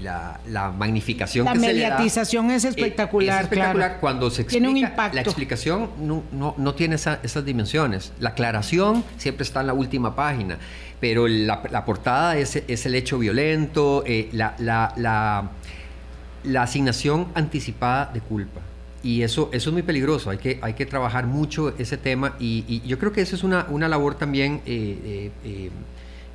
la, 0.00 0.40
la, 0.48 0.70
magnificación 0.70 1.46
la 1.46 1.54
mediatización 1.54 2.50
es 2.50 2.64
espectacular, 2.64 3.38
es 3.38 3.44
espectacular 3.44 3.98
cuando 4.00 4.30
se 4.30 4.42
explica. 4.42 4.64
Tiene 4.64 4.68
un 4.68 4.76
impacto. 4.76 5.16
La 5.16 5.22
explicación 5.22 5.90
no, 6.00 6.22
no, 6.30 6.54
no 6.56 6.74
tiene 6.74 6.94
esas 6.94 7.44
dimensiones. 7.44 8.12
La 8.20 8.30
aclaración 8.30 9.02
siempre 9.16 9.42
está 9.42 9.62
en 9.62 9.68
la 9.68 9.74
última 9.74 10.14
página, 10.14 10.58
pero 11.00 11.26
la, 11.26 11.84
portada 11.84 12.36
es, 12.36 12.56
es, 12.56 12.86
el 12.86 12.94
hecho 12.94 13.18
violento, 13.18 14.04
eh, 14.06 14.28
la, 14.32 14.54
la 14.58 15.50
la 16.44 16.62
asignación 16.62 17.28
anticipada 17.34 18.10
de 18.12 18.20
culpa. 18.20 18.60
Y 19.04 19.22
eso, 19.22 19.50
eso 19.52 19.68
es 19.68 19.72
muy 19.74 19.82
peligroso, 19.82 20.30
hay 20.30 20.38
que, 20.38 20.58
hay 20.62 20.72
que 20.72 20.86
trabajar 20.86 21.26
mucho 21.26 21.74
ese 21.78 21.98
tema 21.98 22.36
y, 22.40 22.80
yo 22.86 22.98
creo 22.98 23.12
que 23.12 23.20
eso 23.20 23.36
es 23.36 23.44
una, 23.44 23.66
una 23.68 23.86
labor 23.86 24.14
también 24.14 24.62
eh, 24.64 25.30
eh, 25.44 25.70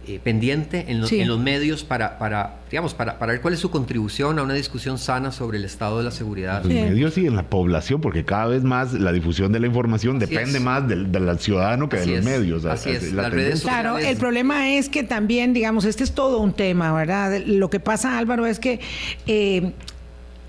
eh, 0.08 0.20
pendiente 0.24 0.86
en, 0.88 1.04
en, 1.04 1.28
los 1.28 1.40
medios 1.40 1.84
para, 1.84 2.18
para 2.20 2.60
digamos, 2.70 2.94
para, 2.94 3.20
para, 3.20 3.34
ver 3.34 3.42
cuál 3.42 3.54
es 3.54 3.60
su 3.60 3.70
contribución 3.70 4.40
a 4.40 4.44
una 4.44 4.54
discusión 4.54 4.98
sana 4.98 5.32
sobre 5.32 5.58
el 5.58 5.66
estado 5.66 5.98
de 5.98 6.04
la 6.04 6.12
seguridad. 6.12 6.64
En 6.66 6.76
los 6.76 6.90
medios 6.90 7.18
y 7.18 7.26
en 7.28 7.36
la 7.36 7.50
población, 7.50 8.02
porque 8.02 8.24
cada 8.24 8.48
vez 8.48 8.64
más 8.64 8.94
la 8.94 9.12
difusión 9.12 9.52
de 9.52 9.60
la 9.60 9.68
información 9.68 10.20
depende 10.20 10.60
más 10.60 10.88
del, 10.88 11.12
del, 11.12 11.40
ciudadano 11.40 11.90
que 11.90 11.98
de 11.98 12.08
los 12.08 12.26
medios. 12.26 12.66
Así 12.66 12.92
es. 12.92 13.14
Las 13.14 13.32
redes 13.32 13.62
claro, 13.62 13.98
el 13.98 14.18
problema 14.18 14.70
es 14.70 14.90
que 14.90 15.04
también, 15.04 15.54
digamos, 15.54 15.86
este 15.86 16.04
es 16.04 16.14
todo 16.14 16.40
un 16.40 16.54
tema, 16.54 16.94
¿verdad? 16.94 17.42
Lo 17.46 17.70
que 17.70 17.80
pasa, 17.80 18.18
Álvaro, 18.18 18.46
es 18.46 18.60
que 18.60 18.80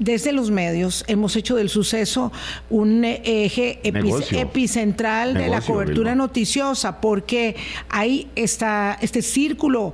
desde 0.01 0.33
los 0.33 0.51
medios 0.51 1.05
hemos 1.07 1.37
hecho 1.37 1.55
del 1.55 1.69
suceso 1.69 2.33
un 2.71 3.05
eje 3.05 3.79
epicentral 3.85 5.35
de 5.35 5.49
la 5.49 5.61
cobertura 5.61 6.17
noticiosa, 6.17 7.01
porque 7.01 7.55
ahí 7.89 8.29
está 8.35 8.99
este 9.01 9.23
círculo 9.23 9.93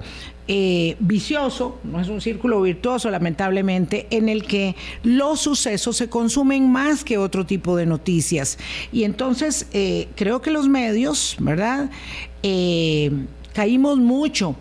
eh, 0.48 0.94
vicioso, 1.00 1.80
no 1.82 2.00
es 2.00 2.08
un 2.08 2.20
círculo 2.20 2.62
virtuoso 2.62 3.10
lamentablemente, 3.10 4.06
en 4.10 4.28
el 4.28 4.44
que 4.44 4.76
los 5.02 5.40
sucesos 5.40 5.96
se 5.96 6.08
consumen 6.08 6.70
más 6.70 7.02
que 7.02 7.18
otro 7.18 7.44
tipo 7.44 7.76
de 7.76 7.84
noticias. 7.84 8.58
Y 8.92 9.02
entonces 9.02 9.66
eh, 9.72 10.06
creo 10.14 10.40
que 10.40 10.52
los 10.52 10.68
medios, 10.68 11.34
¿verdad? 11.40 11.90
Eh, 12.44 13.10
caímos 13.54 13.98
mucho 13.98 14.54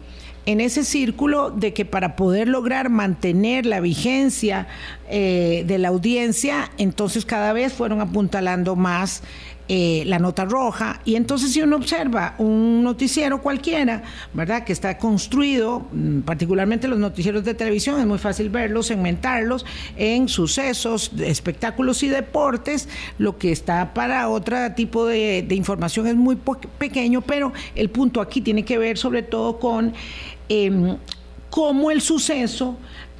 en 0.45 0.61
ese 0.61 0.83
círculo 0.83 1.51
de 1.51 1.73
que 1.73 1.85
para 1.85 2.15
poder 2.15 2.47
lograr 2.47 2.89
mantener 2.89 3.65
la 3.65 3.79
vigencia 3.79 4.67
eh, 5.09 5.63
de 5.67 5.77
la 5.77 5.89
audiencia, 5.89 6.71
entonces 6.77 7.25
cada 7.25 7.53
vez 7.53 7.73
fueron 7.73 8.01
apuntalando 8.01 8.75
más 8.75 9.23
eh, 9.67 10.03
la 10.05 10.19
nota 10.19 10.45
roja. 10.45 11.01
Y 11.05 11.15
entonces 11.15 11.51
si 11.51 11.59
uno 11.59 11.77
observa 11.77 12.35
un 12.37 12.83
noticiero 12.83 13.41
cualquiera, 13.41 14.03
¿verdad? 14.31 14.63
Que 14.63 14.71
está 14.71 14.99
construido, 14.99 15.87
mm, 15.91 16.19
particularmente 16.19 16.87
los 16.87 16.99
noticieros 16.99 17.43
de 17.43 17.55
televisión, 17.55 17.99
es 17.99 18.05
muy 18.05 18.19
fácil 18.19 18.51
verlos, 18.51 18.85
segmentarlos 18.85 19.65
en 19.97 20.29
sucesos, 20.29 21.11
espectáculos 21.19 22.03
y 22.03 22.09
deportes. 22.09 22.87
Lo 23.17 23.39
que 23.39 23.51
está 23.51 23.95
para 23.95 24.29
otro 24.29 24.55
tipo 24.75 25.07
de, 25.07 25.47
información 25.49 26.05
es 26.05 26.15
muy 26.15 26.37
pequeño, 26.77 27.21
pero 27.21 27.51
el 27.73 27.89
punto 27.89 28.21
aquí 28.21 28.41
tiene 28.41 28.65
que 28.65 28.77
ver 28.77 28.99
sobre 28.99 29.23
todo 29.23 29.57
con 29.57 29.93
em, 30.49 30.97
cómo 31.49 31.91
el 31.91 32.01
suceso 32.01 32.77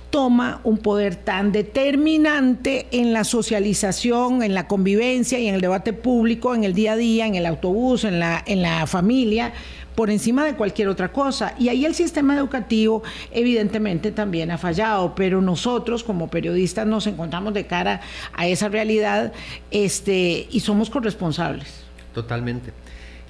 toma 0.09 0.61
un 0.63 0.77
poder 0.77 1.17
tan 1.17 1.51
determinante 1.51 2.87
en 2.91 3.11
la 3.11 3.25
socialización, 3.25 4.43
en 4.43 4.53
la 4.53 4.67
convivencia 4.67 5.39
y 5.39 5.47
en 5.47 5.55
el 5.55 5.61
debate 5.61 5.91
público, 5.91 6.55
en 6.55 6.63
el 6.63 6.73
día 6.73 6.93
a 6.93 6.95
día, 6.95 7.27
en 7.27 7.35
el 7.35 7.45
autobús, 7.45 8.05
en 8.05 8.19
la, 8.19 8.41
en 8.45 8.61
la 8.61 8.87
familia, 8.87 9.51
por 9.95 10.09
encima 10.09 10.45
de 10.45 10.55
cualquier 10.55 10.87
otra 10.87 11.11
cosa. 11.11 11.53
Y 11.59 11.69
ahí 11.69 11.85
el 11.85 11.95
sistema 11.95 12.35
educativo 12.37 13.03
evidentemente 13.31 14.11
también 14.11 14.51
ha 14.51 14.57
fallado, 14.57 15.15
pero 15.15 15.41
nosotros 15.41 16.03
como 16.03 16.29
periodistas 16.29 16.87
nos 16.87 17.07
encontramos 17.07 17.53
de 17.53 17.65
cara 17.65 18.01
a 18.33 18.47
esa 18.47 18.69
realidad 18.69 19.33
este, 19.71 20.47
y 20.49 20.59
somos 20.61 20.89
corresponsables. 20.89 21.83
Totalmente. 22.13 22.71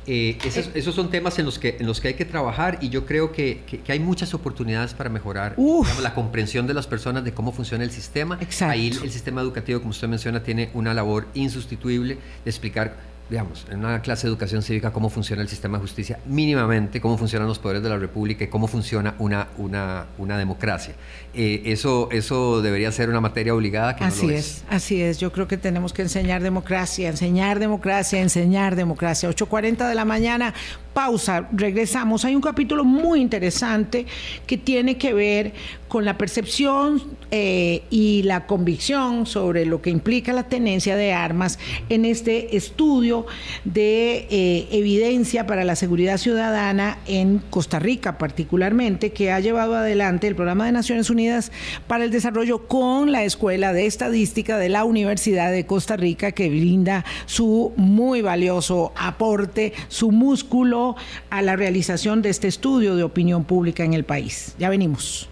Eh, 0.07 0.37
esos, 0.75 0.93
son 0.93 1.09
temas 1.09 1.39
en 1.39 1.45
los, 1.45 1.57
que, 1.57 1.77
en 1.79 1.87
los 1.87 1.99
que 1.99 2.09
hay 2.09 2.13
que 2.13 2.25
trabajar 2.25 2.77
y 2.81 2.89
yo 2.89 3.05
creo 3.05 3.31
que, 3.31 3.61
hay 3.87 3.99
muchas 3.99 4.33
oportunidades 4.33 4.93
para 4.93 5.09
mejorar 5.09 5.55
la 6.01 6.13
comprensión 6.13 6.67
de 6.67 6.73
las 6.73 6.85
personas 6.85 7.23
de 7.23 7.33
cómo 7.33 7.51
funciona 7.51 7.83
el 7.83 7.91
sistema. 7.91 8.39
Ahí 8.61 8.87
el 8.87 9.11
sistema 9.11 9.41
educativo, 9.41 9.79
como 9.79 9.91
usted 9.91 10.07
menciona, 10.07 10.43
tiene 10.43 10.69
una 10.73 10.93
labor 10.93 11.27
insustituible 11.33 12.17
de 12.43 12.49
explicar 12.49 13.14
digamos, 13.29 13.65
en 13.71 13.79
una 13.79 14.01
clase 14.01 14.27
de 14.27 14.31
educación 14.31 14.61
cívica 14.61 14.91
cómo 14.91 15.09
funciona 15.09 15.41
el 15.41 15.47
sistema 15.47 15.77
de 15.77 15.81
justicia 15.81 16.19
mínimamente, 16.25 17.01
cómo 17.01 17.17
funcionan 17.17 17.47
los 17.47 17.59
poderes 17.59 17.81
de 17.81 17.89
la 17.89 17.97
República 17.97 18.43
y 18.43 18.47
cómo 18.47 18.67
funciona 18.67 19.15
una, 19.19 19.47
una, 19.57 20.05
una 20.17 20.37
democracia. 20.37 20.93
Eh, 21.33 21.63
eso, 21.65 22.09
eso 22.11 22.61
debería 22.61 22.91
ser 22.91 23.09
una 23.09 23.21
materia 23.21 23.55
obligada 23.55 23.95
que 23.95 24.03
así 24.03 24.27
no 24.27 24.31
lo 24.31 24.37
es, 24.37 24.45
es. 24.45 24.65
Así 24.69 25.01
es, 25.01 25.19
yo 25.19 25.31
creo 25.31 25.47
que 25.47 25.57
tenemos 25.57 25.91
que 25.91 26.03
enseñar 26.03 26.43
democracia, 26.43 27.09
enseñar 27.09 27.59
democracia, 27.59 28.21
enseñar 28.21 28.75
democracia. 28.75 29.29
8.40 29.29 29.89
de 29.89 29.95
la 29.95 30.05
mañana, 30.05 30.53
pausa, 30.95 31.49
regresamos. 31.51 32.23
Hay 32.23 32.35
un 32.35 32.41
capítulo 32.41 32.85
muy 32.85 33.19
interesante 33.19 34.05
que 34.47 34.57
tiene 34.57 34.97
que 34.97 35.13
ver 35.13 35.53
con 35.89 36.05
la 36.05 36.17
percepción 36.17 37.01
eh, 37.31 37.83
y 37.89 38.23
la 38.23 38.47
convicción 38.47 39.25
sobre 39.25 39.65
lo 39.65 39.81
que 39.81 39.89
implica 39.89 40.31
la 40.31 40.43
tenencia 40.43 40.95
de 40.95 41.13
armas 41.13 41.59
en 41.89 42.05
este 42.05 42.55
estudio 42.55 43.25
de 43.65 44.27
eh, 44.29 44.67
evidencia 44.71 45.45
para 45.45 45.65
la 45.65 45.75
seguridad 45.75 46.17
ciudadana 46.17 46.97
en 47.07 47.39
Costa 47.49 47.79
Rica 47.79 48.17
particularmente, 48.17 49.11
que 49.11 49.31
ha 49.31 49.39
llevado 49.41 49.75
adelante 49.75 50.27
el 50.27 50.35
Programa 50.35 50.65
de 50.65 50.71
Naciones 50.71 51.09
Unidas 51.09 51.51
para 51.87 52.05
el 52.05 52.11
Desarrollo 52.11 52.67
con 52.67 53.11
la 53.11 53.23
Escuela 53.25 53.73
de 53.73 53.85
Estadística 53.85 54.57
de 54.57 54.69
la 54.69 54.85
Universidad 54.85 55.51
de 55.51 55.65
Costa 55.65 55.97
Rica, 55.97 56.31
que 56.31 56.49
brinda 56.49 57.03
su 57.25 57.73
muy 57.75 58.21
valioso 58.21 58.93
aporte, 58.95 59.73
su 59.89 60.11
músculo 60.11 60.84
a 61.29 61.41
la 61.41 61.55
realización 61.55 62.21
de 62.21 62.29
este 62.29 62.47
estudio 62.47 62.95
de 62.95 63.03
opinión 63.03 63.43
pública 63.43 63.83
en 63.83 63.93
el 63.93 64.03
país. 64.03 64.55
Ya 64.59 64.69
venimos. 64.69 65.27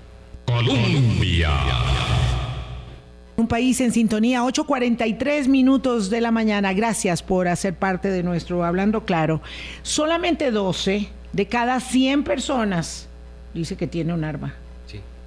Colombia. 0.46 1.52
Un 3.36 3.48
país 3.48 3.82
en 3.82 3.92
sintonía, 3.92 4.44
8.43 4.44 5.48
minutos 5.48 6.10
de 6.10 6.22
la 6.22 6.32
mañana. 6.32 6.74
Gracias 6.74 7.24
por 7.24 7.48
hacer 7.48 7.74
parte 7.74 8.10
de 8.10 8.24
nuestro 8.24 8.64
Hablando 8.64 9.06
Claro. 9.06 9.42
Solamente 9.82 10.52
12 10.52 11.10
de 11.32 11.46
cada 11.48 11.80
100 11.80 12.24
personas 12.24 13.08
dice 13.54 13.76
que 13.76 13.88
tiene 13.88 14.14
un 14.14 14.24
arma 14.24 14.56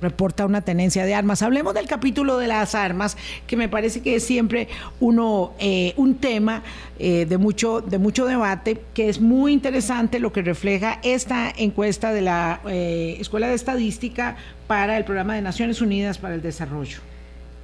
reporta 0.06 0.46
una 0.46 0.60
tenencia 0.60 1.04
de 1.04 1.14
armas. 1.14 1.42
Hablemos 1.42 1.74
del 1.74 1.86
capítulo 1.86 2.38
de 2.38 2.46
las 2.46 2.74
armas, 2.76 3.16
que 3.48 3.56
me 3.56 3.68
parece 3.68 4.02
que 4.02 4.16
es 4.16 4.24
siempre 4.24 4.68
uno, 5.00 5.52
eh, 5.58 5.94
un 5.96 6.14
tema 6.16 6.62
eh, 7.00 7.26
de, 7.28 7.38
mucho, 7.38 7.80
de 7.80 7.98
mucho 7.98 8.24
debate, 8.24 8.80
que 8.94 9.08
es 9.08 9.20
muy 9.20 9.52
interesante 9.52 10.20
lo 10.20 10.32
que 10.32 10.42
refleja 10.42 11.00
esta 11.02 11.52
encuesta 11.56 12.12
de 12.12 12.22
la 12.22 12.60
eh, 12.68 13.16
Escuela 13.18 13.48
de 13.48 13.54
Estadística 13.54 14.36
para 14.68 14.96
el 14.96 15.04
Programa 15.04 15.34
de 15.34 15.42
Naciones 15.42 15.80
Unidas 15.80 16.18
para 16.18 16.34
el 16.34 16.42
Desarrollo. 16.42 17.00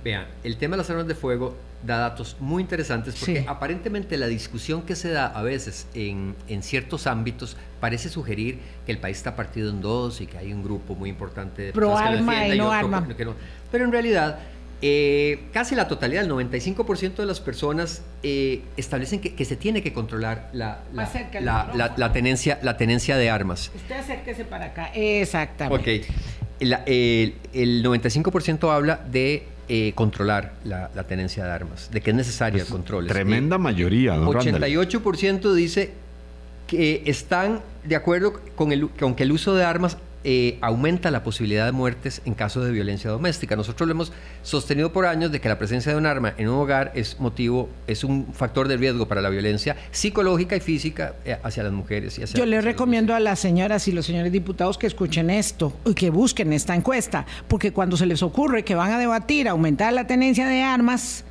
Vean, 0.05 0.27
el 0.43 0.57
tema 0.57 0.77
de 0.77 0.83
las 0.83 0.91
armas 0.91 1.07
de 1.07 1.15
fuego 1.15 1.57
da 1.85 1.99
datos 1.99 2.37
muy 2.39 2.63
interesantes 2.63 3.17
porque 3.19 3.45
aparentemente 3.49 4.17
la 4.17 4.27
discusión 4.27 4.83
que 4.83 4.95
se 4.95 5.11
da 5.11 5.27
a 5.27 5.43
veces 5.43 5.87
en, 5.95 6.37
en, 6.49 6.63
ciertos 6.63 7.07
ámbitos 7.07 7.57
parece 7.81 8.09
sugerir 8.09 8.59
que 8.87 8.93
el 8.93 8.99
país 8.99 9.17
está 9.17 9.35
partido 9.35 9.71
en 9.71 9.81
dos 9.81 10.21
y 10.21 10.27
que 10.27 10.39
hay 10.39 10.53
un 10.53 10.63
grupo 10.63 10.95
muy 10.95 11.11
importante 11.11 11.63
de 11.63 11.73
Pro 11.73 11.97
arma 11.97 12.47
y 12.47 12.59
no 12.59 12.71
arma. 12.71 13.07
Pero 13.71 13.85
en 13.85 13.93
realidad 13.93 14.39
Eh, 14.85 15.45
casi 15.53 15.77
la 15.77 15.87
totalidad, 15.87 16.25
el 16.25 16.31
95% 16.31 17.15
de 17.15 17.27
las 17.27 17.41
personas 17.41 18.03
eh, 18.25 18.63
establecen 18.77 19.21
que, 19.21 19.45
se 19.45 19.55
tiene 19.55 19.81
que 19.81 19.93
controlar 19.93 20.51
la, 20.53 20.83
la, 20.93 22.13
tenencia, 22.13 22.59
la 22.63 22.77
tenencia 22.77 23.17
de 23.17 23.31
armas. 23.31 23.71
Usted 23.77 23.95
acérquese 23.95 24.45
para 24.45 24.67
acá. 24.67 24.91
Exactamente. 24.93 26.01
Ok. 26.01 26.07
el, 26.59 27.85
95% 27.85 28.75
habla 28.75 28.97
de 29.09 29.47
eh, 29.69 29.93
controlar 29.95 30.55
la, 30.65 30.89
tenencia 31.05 31.45
de 31.45 31.51
armas, 31.51 31.91
de 31.91 32.01
que 32.01 32.11
es 32.11 32.17
necesario 32.17 32.63
el 32.63 32.69
control. 32.69 33.07
Tremenda 33.07 33.59
mayoría. 33.59 34.15
Don 34.15 34.29
88% 34.29 35.53
dice 35.55 35.93
que 36.67 37.03
están 37.07 37.61
de 37.85 37.97
acuerdo 37.97 38.41
con, 38.55 38.73
el, 38.73 38.89
con 38.91 39.15
que 39.15 39.23
el 39.25 39.33
uso 39.33 39.55
de 39.55 39.65
armas 39.65 39.99
eh, 40.25 40.59
aumenta 40.61 41.11
la 41.11 41.23
posibilidad 41.23 41.67
de 41.67 41.73
muertes 41.73 42.23
en 42.25 42.35
caso 42.35 42.63
de 42.65 42.71
violencia 42.71 43.11
doméstica. 43.11 43.57
Nosotros 43.57 43.89
lo 43.89 43.93
hemos 43.93 44.13
sostenido 44.43 44.93
por 44.93 45.07
años 45.07 45.33
de 45.33 45.41
que 45.41 45.49
la 45.49 45.59
presencia 45.59 45.93
de 45.93 45.99
un 45.99 46.07
arma 46.07 46.35
en 46.37 46.49
un 46.49 46.57
hogar 46.57 46.93
es 46.95 47.19
motivo, 47.21 47.69
es 47.87 48.05
un 48.05 48.27
factor 48.33 48.69
de 48.69 48.77
riesgo 48.77 49.07
para 49.09 49.21
la 49.21 49.31
violencia 49.31 49.77
psicológica 49.91 50.57
y 50.57 50.61
física 50.61 51.15
eh, 51.25 51.37
hacia 51.43 51.63
las 51.63 51.73
mujeres. 51.73 52.19
Y 52.19 52.23
hacia 52.23 52.39
Yo 52.39 52.47
le 52.47 52.61
recomiendo 52.61 53.15
a 53.15 53.21
las 53.21 53.39
señoras 53.39 53.89
y 53.89 53.93
los 53.93 54.07
señores 54.07 54.33
diputados 54.33 54.79
que 54.79 54.87
escuchen 54.87 55.31
esto 55.31 55.73
y 55.85 55.95
que 55.95 56.11
busquen 56.11 56.53
esta 56.53 56.75
encuesta, 56.75 57.27
porque 57.49 57.73
cuando 57.73 57.97
se 57.97 58.07
les 58.07 58.23
ocurre 58.23 58.65
que 58.65 58.75
van 58.75 58.93
a 58.93 58.99
debatir 58.99 59.49
aumentar 59.49 59.93
la 59.93 60.07
tenencia 60.07 60.47
de 60.47 60.63
armas, 60.63 61.25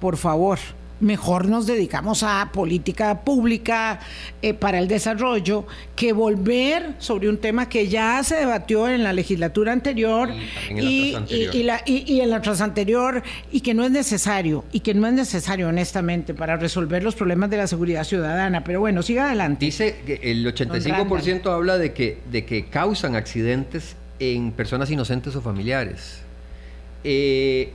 por 0.00 0.16
favor, 0.16 0.58
mejor 1.00 1.46
nos 1.48 1.66
dedicamos 1.66 2.22
a 2.22 2.50
política 2.52 3.20
pública 3.22 4.00
eh, 4.42 4.54
para 4.54 4.78
el 4.78 4.88
desarrollo 4.88 5.66
que 5.94 6.12
volver 6.12 6.94
sobre 6.98 7.28
un 7.28 7.38
tema 7.38 7.68
que 7.68 7.88
ya 7.88 8.22
se 8.22 8.36
debatió 8.36 8.88
en 8.88 9.04
la 9.04 9.12
legislatura 9.12 9.72
anterior 9.72 10.30
y, 10.70 11.14
en 11.14 12.30
la 12.30 12.42
tras 12.42 12.60
anterior 12.60 13.22
y 13.52 13.60
que 13.60 13.74
no 13.74 13.84
es 13.84 13.90
necesario 13.90 14.64
y 14.72 14.80
que 14.80 14.94
no 14.94 15.06
es 15.06 15.12
necesario 15.12 15.68
honestamente 15.68 16.34
para 16.34 16.56
resolver 16.56 17.02
los 17.02 17.14
problemas 17.14 17.50
de 17.50 17.58
la 17.58 17.66
seguridad 17.66 18.04
ciudadana. 18.04 18.64
Pero 18.64 18.80
bueno 18.80 19.02
siga 19.02 19.26
adelante. 19.26 19.64
Dice 19.64 19.96
que 20.06 20.20
el 20.22 20.46
85% 20.46 21.52
habla 21.52 21.78
de 21.78 21.92
que 21.92 22.18
de 22.30 22.44
que 22.44 22.66
causan 22.66 23.16
accidentes 23.16 23.96
en 24.18 24.52
personas 24.52 24.90
inocentes 24.90 25.36
o 25.36 25.42
familiares. 25.42 26.22
Eh, 27.04 27.72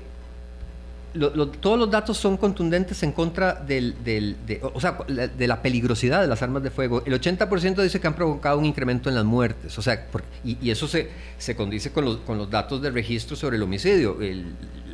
todos 1.59 1.77
los 1.77 1.91
datos 1.91 2.17
son 2.17 2.37
contundentes 2.37 3.03
en 3.03 3.11
contra 3.11 3.53
del, 3.53 3.95
de, 4.05 4.61
o 4.61 4.79
sea, 4.79 4.97
de 5.07 5.47
la 5.47 5.61
peligrosidad 5.61 6.21
de 6.21 6.27
las 6.27 6.41
armas 6.41 6.63
de 6.63 6.71
fuego. 6.71 7.03
El 7.05 7.19
80% 7.19 7.81
dice 7.81 7.99
que 7.99 8.07
han 8.07 8.15
provocado 8.15 8.57
un 8.57 8.65
incremento 8.65 9.09
en 9.09 9.15
las 9.15 9.25
muertes. 9.25 9.77
O 9.77 9.81
sea, 9.81 10.07
y, 10.43 10.69
eso 10.69 10.87
se, 10.87 11.09
se 11.37 11.55
condice 11.55 11.91
con 11.91 12.05
los, 12.05 12.17
con 12.17 12.37
los 12.37 12.49
datos 12.49 12.81
del 12.81 12.93
registro 12.93 13.35
sobre 13.35 13.57
el 13.57 13.63
homicidio. 13.63 14.17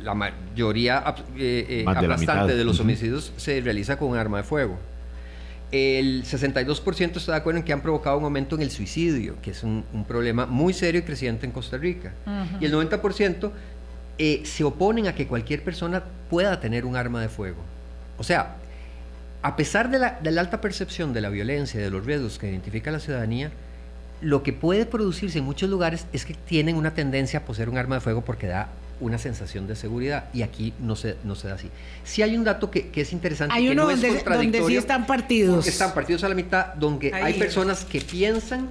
la 0.02 0.14
mayoría 0.14 1.04
eh, 1.36 1.66
eh, 1.68 1.84
aplastante 1.86 2.56
de, 2.56 2.64
los 2.64 2.80
homicidios 2.80 3.32
se 3.36 3.60
realiza 3.60 3.96
con 3.96 4.08
un 4.08 4.16
arma 4.16 4.38
de 4.38 4.42
fuego. 4.42 4.76
El 5.70 6.24
62% 6.24 7.16
está 7.16 7.32
de 7.32 7.38
acuerdo 7.38 7.58
en 7.58 7.64
que 7.64 7.74
han 7.74 7.82
provocado 7.82 8.16
un 8.16 8.24
aumento 8.24 8.56
en 8.56 8.62
el 8.62 8.70
suicidio, 8.70 9.36
que 9.42 9.50
es 9.50 9.62
un, 9.62 9.84
problema 10.08 10.46
muy 10.46 10.72
serio 10.72 11.00
y 11.00 11.04
creciente 11.04 11.46
en 11.46 11.52
Costa 11.52 11.76
Rica. 11.76 12.14
Y 12.58 12.64
el 12.64 12.72
90% 12.72 13.50
eh, 14.18 14.42
se 14.44 14.64
oponen 14.64 15.06
a 15.06 15.14
que 15.14 15.26
cualquier 15.26 15.62
persona 15.62 16.02
pueda 16.28 16.60
tener 16.60 16.84
un 16.84 16.96
arma 16.96 17.20
de 17.20 17.28
fuego. 17.28 17.58
O 18.18 18.24
sea, 18.24 18.56
a 19.42 19.56
pesar 19.56 19.90
de 19.90 19.98
la, 19.98 20.40
alta 20.40 20.60
percepción 20.60 21.12
de 21.12 21.20
la 21.20 21.28
violencia 21.28 21.80
y 21.80 21.84
de 21.84 21.90
los 21.90 22.04
riesgos 22.04 22.38
que 22.38 22.48
identifica 22.50 22.90
la 22.90 22.98
ciudadanía, 22.98 23.52
lo 24.20 24.42
que 24.42 24.52
puede 24.52 24.84
producirse 24.84 25.38
en 25.38 25.44
muchos 25.44 25.70
lugares 25.70 26.06
es 26.12 26.24
que 26.24 26.34
tienen 26.34 26.74
una 26.74 26.94
tendencia 26.94 27.40
a 27.40 27.44
poseer 27.44 27.68
un 27.68 27.78
arma 27.78 27.96
de 27.96 28.00
fuego 28.00 28.22
porque 28.22 28.48
da 28.48 28.68
una 29.00 29.18
sensación 29.18 29.68
de 29.68 29.76
seguridad 29.76 30.24
y 30.34 30.42
aquí 30.42 30.74
no 30.80 30.96
se, 30.96 31.16
no 31.22 31.36
se 31.36 31.46
da 31.46 31.54
así. 31.54 31.70
Si 32.02 32.22
hay 32.22 32.36
un 32.36 32.42
dato 32.42 32.68
que, 32.72 32.90
es 32.92 33.12
interesante. 33.12 33.54
Hay 33.54 33.68
uno 33.68 33.86
donde, 33.86 34.24
donde, 34.24 34.64
sí 34.64 34.76
están 34.76 35.06
partidos. 35.06 35.64
están 35.68 35.94
partidos 35.94 36.24
a 36.24 36.28
la 36.28 36.34
mitad, 36.34 36.74
donde 36.74 37.14
hay 37.14 37.34
personas 37.34 37.84
que 37.84 38.00
piensan 38.00 38.68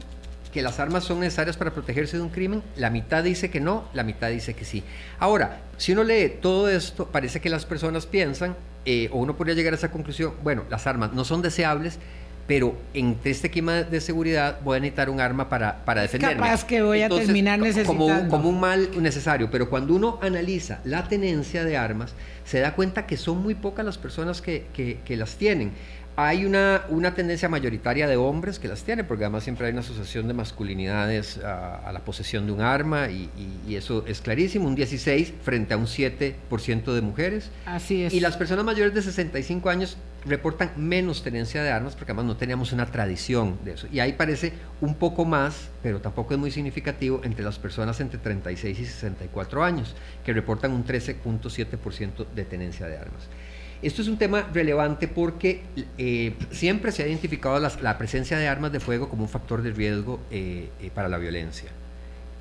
que 0.58 0.64
las 0.64 0.80
armas 0.80 1.04
son 1.04 1.20
necesarias 1.20 1.56
para 1.56 1.72
protegerse 1.72 2.18
de 2.18 2.24
un 2.24 2.30
crimen, 2.30 2.64
la 2.78 2.90
mitad 2.90 3.24
dice 3.24 3.52
que 3.52 3.60
no, 3.60 3.84
la 3.94 4.02
mitad 4.02 4.32
dice 4.32 4.56
que 4.56 4.66
sí. 4.66 4.84
Ahora, 5.20 5.62
si 5.78 5.92
uno 5.92 6.04
lee 6.04 6.34
todo 6.42 6.68
esto, 6.68 7.06
parece 7.06 7.40
que 7.40 7.48
las 7.48 7.64
personas 7.64 8.08
piensan, 8.08 8.56
eh, 8.84 9.08
o 9.12 9.20
uno 9.20 9.38
podría 9.38 9.54
llegar 9.54 9.74
a 9.74 9.76
esa 9.76 9.92
conclusión, 9.92 10.34
bueno, 10.42 10.64
las 10.72 10.88
armas 10.88 11.14
no 11.14 11.26
son 11.26 11.44
deseables, 11.44 12.00
pero 12.48 12.76
en 12.96 13.20
este 13.24 13.52
clima 13.52 13.84
de 13.84 14.02
seguridad 14.02 14.60
voy 14.64 14.78
a 14.78 14.80
necesitar 14.80 15.12
un 15.12 15.22
arma 15.22 15.48
para, 15.48 15.86
para 15.86 16.02
defenderme. 16.02 16.42
Capaz 16.42 16.66
que 16.66 16.82
voy 16.82 17.04
a 17.04 17.10
terminar 17.10 17.60
necesitando. 17.60 18.08
Como, 18.08 18.28
como, 18.28 18.50
un 18.50 18.60
mal 18.60 18.90
necesario, 19.00 19.52
pero 19.52 19.70
cuando 19.70 19.94
uno 19.94 20.18
analiza 20.24 20.80
la 20.86 21.08
tenencia 21.08 21.66
de 21.66 21.78
armas, 21.78 22.16
se 22.46 22.62
da 22.62 22.74
cuenta 22.74 23.06
que 23.06 23.16
son 23.16 23.44
muy 23.44 23.54
pocas 23.54 23.86
las 23.86 24.00
personas 24.00 24.42
que, 24.42 24.66
que, 24.74 25.02
que 25.06 25.18
las 25.18 25.36
tienen 25.36 25.74
hay 26.20 26.46
una, 26.46 26.82
una, 26.90 27.14
tendencia 27.14 27.48
mayoritaria 27.48 28.08
de 28.08 28.18
hombres 28.18 28.58
que 28.58 28.68
las 28.68 28.84
tienen, 28.84 29.06
porque 29.06 29.24
además 29.24 29.44
siempre 29.44 29.68
hay 29.68 29.72
una 29.72 29.82
asociación 29.82 30.28
de 30.28 30.34
masculinidades 30.34 31.38
a, 31.38 31.92
la 31.94 32.00
posesión 32.00 32.48
de 32.48 32.54
un 32.54 32.62
arma 32.62 33.08
y, 33.10 33.30
eso 33.76 34.04
es 34.08 34.22
clarísimo, 34.22 34.68
un 34.68 34.74
16 34.74 35.32
frente 35.44 35.76
a 35.76 35.78
un 35.78 35.86
7% 35.86 36.94
de 36.94 37.02
mujeres. 37.02 37.52
Así 37.68 38.04
es. 38.04 38.14
Y 38.16 38.20
las 38.20 38.36
personas 38.36 38.66
mayores 38.66 38.96
de 38.96 39.04
65 39.04 39.70
años 39.70 39.96
reportan 40.26 40.72
menos 40.76 41.22
tenencia 41.22 41.62
de 41.62 41.70
armas 41.70 41.96
porque 41.96 42.12
además 42.14 42.26
no 42.26 42.36
teníamos 42.36 42.72
una 42.72 42.88
tradición 42.88 43.60
de 43.64 43.74
eso. 43.74 43.88
Y 43.92 44.00
ahí 44.00 44.14
parece 44.14 44.54
un 44.82 44.96
poco 44.96 45.24
más, 45.24 45.70
pero 45.84 46.02
tampoco 46.02 46.34
es 46.34 46.40
muy 46.40 46.50
significativo, 46.50 47.22
entre 47.26 47.46
las 47.46 47.60
personas 47.60 48.00
entre 48.00 48.18
36 48.18 48.80
y 48.80 48.86
64 48.86 49.64
años, 49.64 49.96
que 50.26 50.34
reportan 50.34 50.72
un 50.72 50.84
13.7% 50.84 52.26
de 52.34 52.44
tenencia 52.44 52.88
de 52.88 52.98
armas. 52.98 53.30
Esto 53.82 54.02
es 54.02 54.08
un 54.08 54.18
tema 54.18 54.48
relevante 54.54 55.08
porque 55.08 55.62
eh, 56.00 56.34
siempre 56.50 56.92
se 56.92 57.04
ha 57.04 57.08
identificado 57.08 57.60
la 57.60 57.98
presencia 57.98 58.38
de 58.38 58.48
armas 58.48 58.72
de 58.72 58.80
fuego 58.80 59.08
como 59.08 59.24
un 59.24 59.30
factor 59.30 59.62
de 59.62 59.72
riesgo 59.72 60.20
eh, 60.32 60.70
eh, 60.82 60.90
para 60.94 61.08
la 61.08 61.18
violencia. 61.20 61.70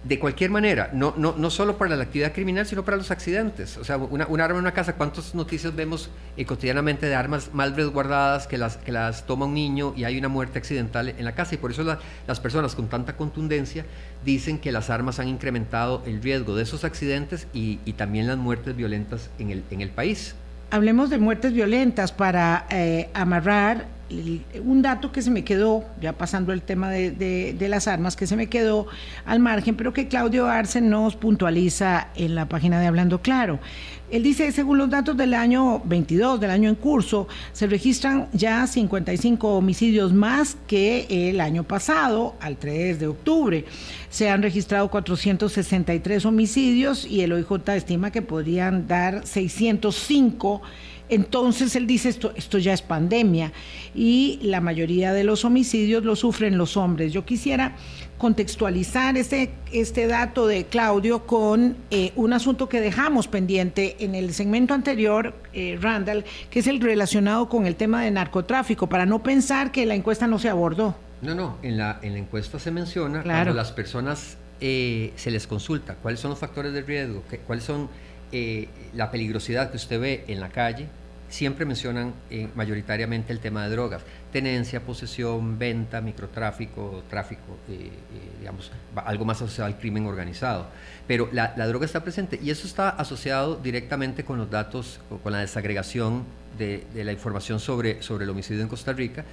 De 0.03 0.19
cualquier 0.19 0.51
manera, 0.51 0.91
no, 0.95 1.15
no, 1.17 1.35
no, 1.37 1.51
solo 1.51 1.77
para 1.77 1.97
la 1.97 2.05
actividad 2.05 2.33
criminal, 2.33 2.65
sino 2.65 2.85
para 2.85 2.97
los 2.97 3.11
accidentes. 3.11 3.77
O 3.77 3.85
sea, 3.85 3.97
una, 3.97 4.27
un 4.29 4.41
arma 4.41 4.55
en 4.55 4.61
una 4.61 4.73
casa, 4.73 4.95
¿cuántas 4.95 5.35
noticias 5.35 5.75
vemos 5.75 6.11
cotidianamente 6.47 7.07
de 7.07 7.17
armas 7.17 7.53
mal 7.53 7.75
resguardadas 7.75 8.47
que 8.47 8.57
las, 8.57 8.77
que 8.77 8.93
las 8.93 9.27
toma 9.27 9.47
un 9.47 9.55
niño 9.55 9.95
y 9.97 10.05
hay 10.05 10.17
una 10.17 10.29
muerte 10.29 10.59
accidental 10.59 11.09
en 11.09 11.25
la 11.25 11.35
casa? 11.35 11.57
Y 11.57 11.59
por 11.59 11.73
eso 11.73 11.83
las 11.83 12.41
personas 12.41 12.77
con 12.77 12.89
tanta 12.89 13.17
contundencia 13.17 13.85
dicen 14.25 14.61
que 14.61 14.71
las 14.71 14.91
armas 14.91 15.19
han 15.19 15.27
incrementado 15.27 16.03
el 16.07 16.23
riesgo 16.23 16.55
de 16.55 16.63
esos 16.63 16.85
accidentes 16.85 17.49
y, 17.53 17.81
y 17.85 17.95
también 17.95 18.29
las 18.29 18.39
muertes 18.39 18.77
violentas 18.77 19.29
en 19.41 19.51
el, 19.51 19.65
en 19.73 19.81
el 19.81 19.91
país 19.91 20.37
hablemos 20.71 21.11
de 21.11 21.19
muertes 21.19 21.53
violentas 21.53 22.13
para 22.13 22.67
eh, 22.71 23.09
amarrar 23.15 23.96
un 24.65 24.83
dato 24.83 25.11
que 25.11 25.23
se 25.23 25.31
me 25.31 25.45
quedó, 25.45 25.85
ya 26.01 26.13
pasando 26.13 26.53
el 26.53 26.63
tema 26.63 26.91
de, 26.91 27.67
las 27.69 27.89
armas, 27.89 28.15
que 28.15 28.27
se 28.27 28.37
me 28.37 28.49
quedó 28.49 28.87
al 29.25 29.41
margen, 29.41 29.77
pero 29.77 29.93
que 29.93 30.09
Claudio 30.09 30.47
Arce 30.47 30.81
nos 30.81 31.17
puntualiza 31.17 32.09
en 32.15 32.35
la 32.35 32.49
página 32.49 32.81
de 32.81 32.87
Hablando 32.87 33.21
Claro. 33.21 33.59
Él 34.09 34.23
dice, 34.23 34.53
según 34.53 34.79
los 34.79 34.89
datos 34.89 35.17
del 35.17 35.35
año 35.35 35.83
22, 35.85 36.39
del 36.39 36.51
año 36.51 36.69
en 36.69 36.77
curso, 36.77 37.27
se 37.53 37.67
registran 37.67 38.29
ya 38.33 38.69
55 38.69 39.49
homicidios 39.49 40.13
más 40.13 40.57
que 40.69 41.07
el 41.09 41.41
año 41.41 41.65
pasado, 41.65 42.37
al 42.41 42.57
3 42.57 43.01
de 43.01 43.09
octubre. 43.09 43.65
Se 44.09 44.31
han 44.31 44.43
registrado 44.43 44.89
463 44.89 46.25
homicidios 46.25 47.05
y 47.05 47.23
el 47.23 47.33
OIJ 47.33 47.69
estima 47.75 48.13
que 48.13 48.23
podrían 48.23 48.87
dar 48.87 49.27
605 49.27 50.63
entonces 51.09 51.77
él 51.77 51.87
dice 51.87 52.09
esto, 52.09 52.33
esto 52.35 52.59
ya 52.59 52.73
es 52.73 52.83
pandemia 52.83 53.53
y 53.95 54.41
la 54.43 54.61
mayoría 54.61 55.13
de 55.13 55.25
los 55.25 55.45
homicidios 55.45 56.05
lo 56.05 56.17
sufren 56.17 56.59
los 56.59 56.77
hombres. 56.77 57.13
Yo 57.13 57.25
quisiera 57.25 57.77
contextualizar 58.19 59.17
este, 59.17 59.53
este 59.73 60.07
dato 60.07 60.47
de 60.47 60.65
Claudio 60.65 61.27
con 61.27 61.77
eh, 61.91 62.13
un 62.17 62.33
asunto 62.33 62.69
que 62.69 62.81
dejamos 62.81 63.29
pendiente 63.29 63.97
en 64.01 64.15
el 64.15 64.33
segmento 64.35 64.75
anterior, 64.75 65.35
eh, 65.53 65.79
Randall, 65.81 66.25
que 66.51 66.61
es 66.61 66.67
el 66.67 66.81
relacionado 66.81 67.49
con 67.49 67.67
el 67.67 67.77
tema 67.77 68.03
de 68.03 68.11
narcotráfico, 68.11 68.89
para 68.89 69.07
no 69.07 69.23
pensar 69.23 69.71
que 69.71 69.87
la 69.87 69.95
encuesta 69.95 70.27
no 70.27 70.39
se 70.39 70.49
abordó. 70.49 70.97
No, 71.23 71.35
no, 71.35 71.59
en 71.63 71.79
la, 71.79 71.99
en 72.03 72.15
la 72.15 72.19
encuesta 72.19 72.59
se 72.59 72.71
menciona 72.71 73.23
cuando 73.23 73.55
las 73.55 73.73
personas 73.73 74.37
eh, 74.61 75.13
se 75.17 75.31
les 75.31 75.47
consulta 75.47 75.97
cuáles 75.97 76.21
son 76.21 76.31
los 76.31 76.39
factores 76.39 76.73
de 76.73 76.83
riesgo, 76.83 77.23
cuáles 77.47 77.65
son 77.65 77.89
la 78.97 79.11
peligrosidad 79.11 79.71
que 79.71 79.77
usted 79.77 80.01
ve 80.01 80.25
en 80.27 80.41
la 80.41 80.49
calle, 80.49 80.89
siempre 81.29 81.65
mencionan 81.65 82.15
eh, 82.31 82.49
mayoritariamente 82.55 83.33
el 83.33 83.41
tema 83.41 83.65
de 83.65 83.71
drogas. 83.71 84.03
Tenencia, 84.33 84.81
posesión, 84.81 85.59
venta, 85.59 86.01
microtráfico, 86.01 87.03
tráfico, 87.09 87.59
eh, 87.69 87.91
eh, 87.91 87.91
digamos, 88.41 88.71
algo 88.95 89.25
más 89.25 89.41
asociado 89.43 89.67
al 89.67 89.79
crimen 89.79 90.07
organizado. 90.07 90.67
Pero 91.07 91.29
la, 91.33 91.49
droga 91.67 91.87
está 91.87 92.03
presente 92.03 92.39
y 92.43 92.51
eso 92.51 92.67
está 92.67 92.91
asociado 92.91 93.57
directamente 93.57 94.25
con 94.25 94.39
los 94.39 94.51
datos, 94.51 95.01
con 95.23 95.33
la 95.33 95.39
desagregación 95.39 96.25
de, 96.59 96.85
la 96.95 97.13
información 97.13 97.61
sobre, 97.61 98.03
sobre 98.03 98.25
el 98.25 98.31
homicidio 98.31 98.63
en 98.63 98.69
Costa 98.69 98.93
Rica, 98.93 99.25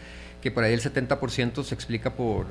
que 0.43 0.51
por 0.51 0.65
ahí 0.65 0.73
el 0.73 0.81
70% 0.81 1.63
se 1.63 1.73
explica 1.73 2.11
por, 2.15 2.47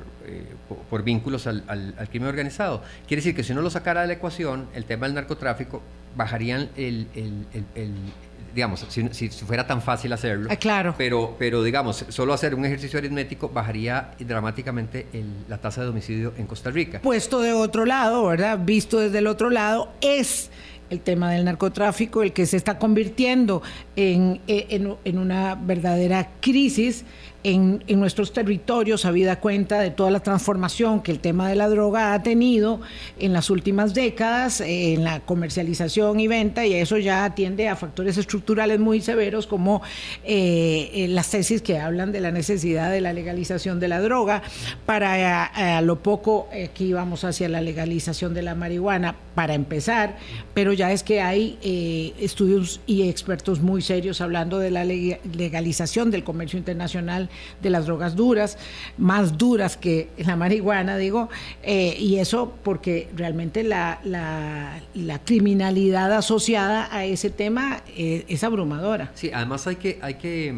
por, 0.89 1.03
vínculos 1.03 1.45
al, 1.45 1.95
crimen 2.09 2.27
organizado. 2.27 2.81
Quiere 3.07 3.21
decir 3.21 3.35
que 3.35 3.43
si 3.43 3.51
uno 3.51 3.61
lo 3.61 3.69
sacara 3.69 4.01
de 4.01 4.07
la 4.07 4.13
ecuación, 4.13 4.67
el 4.73 4.85
tema 4.85 5.05
del 5.05 5.13
narcotráfico, 5.13 5.79
bajarían 6.15 6.69
el 6.75 7.07
digamos, 8.53 8.85
si, 8.89 9.29
fuera 9.29 9.65
tan 9.65 9.81
fácil 9.81 10.13
hacerlo. 10.13 10.47
Ah, 10.51 10.55
claro. 10.55 10.95
Pero, 10.97 11.35
pero, 11.39 11.63
digamos, 11.63 12.05
solo 12.09 12.33
hacer 12.33 12.55
un 12.55 12.65
ejercicio 12.65 12.99
aritmético 12.99 13.49
bajaría 13.49 14.11
dramáticamente 14.19 15.07
la 15.47 15.57
tasa 15.57 15.81
de 15.81 15.89
homicidio 15.89 16.33
en 16.37 16.45
Costa 16.45 16.69
Rica. 16.69 16.99
Puesto 17.01 17.41
de 17.41 17.53
otro 17.53 17.85
lado, 17.85 18.25
¿verdad? 18.25 18.59
Visto 18.63 18.99
desde 18.99 19.19
el 19.19 19.27
otro 19.27 19.49
lado, 19.49 19.91
es 20.01 20.51
el 20.89 20.99
tema 20.99 21.31
del 21.31 21.45
narcotráfico 21.45 22.21
el 22.21 22.33
que 22.33 22.45
se 22.45 22.57
está 22.57 22.77
convirtiendo 22.77 23.63
en, 23.95 24.41
en, 24.47 24.95
en 25.03 25.17
una 25.17 25.55
verdadera 25.55 26.29
crisis 26.39 27.05
en, 27.43 27.83
nuestros 27.99 28.33
territorios, 28.33 29.05
habida 29.05 29.39
cuenta 29.39 29.79
de 29.79 29.91
toda 29.91 30.11
la 30.11 30.21
transformación 30.21 31.01
que 31.01 31.11
el 31.11 31.19
tema 31.19 31.47
de 31.49 31.55
la 31.55 31.67
droga 31.69 32.13
ha 32.13 32.23
tenido 32.23 32.81
en 33.19 33.33
las 33.33 33.49
últimas 33.49 33.93
décadas, 33.93 34.61
eh, 34.61 34.93
en 34.93 35.03
la 35.03 35.19
comercialización 35.19 36.19
y 36.19 36.27
venta, 36.27 36.65
y 36.65 36.73
eso 36.73 36.97
ya 36.97 37.25
atiende 37.25 37.67
a 37.67 37.75
factores 37.75 38.17
estructurales 38.17 38.79
muy 38.79 39.01
severos 39.01 39.47
como 39.47 39.81
eh, 40.23 40.89
eh, 40.93 41.07
las 41.09 41.29
tesis 41.29 41.61
que 41.61 41.79
hablan 41.79 42.11
de 42.11 42.21
la 42.21 42.31
necesidad 42.31 42.91
de 42.91 43.01
la 43.01 43.13
legalización 43.13 43.79
de 43.79 43.87
la 43.89 43.99
droga, 43.99 44.41
para 44.85 45.43
a, 45.45 45.81
lo 45.81 45.99
poco 45.99 46.47
que 46.73 46.83
íbamos 46.83 47.23
hacia 47.23 47.49
la 47.49 47.61
legalización 47.61 48.33
de 48.33 48.41
la 48.41 48.55
marihuana, 48.55 49.15
para 49.35 49.53
empezar, 49.53 50.17
pero 50.53 50.73
ya 50.73 50.91
es 50.91 51.03
que 51.03 51.21
hay 51.21 51.57
estudios 52.19 52.81
y 52.85 53.09
expertos 53.09 53.61
muy 53.61 53.81
serios 53.81 54.21
hablando 54.21 54.59
de 54.59 54.71
la 54.71 54.85
legalización 54.85 56.11
del 56.11 56.23
comercio 56.23 56.57
internacional 56.57 57.29
de 57.61 57.69
las 57.69 57.85
drogas 57.85 58.15
duras, 58.15 58.57
más 58.97 59.37
duras 59.37 59.77
que 59.77 60.09
la 60.17 60.35
marihuana, 60.35 60.97
digo, 60.97 61.29
eh, 61.61 61.95
y 61.99 62.17
eso 62.17 62.53
porque 62.63 63.09
realmente 63.15 63.63
la, 63.63 63.99
la, 64.03 65.19
criminalidad 65.25 66.11
asociada 66.11 66.89
a 66.91 67.05
ese 67.05 67.29
tema 67.29 67.81
eh, 67.95 68.25
es 68.27 68.43
abrumadora. 68.43 69.11
Sí, 69.13 69.31
además 69.33 69.67
hay 69.67 69.75
que, 69.77 69.99
hay 70.01 70.15
que 70.15 70.55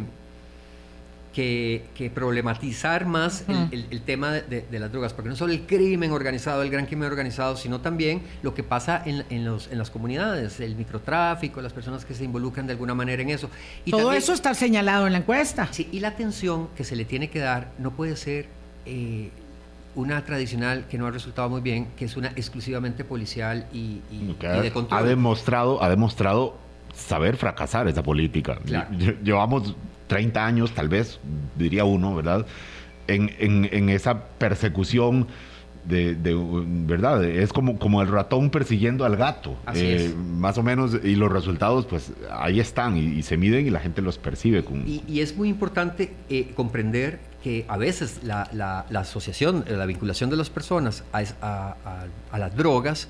que, 1.36 2.12
problematizar 2.14 3.06
más 3.06 3.44
el, 3.72 4.02
tema 4.02 4.32
de, 4.32 4.66
las 4.72 4.92
drogas, 4.92 5.14
porque 5.14 5.30
no 5.30 5.36
solo 5.36 5.52
el 5.52 5.66
crimen 5.66 6.12
organizado, 6.12 6.62
el 6.64 6.70
gran 6.70 6.86
crimen 6.86 7.10
organizado, 7.10 7.58
sino 7.58 7.82
también 7.82 8.22
lo 8.42 8.54
que 8.54 8.64
pasa 8.64 9.04
en, 9.06 9.44
los, 9.44 9.70
en 9.70 9.78
las 9.78 9.90
comunidades, 9.90 10.62
el 10.62 10.76
microtráfico, 10.78 11.62
las 11.62 11.74
personas 11.74 12.06
que 12.06 12.14
se 12.14 12.24
involucran 12.24 12.68
de 12.68 12.74
alguna 12.74 12.96
manera 12.96 13.22
en 13.22 13.30
eso. 13.30 13.50
Y 13.84 13.92
Todo 13.92 14.14
eso 14.14 14.32
está 14.32 14.54
señalado 14.54 15.08
en 15.08 15.14
la 15.14 15.20
encuesta. 15.20 15.68
Sí, 15.72 15.90
y 15.92 16.00
la 16.00 16.10
atención 16.10 16.70
que 16.76 16.86
se 16.86 16.96
le 16.96 17.04
tiene 17.04 17.30
que 17.30 17.40
dar 17.40 17.72
no 17.80 17.92
puede 17.92 18.16
ser... 18.16 18.48
Eh, 18.86 19.30
una 19.96 20.26
tradicional 20.26 20.88
que 20.90 20.98
no 20.98 21.08
ha 21.08 21.12
resultado 21.12 21.50
muy 21.50 21.62
bien, 21.62 21.88
que 21.96 22.04
es 22.04 22.18
una 22.18 22.28
exclusivamente 22.36 23.06
policial 23.06 23.66
y, 23.72 24.02
de 24.42 24.70
control. 24.74 25.00
Ha 25.00 25.04
demostrado, 25.04 25.82
ha 25.82 25.88
demostrado 25.88 26.58
saber 26.94 27.38
fracasar 27.38 27.88
esa 27.88 28.04
política. 28.04 28.60
Llevamos 29.24 29.74
30 30.08 30.46
años, 30.46 30.72
tal 30.74 30.90
vez, 30.90 31.20
diría 31.56 31.86
uno, 31.86 32.16
¿verdad? 32.16 32.46
En, 33.08 33.32
en, 33.40 33.90
esa 33.90 34.26
persecución 34.38 35.28
de, 35.84 36.18
verdad 36.88 37.24
es 37.24 37.54
como, 37.54 37.78
como 37.78 38.02
el 38.02 38.08
ratón 38.08 38.50
persiguiendo 38.50 39.06
al 39.06 39.16
gato. 39.16 39.56
Eh, 39.76 40.12
más 40.18 40.58
o 40.58 40.64
menos 40.64 40.98
y 41.04 41.16
los 41.16 41.32
resultados 41.32 41.86
pues 41.86 42.12
ahí 42.32 42.60
están 42.60 42.98
y, 42.98 43.22
se 43.22 43.38
miden 43.38 43.68
y 43.68 43.70
la 43.70 43.80
gente 43.80 44.02
los 44.02 44.18
percibe 44.18 44.64
y, 44.88 45.20
es 45.20 45.38
muy 45.38 45.50
importante 45.50 46.14
eh, 46.30 46.52
comprender 46.56 47.20
que 47.44 47.66
a 47.68 47.78
veces 47.78 48.22
la, 48.24 48.50
la, 48.52 48.88
la, 48.90 49.02
asociación 49.02 49.64
la 49.68 49.86
vinculación 49.86 50.32
de 50.32 50.38
las 50.38 50.50
personas 50.50 51.04
a, 51.14 51.22
a, 51.42 51.76
a 52.32 52.40
las 52.40 52.56
drogas 52.56 53.08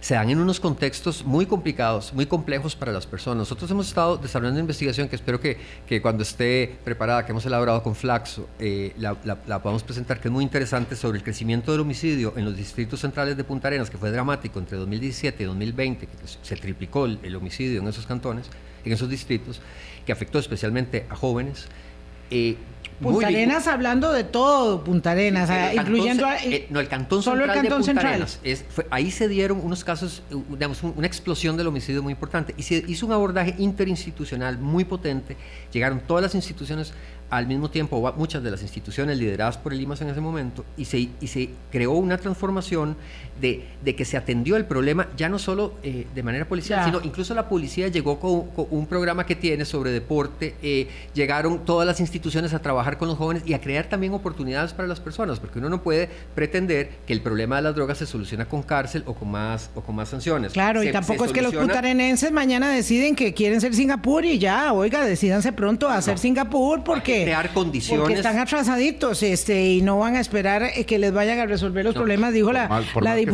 se 0.00 0.14
dan 0.14 0.30
en 0.30 0.38
unos 0.38 0.60
contextos 0.60 1.24
muy 1.24 1.46
complicados, 1.46 2.12
muy 2.12 2.26
complejos 2.26 2.76
para 2.76 2.92
las 2.92 3.06
personas. 3.06 3.38
Nosotros 3.38 3.70
hemos 3.70 3.88
estado 3.88 4.16
desarrollando 4.16 4.58
una 4.58 4.62
investigación 4.62 5.08
que 5.08 5.16
espero 5.16 5.40
que, 5.40 5.58
que 5.86 6.00
cuando 6.00 6.22
esté 6.22 6.78
preparada, 6.84 7.26
que 7.26 7.32
hemos 7.32 7.44
elaborado 7.46 7.82
con 7.82 7.94
Flaxo, 7.94 8.48
eh, 8.58 8.92
la, 8.98 9.16
la, 9.24 9.62
podamos 9.62 9.82
presentar, 9.82 10.20
que 10.20 10.28
es 10.28 10.32
muy 10.32 10.44
interesante 10.44 10.94
sobre 10.94 11.18
el 11.18 11.24
crecimiento 11.24 11.72
del 11.72 11.80
homicidio 11.80 12.34
en 12.36 12.44
los 12.44 12.56
distritos 12.56 13.00
centrales 13.00 13.36
de 13.36 13.44
Punta 13.44 13.68
Arenas, 13.68 13.90
que 13.90 13.98
fue 13.98 14.10
dramático 14.10 14.58
entre 14.58 14.76
2017 14.78 15.42
y 15.42 15.46
2020, 15.46 16.06
que 16.06 16.12
se 16.42 16.56
triplicó 16.56 17.06
el, 17.06 17.36
homicidio 17.36 17.80
en 17.80 17.88
esos 17.88 18.06
cantones, 18.06 18.46
en 18.84 18.92
esos 18.92 19.08
distritos, 19.08 19.60
que 20.06 20.12
afectó 20.12 20.38
especialmente 20.38 21.06
a 21.10 21.16
jóvenes. 21.16 21.66
Eh, 22.30 22.56
Punta 23.00 23.28
Arenas 23.28 23.66
hablando 23.66 24.12
de 24.12 24.24
todo, 24.24 24.82
Punta 24.82 25.12
Arenas, 25.12 25.50
incluyendo... 25.74 26.26
Eh, 26.44 26.66
no, 26.70 26.80
el 26.80 26.88
cantón 26.88 27.22
solo 27.22 27.44
central 27.44 27.56
el 27.56 27.62
cantón 27.62 27.82
de 27.82 27.92
Punta 27.94 28.08
Arenas. 28.08 28.40
Es, 28.42 28.64
ahí 28.90 29.10
se 29.10 29.28
dieron 29.28 29.60
unos 29.62 29.84
casos, 29.84 30.22
digamos, 30.50 30.82
una 30.82 31.06
explosión 31.06 31.56
del 31.56 31.68
homicidio 31.68 32.02
muy 32.02 32.12
importante. 32.12 32.54
Y 32.56 32.62
se 32.62 32.84
hizo 32.88 33.06
un 33.06 33.12
abordaje 33.12 33.54
interinstitucional 33.58 34.58
muy 34.58 34.84
potente. 34.84 35.36
Llegaron 35.72 36.00
todas 36.00 36.22
las 36.22 36.34
instituciones 36.34 36.92
al 37.30 37.46
mismo 37.46 37.70
tiempo 37.70 38.12
muchas 38.16 38.42
de 38.42 38.50
las 38.50 38.62
instituciones 38.62 39.18
lideradas 39.18 39.58
por 39.58 39.72
el 39.72 39.80
IMAS 39.80 40.00
en 40.00 40.08
ese 40.08 40.20
momento 40.20 40.64
y 40.76 40.86
se, 40.86 41.10
y 41.20 41.26
se 41.26 41.50
creó 41.70 41.92
una 41.92 42.16
transformación 42.16 42.96
de, 43.40 43.64
de, 43.84 43.94
que 43.94 44.04
se 44.04 44.16
atendió 44.16 44.56
el 44.56 44.64
problema 44.64 45.08
ya 45.16 45.28
no 45.28 45.38
solo 45.38 45.74
eh, 45.82 46.06
de 46.14 46.22
manera 46.22 46.46
policial, 46.46 46.84
sino 46.84 47.00
incluso 47.02 47.34
la 47.34 47.48
policía 47.48 47.88
llegó 47.88 48.18
con, 48.18 48.66
un 48.70 48.86
programa 48.86 49.26
que 49.26 49.36
tiene 49.36 49.64
sobre 49.64 49.90
deporte, 49.90 50.54
eh, 50.62 50.88
llegaron 51.14 51.64
todas 51.64 51.86
las 51.86 52.00
instituciones 52.00 52.54
a 52.54 52.60
trabajar 52.60 52.98
con 52.98 53.08
los 53.08 53.16
jóvenes 53.16 53.42
y 53.46 53.54
a 53.54 53.60
crear 53.60 53.88
también 53.88 54.12
oportunidades 54.12 54.72
para 54.72 54.88
las 54.88 55.00
personas, 55.00 55.40
porque 55.40 55.58
uno 55.58 55.68
no 55.68 55.82
puede 55.82 56.08
pretender 56.34 56.90
que 57.06 57.12
el 57.12 57.20
problema 57.20 57.56
de 57.56 57.62
las 57.62 57.74
drogas 57.74 57.98
se 57.98 58.06
soluciona 58.06 58.46
con 58.46 58.62
cárcel 58.62 59.02
o 59.06 59.14
con 59.14 59.30
más, 59.30 59.70
o 59.74 59.80
con 59.80 59.94
más 59.94 60.08
sanciones. 60.08 60.52
Claro, 60.52 60.82
y 60.82 60.92
tampoco 60.92 61.24
es 61.24 61.32
que 61.32 61.42
los 61.42 61.54
putarenenses 61.54 62.32
mañana 62.32 62.70
deciden 62.70 63.14
que 63.14 63.34
quieren 63.34 63.60
ser 63.60 63.74
Singapur 63.74 64.24
y 64.24 64.38
ya, 64.38 64.72
oiga, 64.72 65.04
decidanse 65.04 65.52
pronto 65.52 65.88
a 65.88 66.00
ser 66.02 66.18
Singapur 66.18 66.84
porque 66.84 67.24
crear 67.24 67.52
condiciones. 67.52 68.02
Porque 68.02 68.14
están 68.14 68.38
atrasaditos 68.38 69.22
este, 69.22 69.66
y 69.66 69.82
no 69.82 69.98
van 69.98 70.16
a 70.16 70.20
esperar 70.20 70.62
eh, 70.62 70.84
que 70.84 70.98
les 70.98 71.12
vayan 71.12 71.38
a 71.38 71.46
resolver 71.46 71.84
los 71.84 71.94
problemas, 71.94 72.32
dijo 72.32 72.52
la, 72.52 72.84
la 73.00 73.14
diputada 73.14 73.27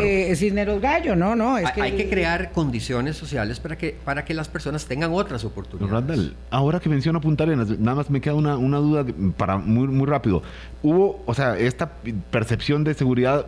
eh, 0.00 0.34
Cisneros 0.36 0.80
Gallo. 0.80 1.16
No, 1.16 1.34
no. 1.34 1.58
Es 1.58 1.70
que, 1.72 1.82
hay 1.82 1.92
que 1.92 2.08
crear 2.08 2.52
condiciones 2.52 3.16
sociales 3.16 3.60
para 3.60 3.76
que, 3.76 3.96
para 4.04 4.24
que 4.24 4.34
las 4.34 4.48
personas 4.48 4.86
tengan 4.86 5.12
otras 5.12 5.44
oportunidades. 5.44 6.32
ahora 6.50 6.80
que 6.80 6.88
menciona 6.88 7.20
Punta 7.20 7.44
Arenas, 7.44 7.68
nada 7.78 7.96
más 7.96 8.10
me 8.10 8.20
queda 8.20 8.34
una, 8.34 8.56
una 8.56 8.78
duda 8.78 9.04
para 9.36 9.58
muy, 9.58 9.88
muy 9.88 10.06
rápido. 10.06 10.42
Hubo, 10.82 11.22
o 11.26 11.34
sea, 11.34 11.58
esta 11.58 11.92
percepción 12.30 12.84
de 12.84 12.94
seguridad 12.94 13.46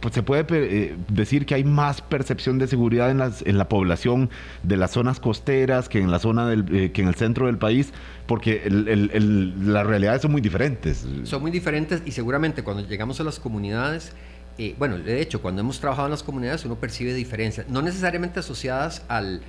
pues 0.00 0.14
se 0.14 0.22
puede 0.22 0.44
eh, 0.50 0.96
decir 1.08 1.46
que 1.46 1.54
hay 1.54 1.64
más 1.64 2.00
percepción 2.00 2.58
de 2.58 2.66
seguridad 2.66 3.10
en, 3.10 3.18
las, 3.18 3.42
en 3.42 3.58
la 3.58 3.68
población 3.68 4.30
de 4.62 4.76
las 4.76 4.92
zonas 4.92 5.20
costeras 5.20 5.88
que 5.88 5.98
en 5.98 6.10
la 6.10 6.18
zona 6.18 6.48
del, 6.48 6.64
eh, 6.74 6.92
que 6.92 7.02
en 7.02 7.08
el 7.08 7.14
centro 7.14 7.46
del 7.46 7.58
país, 7.58 7.92
porque 8.26 8.62
las 8.70 9.86
realidades 9.86 10.22
son 10.22 10.32
muy 10.32 10.40
diferentes. 10.40 11.06
Son 11.24 11.42
muy 11.42 11.50
diferentes 11.50 12.02
y 12.06 12.12
seguramente 12.12 12.62
cuando 12.62 12.86
llegamos 12.86 13.20
a 13.20 13.24
las 13.24 13.38
comunidades, 13.38 14.12
eh, 14.62 14.76
bueno, 14.78 14.96
de 14.96 15.20
hecho, 15.20 15.42
cuando 15.42 15.60
hemos 15.60 15.80
trabajado 15.80 16.06
en 16.06 16.12
las 16.12 16.22
comunidades 16.22 16.64
uno 16.64 16.76
percibe 16.76 17.14
diferencias, 17.14 17.68
no 17.68 17.82
necesariamente 17.82 18.38
asociadas 18.38 19.02
al, 19.08 19.42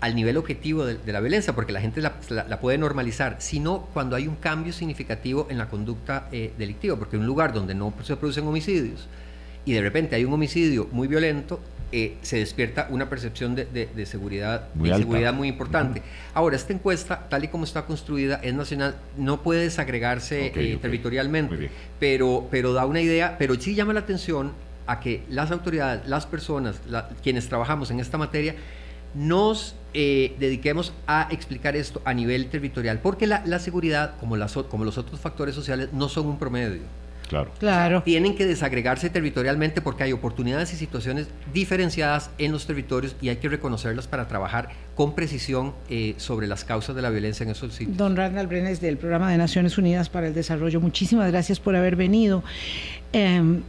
al 0.00 0.14
nivel 0.14 0.38
objetivo 0.38 0.86
de, 0.86 1.12
la 1.12 1.20
violencia, 1.20 1.54
porque 1.54 1.72
la 1.72 1.82
gente 1.82 2.00
la, 2.00 2.60
puede 2.60 2.78
normalizar, 2.78 3.36
sino 3.38 3.82
cuando 3.92 4.16
hay 4.16 4.26
un 4.26 4.36
cambio 4.36 4.72
significativo 4.72 5.46
en 5.50 5.58
la 5.58 5.68
conducta 5.68 6.30
delictiva, 6.30 6.96
porque 6.96 7.18
un 7.18 7.26
lugar 7.26 7.52
donde 7.52 7.74
no 7.74 7.92
se 8.02 8.16
producen 8.16 8.46
homicidios, 8.46 9.08
y 9.66 9.74
de 9.74 9.82
repente 9.82 10.16
hay 10.16 10.24
un 10.24 10.32
homicidio 10.32 10.88
muy 10.90 11.06
violento, 11.06 11.60
eh, 11.92 12.16
se 12.22 12.38
despierta 12.38 12.88
una 12.90 13.08
percepción 13.08 13.54
de, 13.54 14.06
seguridad, 14.06 14.68
muy 14.74 14.90
seguridad 14.90 15.32
muy 15.32 15.48
importante. 15.48 16.02
Ahora, 16.34 16.56
esta 16.56 16.72
encuesta, 16.72 17.28
tal 17.28 17.44
y 17.44 17.48
como 17.48 17.64
está 17.64 17.86
construida, 17.86 18.40
es 18.42 18.54
nacional, 18.54 18.96
no 19.16 19.42
puede 19.42 19.62
desagregarse 19.62 20.46
eh, 20.46 20.78
territorialmente, 20.82 21.70
pero, 22.00 22.48
pero 22.50 22.72
da 22.72 22.86
una 22.86 23.00
idea, 23.00 23.36
pero 23.38 23.54
sí 23.54 23.76
llama 23.76 23.92
la 23.92 24.00
atención 24.00 24.52
a 24.86 24.98
que 24.98 25.22
las 25.28 25.52
autoridades, 25.52 26.08
las 26.08 26.26
personas, 26.26 26.80
quienes 27.22 27.48
trabajamos 27.48 27.90
en 27.92 28.00
esta 28.00 28.18
materia, 28.18 28.56
nos 29.14 29.76
eh, 29.94 30.34
dediquemos 30.38 30.92
a 31.06 31.28
explicar 31.30 31.76
esto 31.76 32.02
a 32.04 32.12
nivel 32.14 32.48
territorial, 32.48 32.98
porque 33.00 33.28
la, 33.28 33.58
seguridad, 33.60 34.16
como, 34.18 34.36
las, 34.36 34.54
como 34.54 34.84
los 34.84 34.98
otros 34.98 35.20
factores 35.20 35.54
sociales, 35.54 35.90
no 35.92 36.08
son 36.08 36.26
un 36.26 36.38
promedio 36.38 36.82
Claro. 37.28 37.50
Claro. 37.58 38.02
Tienen 38.02 38.34
que 38.34 38.46
desagregarse 38.46 39.10
territorialmente 39.10 39.80
porque 39.80 40.04
hay 40.04 40.12
oportunidades 40.12 40.72
y 40.72 40.76
situaciones 40.76 41.28
diferenciadas 41.52 42.30
en 42.38 42.52
los 42.52 42.66
territorios 42.66 43.16
y 43.20 43.28
hay 43.28 43.36
que 43.36 43.48
reconocerlas 43.48 44.06
para 44.06 44.28
trabajar 44.28 44.68
con 44.94 45.14
precisión 45.14 45.74
eh, 45.88 46.14
sobre 46.16 46.46
las 46.46 46.64
causas 46.64 46.96
de 46.96 47.02
la 47.02 47.10
violencia 47.10 47.44
en 47.44 47.50
esos 47.50 47.74
sitios. 47.74 47.96
Don 47.96 48.16
Randall 48.16 48.46
Brenes 48.46 48.80
del 48.80 48.96
Programa 48.96 49.30
de 49.30 49.38
Naciones 49.38 49.76
Unidas 49.78 50.08
para 50.08 50.28
el 50.28 50.34
Desarrollo, 50.34 50.80
muchísimas 50.80 51.30
gracias 51.30 51.60
por 51.60 51.76
haber 51.76 51.96
venido. 51.96 52.42
Eh, 53.12 53.60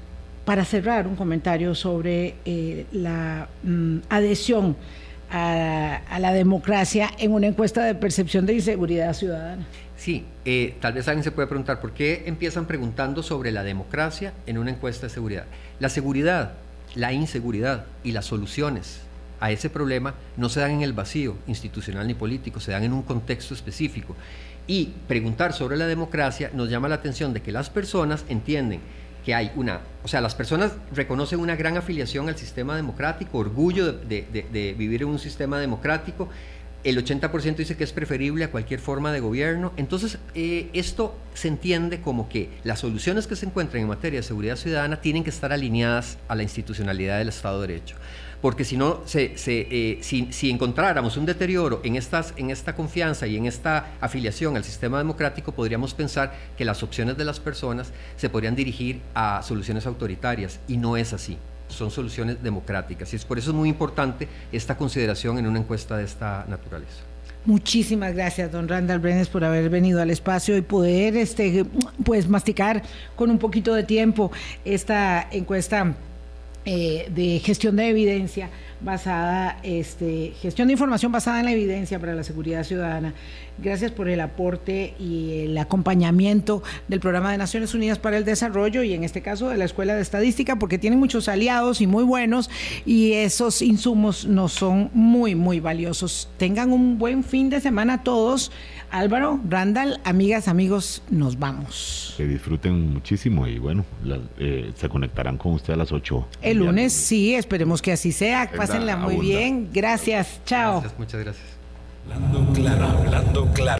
para 0.46 0.64
cerrar, 0.64 1.08
un 1.08 1.18
comentario 1.18 1.76
sobre 1.76 2.36
eh, 2.46 2.86
la 2.94 3.50
mm, 3.64 3.98
adhesión 4.08 4.78
a, 5.30 5.98
a 6.10 6.20
la 6.20 6.32
democracia 6.32 7.10
en 7.20 7.34
una 7.34 7.48
encuesta 7.48 7.84
de 7.84 7.96
percepción 7.96 8.46
de 8.46 8.54
inseguridad 8.54 9.14
ciudadana. 9.14 9.68
Sí, 9.98 10.26
eh, 10.46 10.76
tal 10.80 10.94
vez 10.94 11.08
alguien 11.08 11.24
se 11.24 11.32
puede 11.32 11.48
preguntar 11.48 11.82
por 11.82 11.92
qué 11.92 12.24
empiezan 12.28 12.68
preguntando 12.68 13.24
sobre 13.24 13.52
la 13.52 13.64
democracia 13.64 14.32
en 14.46 14.60
una 14.60 14.70
encuesta 14.70 15.08
de 15.08 15.14
seguridad. 15.14 15.46
La 15.80 15.90
seguridad, 15.90 16.54
la 16.94 17.14
inseguridad 17.14 17.86
y 18.04 18.12
las 18.12 18.26
soluciones 18.26 19.02
a 19.40 19.52
ese 19.52 19.70
problema 19.70 20.14
no 20.36 20.50
se 20.50 20.60
dan 20.60 20.72
en 20.72 20.82
el 20.82 20.94
vacío 20.94 21.36
institucional 21.48 22.08
ni 22.08 22.14
político, 22.14 22.60
se 22.60 22.72
dan 22.72 22.84
en 22.84 22.94
un 22.94 23.02
contexto 23.02 23.56
específico. 23.56 24.16
Y 24.68 24.94
preguntar 25.08 25.54
sobre 25.54 25.78
la 25.78 25.88
democracia 25.88 26.52
nos 26.54 26.70
llama 26.70 26.90
la 26.90 26.96
atención 26.96 27.34
de 27.34 27.42
que 27.42 27.52
las 27.52 27.70
personas 27.70 28.24
entienden 28.30 28.82
que 29.26 29.34
hay 29.34 29.52
una, 29.56 29.82
o 30.04 30.08
sea, 30.08 30.22
las 30.22 30.36
personas 30.36 30.72
reconocen 30.94 31.40
una 31.40 31.56
gran 31.56 31.76
afiliación 31.76 32.30
al 32.30 32.38
sistema 32.38 32.76
democrático, 32.76 33.40
orgullo 33.40 33.92
de, 33.92 34.76
vivir 34.78 35.02
en 35.02 35.10
un 35.10 35.20
sistema 35.20 35.60
democrático 35.60 36.30
el 36.88 37.04
80% 37.04 37.58
dice 37.58 37.76
que 37.76 37.84
es 37.84 37.92
preferible 37.92 38.46
a 38.46 38.52
cualquier 38.52 38.80
forma 38.80 39.12
de 39.12 39.20
gobierno. 39.20 39.74
Entonces, 39.76 40.20
eh, 40.36 40.70
esto 40.72 41.18
se 41.34 41.50
entiende 41.50 42.00
como 42.00 42.30
que 42.30 42.50
las 42.64 42.80
soluciones 42.80 43.28
que 43.28 43.36
se 43.36 43.46
encuentran 43.46 43.82
en 43.82 43.90
materia 43.90 44.22
de 44.22 44.24
seguridad 44.24 44.56
ciudadana 44.56 45.02
tienen 45.02 45.26
que 45.26 45.30
estar 45.30 45.52
alineadas 45.52 46.18
a 46.30 46.36
la 46.36 46.44
institucionalidad 46.44 47.18
del 47.18 47.28
Estado 47.28 47.62
de 47.62 47.68
Derecho. 47.68 47.98
Porque 48.42 48.64
si 48.64 48.78
no, 48.78 49.02
se, 49.06 49.36
eh, 49.48 50.00
si, 50.02 50.50
encontráramos 50.50 51.18
un 51.18 51.26
deterioro 51.26 51.82
en 51.84 51.98
esta 51.98 52.76
confianza 52.76 53.28
y 53.28 53.36
en 53.36 53.48
esta 53.48 53.88
afiliación 54.00 54.56
al 54.56 54.64
sistema 54.64 54.98
democrático, 54.98 55.52
podríamos 55.52 55.94
pensar 55.94 56.34
que 56.58 56.64
las 56.64 56.84
opciones 56.84 57.18
de 57.18 57.26
las 57.26 57.42
personas 57.42 57.92
se 58.16 58.30
podrían 58.30 58.56
dirigir 58.56 59.02
a 59.14 59.42
soluciones 59.44 59.86
autoritarias 59.88 60.62
y 60.70 60.78
no 60.78 60.96
es 60.96 61.12
así 61.12 61.38
son 61.68 61.92
soluciones 61.92 62.42
democráticas. 62.42 63.12
Y 63.14 63.16
es 63.16 63.26
por 63.26 63.38
eso 63.38 63.52
es 63.52 63.56
muy 63.56 63.70
importante 63.70 64.28
esta 64.52 64.78
consideración 64.78 65.38
en 65.38 65.48
una 65.48 65.60
encuesta 65.60 65.98
de 65.98 66.06
esta 66.06 66.46
naturaleza. 66.48 67.04
Muchísimas 67.46 68.14
gracias, 68.14 68.52
don 68.52 68.68
Randall 68.68 69.00
Brenes, 69.00 69.30
por 69.30 69.46
haber 69.46 69.70
venido 69.70 70.02
al 70.02 70.10
espacio 70.10 70.58
y 70.58 70.62
poder 70.62 71.16
este, 71.16 71.66
pues, 72.04 72.28
masticar 72.28 72.84
con 73.16 73.32
un 73.32 73.38
poquito 73.38 73.74
de 73.74 73.84
tiempo 73.84 74.32
esta 74.66 75.28
encuesta 75.32 75.96
eh, 76.70 77.10
de 77.16 77.40
gestión 77.40 77.78
de 77.78 77.88
evidencia 77.88 78.50
basada, 78.82 79.58
este, 79.64 80.34
gestión 80.42 80.68
de 80.68 80.74
información 80.74 81.14
basada 81.14 81.40
en 81.40 81.46
la 81.46 81.54
evidencia 81.54 81.98
para 81.98 82.14
la 82.14 82.26
seguridad 82.26 82.66
ciudadana. 82.66 83.14
Gracias 83.58 83.94
por 83.94 84.10
el 84.10 84.20
aporte 84.20 84.94
y 85.00 85.46
el 85.46 85.58
acompañamiento 85.58 86.62
del 86.90 87.00
Programa 87.00 87.32
de 87.32 87.38
Naciones 87.38 87.74
Unidas 87.74 88.00
para 88.00 88.18
el 88.18 88.26
Desarrollo 88.26 88.84
y 88.84 88.94
en 88.94 89.06
este 89.06 89.22
caso 89.22 89.48
de 89.48 89.56
la 89.56 89.64
Escuela 89.64 89.96
de 89.96 90.02
Estadística, 90.02 90.60
porque 90.60 90.78
tienen 90.78 91.00
muchos 91.00 91.30
aliados 91.30 91.80
y 91.80 91.88
muy 91.88 92.04
buenos 92.04 92.50
y 92.86 93.14
esos 93.14 93.62
insumos 93.62 94.26
nos 94.26 94.52
son 94.52 94.92
muy, 94.94 95.36
muy 95.36 95.62
valiosos. 95.62 96.28
Tengan 96.36 96.74
un 96.74 96.98
buen 96.98 97.24
fin 97.24 97.50
de 97.50 97.62
semana 97.62 98.04
todos. 98.04 98.52
Álvaro, 98.92 99.40
Randall, 99.48 100.00
amigas, 100.04 100.48
amigos, 100.48 101.02
nos 101.10 101.38
vamos. 101.38 102.14
Que 102.18 102.26
disfruten 102.26 102.94
muchísimo 102.94 103.48
y 103.48 103.60
bueno, 103.60 103.86
la, 104.04 104.20
eh, 104.40 104.72
se 104.76 104.90
conectarán 104.90 105.38
con 105.38 105.54
usted 105.54 105.74
a 105.74 105.76
las 105.76 105.92
8. 105.92 106.28
El 106.42 106.58
lunes, 106.60 106.94
sí, 106.94 107.36
esperemos 107.36 107.82
que 107.82 107.92
así 107.92 108.12
sea. 108.12 108.50
Pásenla 108.56 108.98
muy 108.98 109.18
bien. 109.18 109.70
Gracias, 109.74 110.42
chao. 110.46 110.82
Gracias, 110.82 111.00
muchas 111.00 111.24
gracias. 111.24 111.46
Hablando 112.10 112.54
claro, 112.54 112.86
hablando 112.86 113.46
claro. 113.54 113.68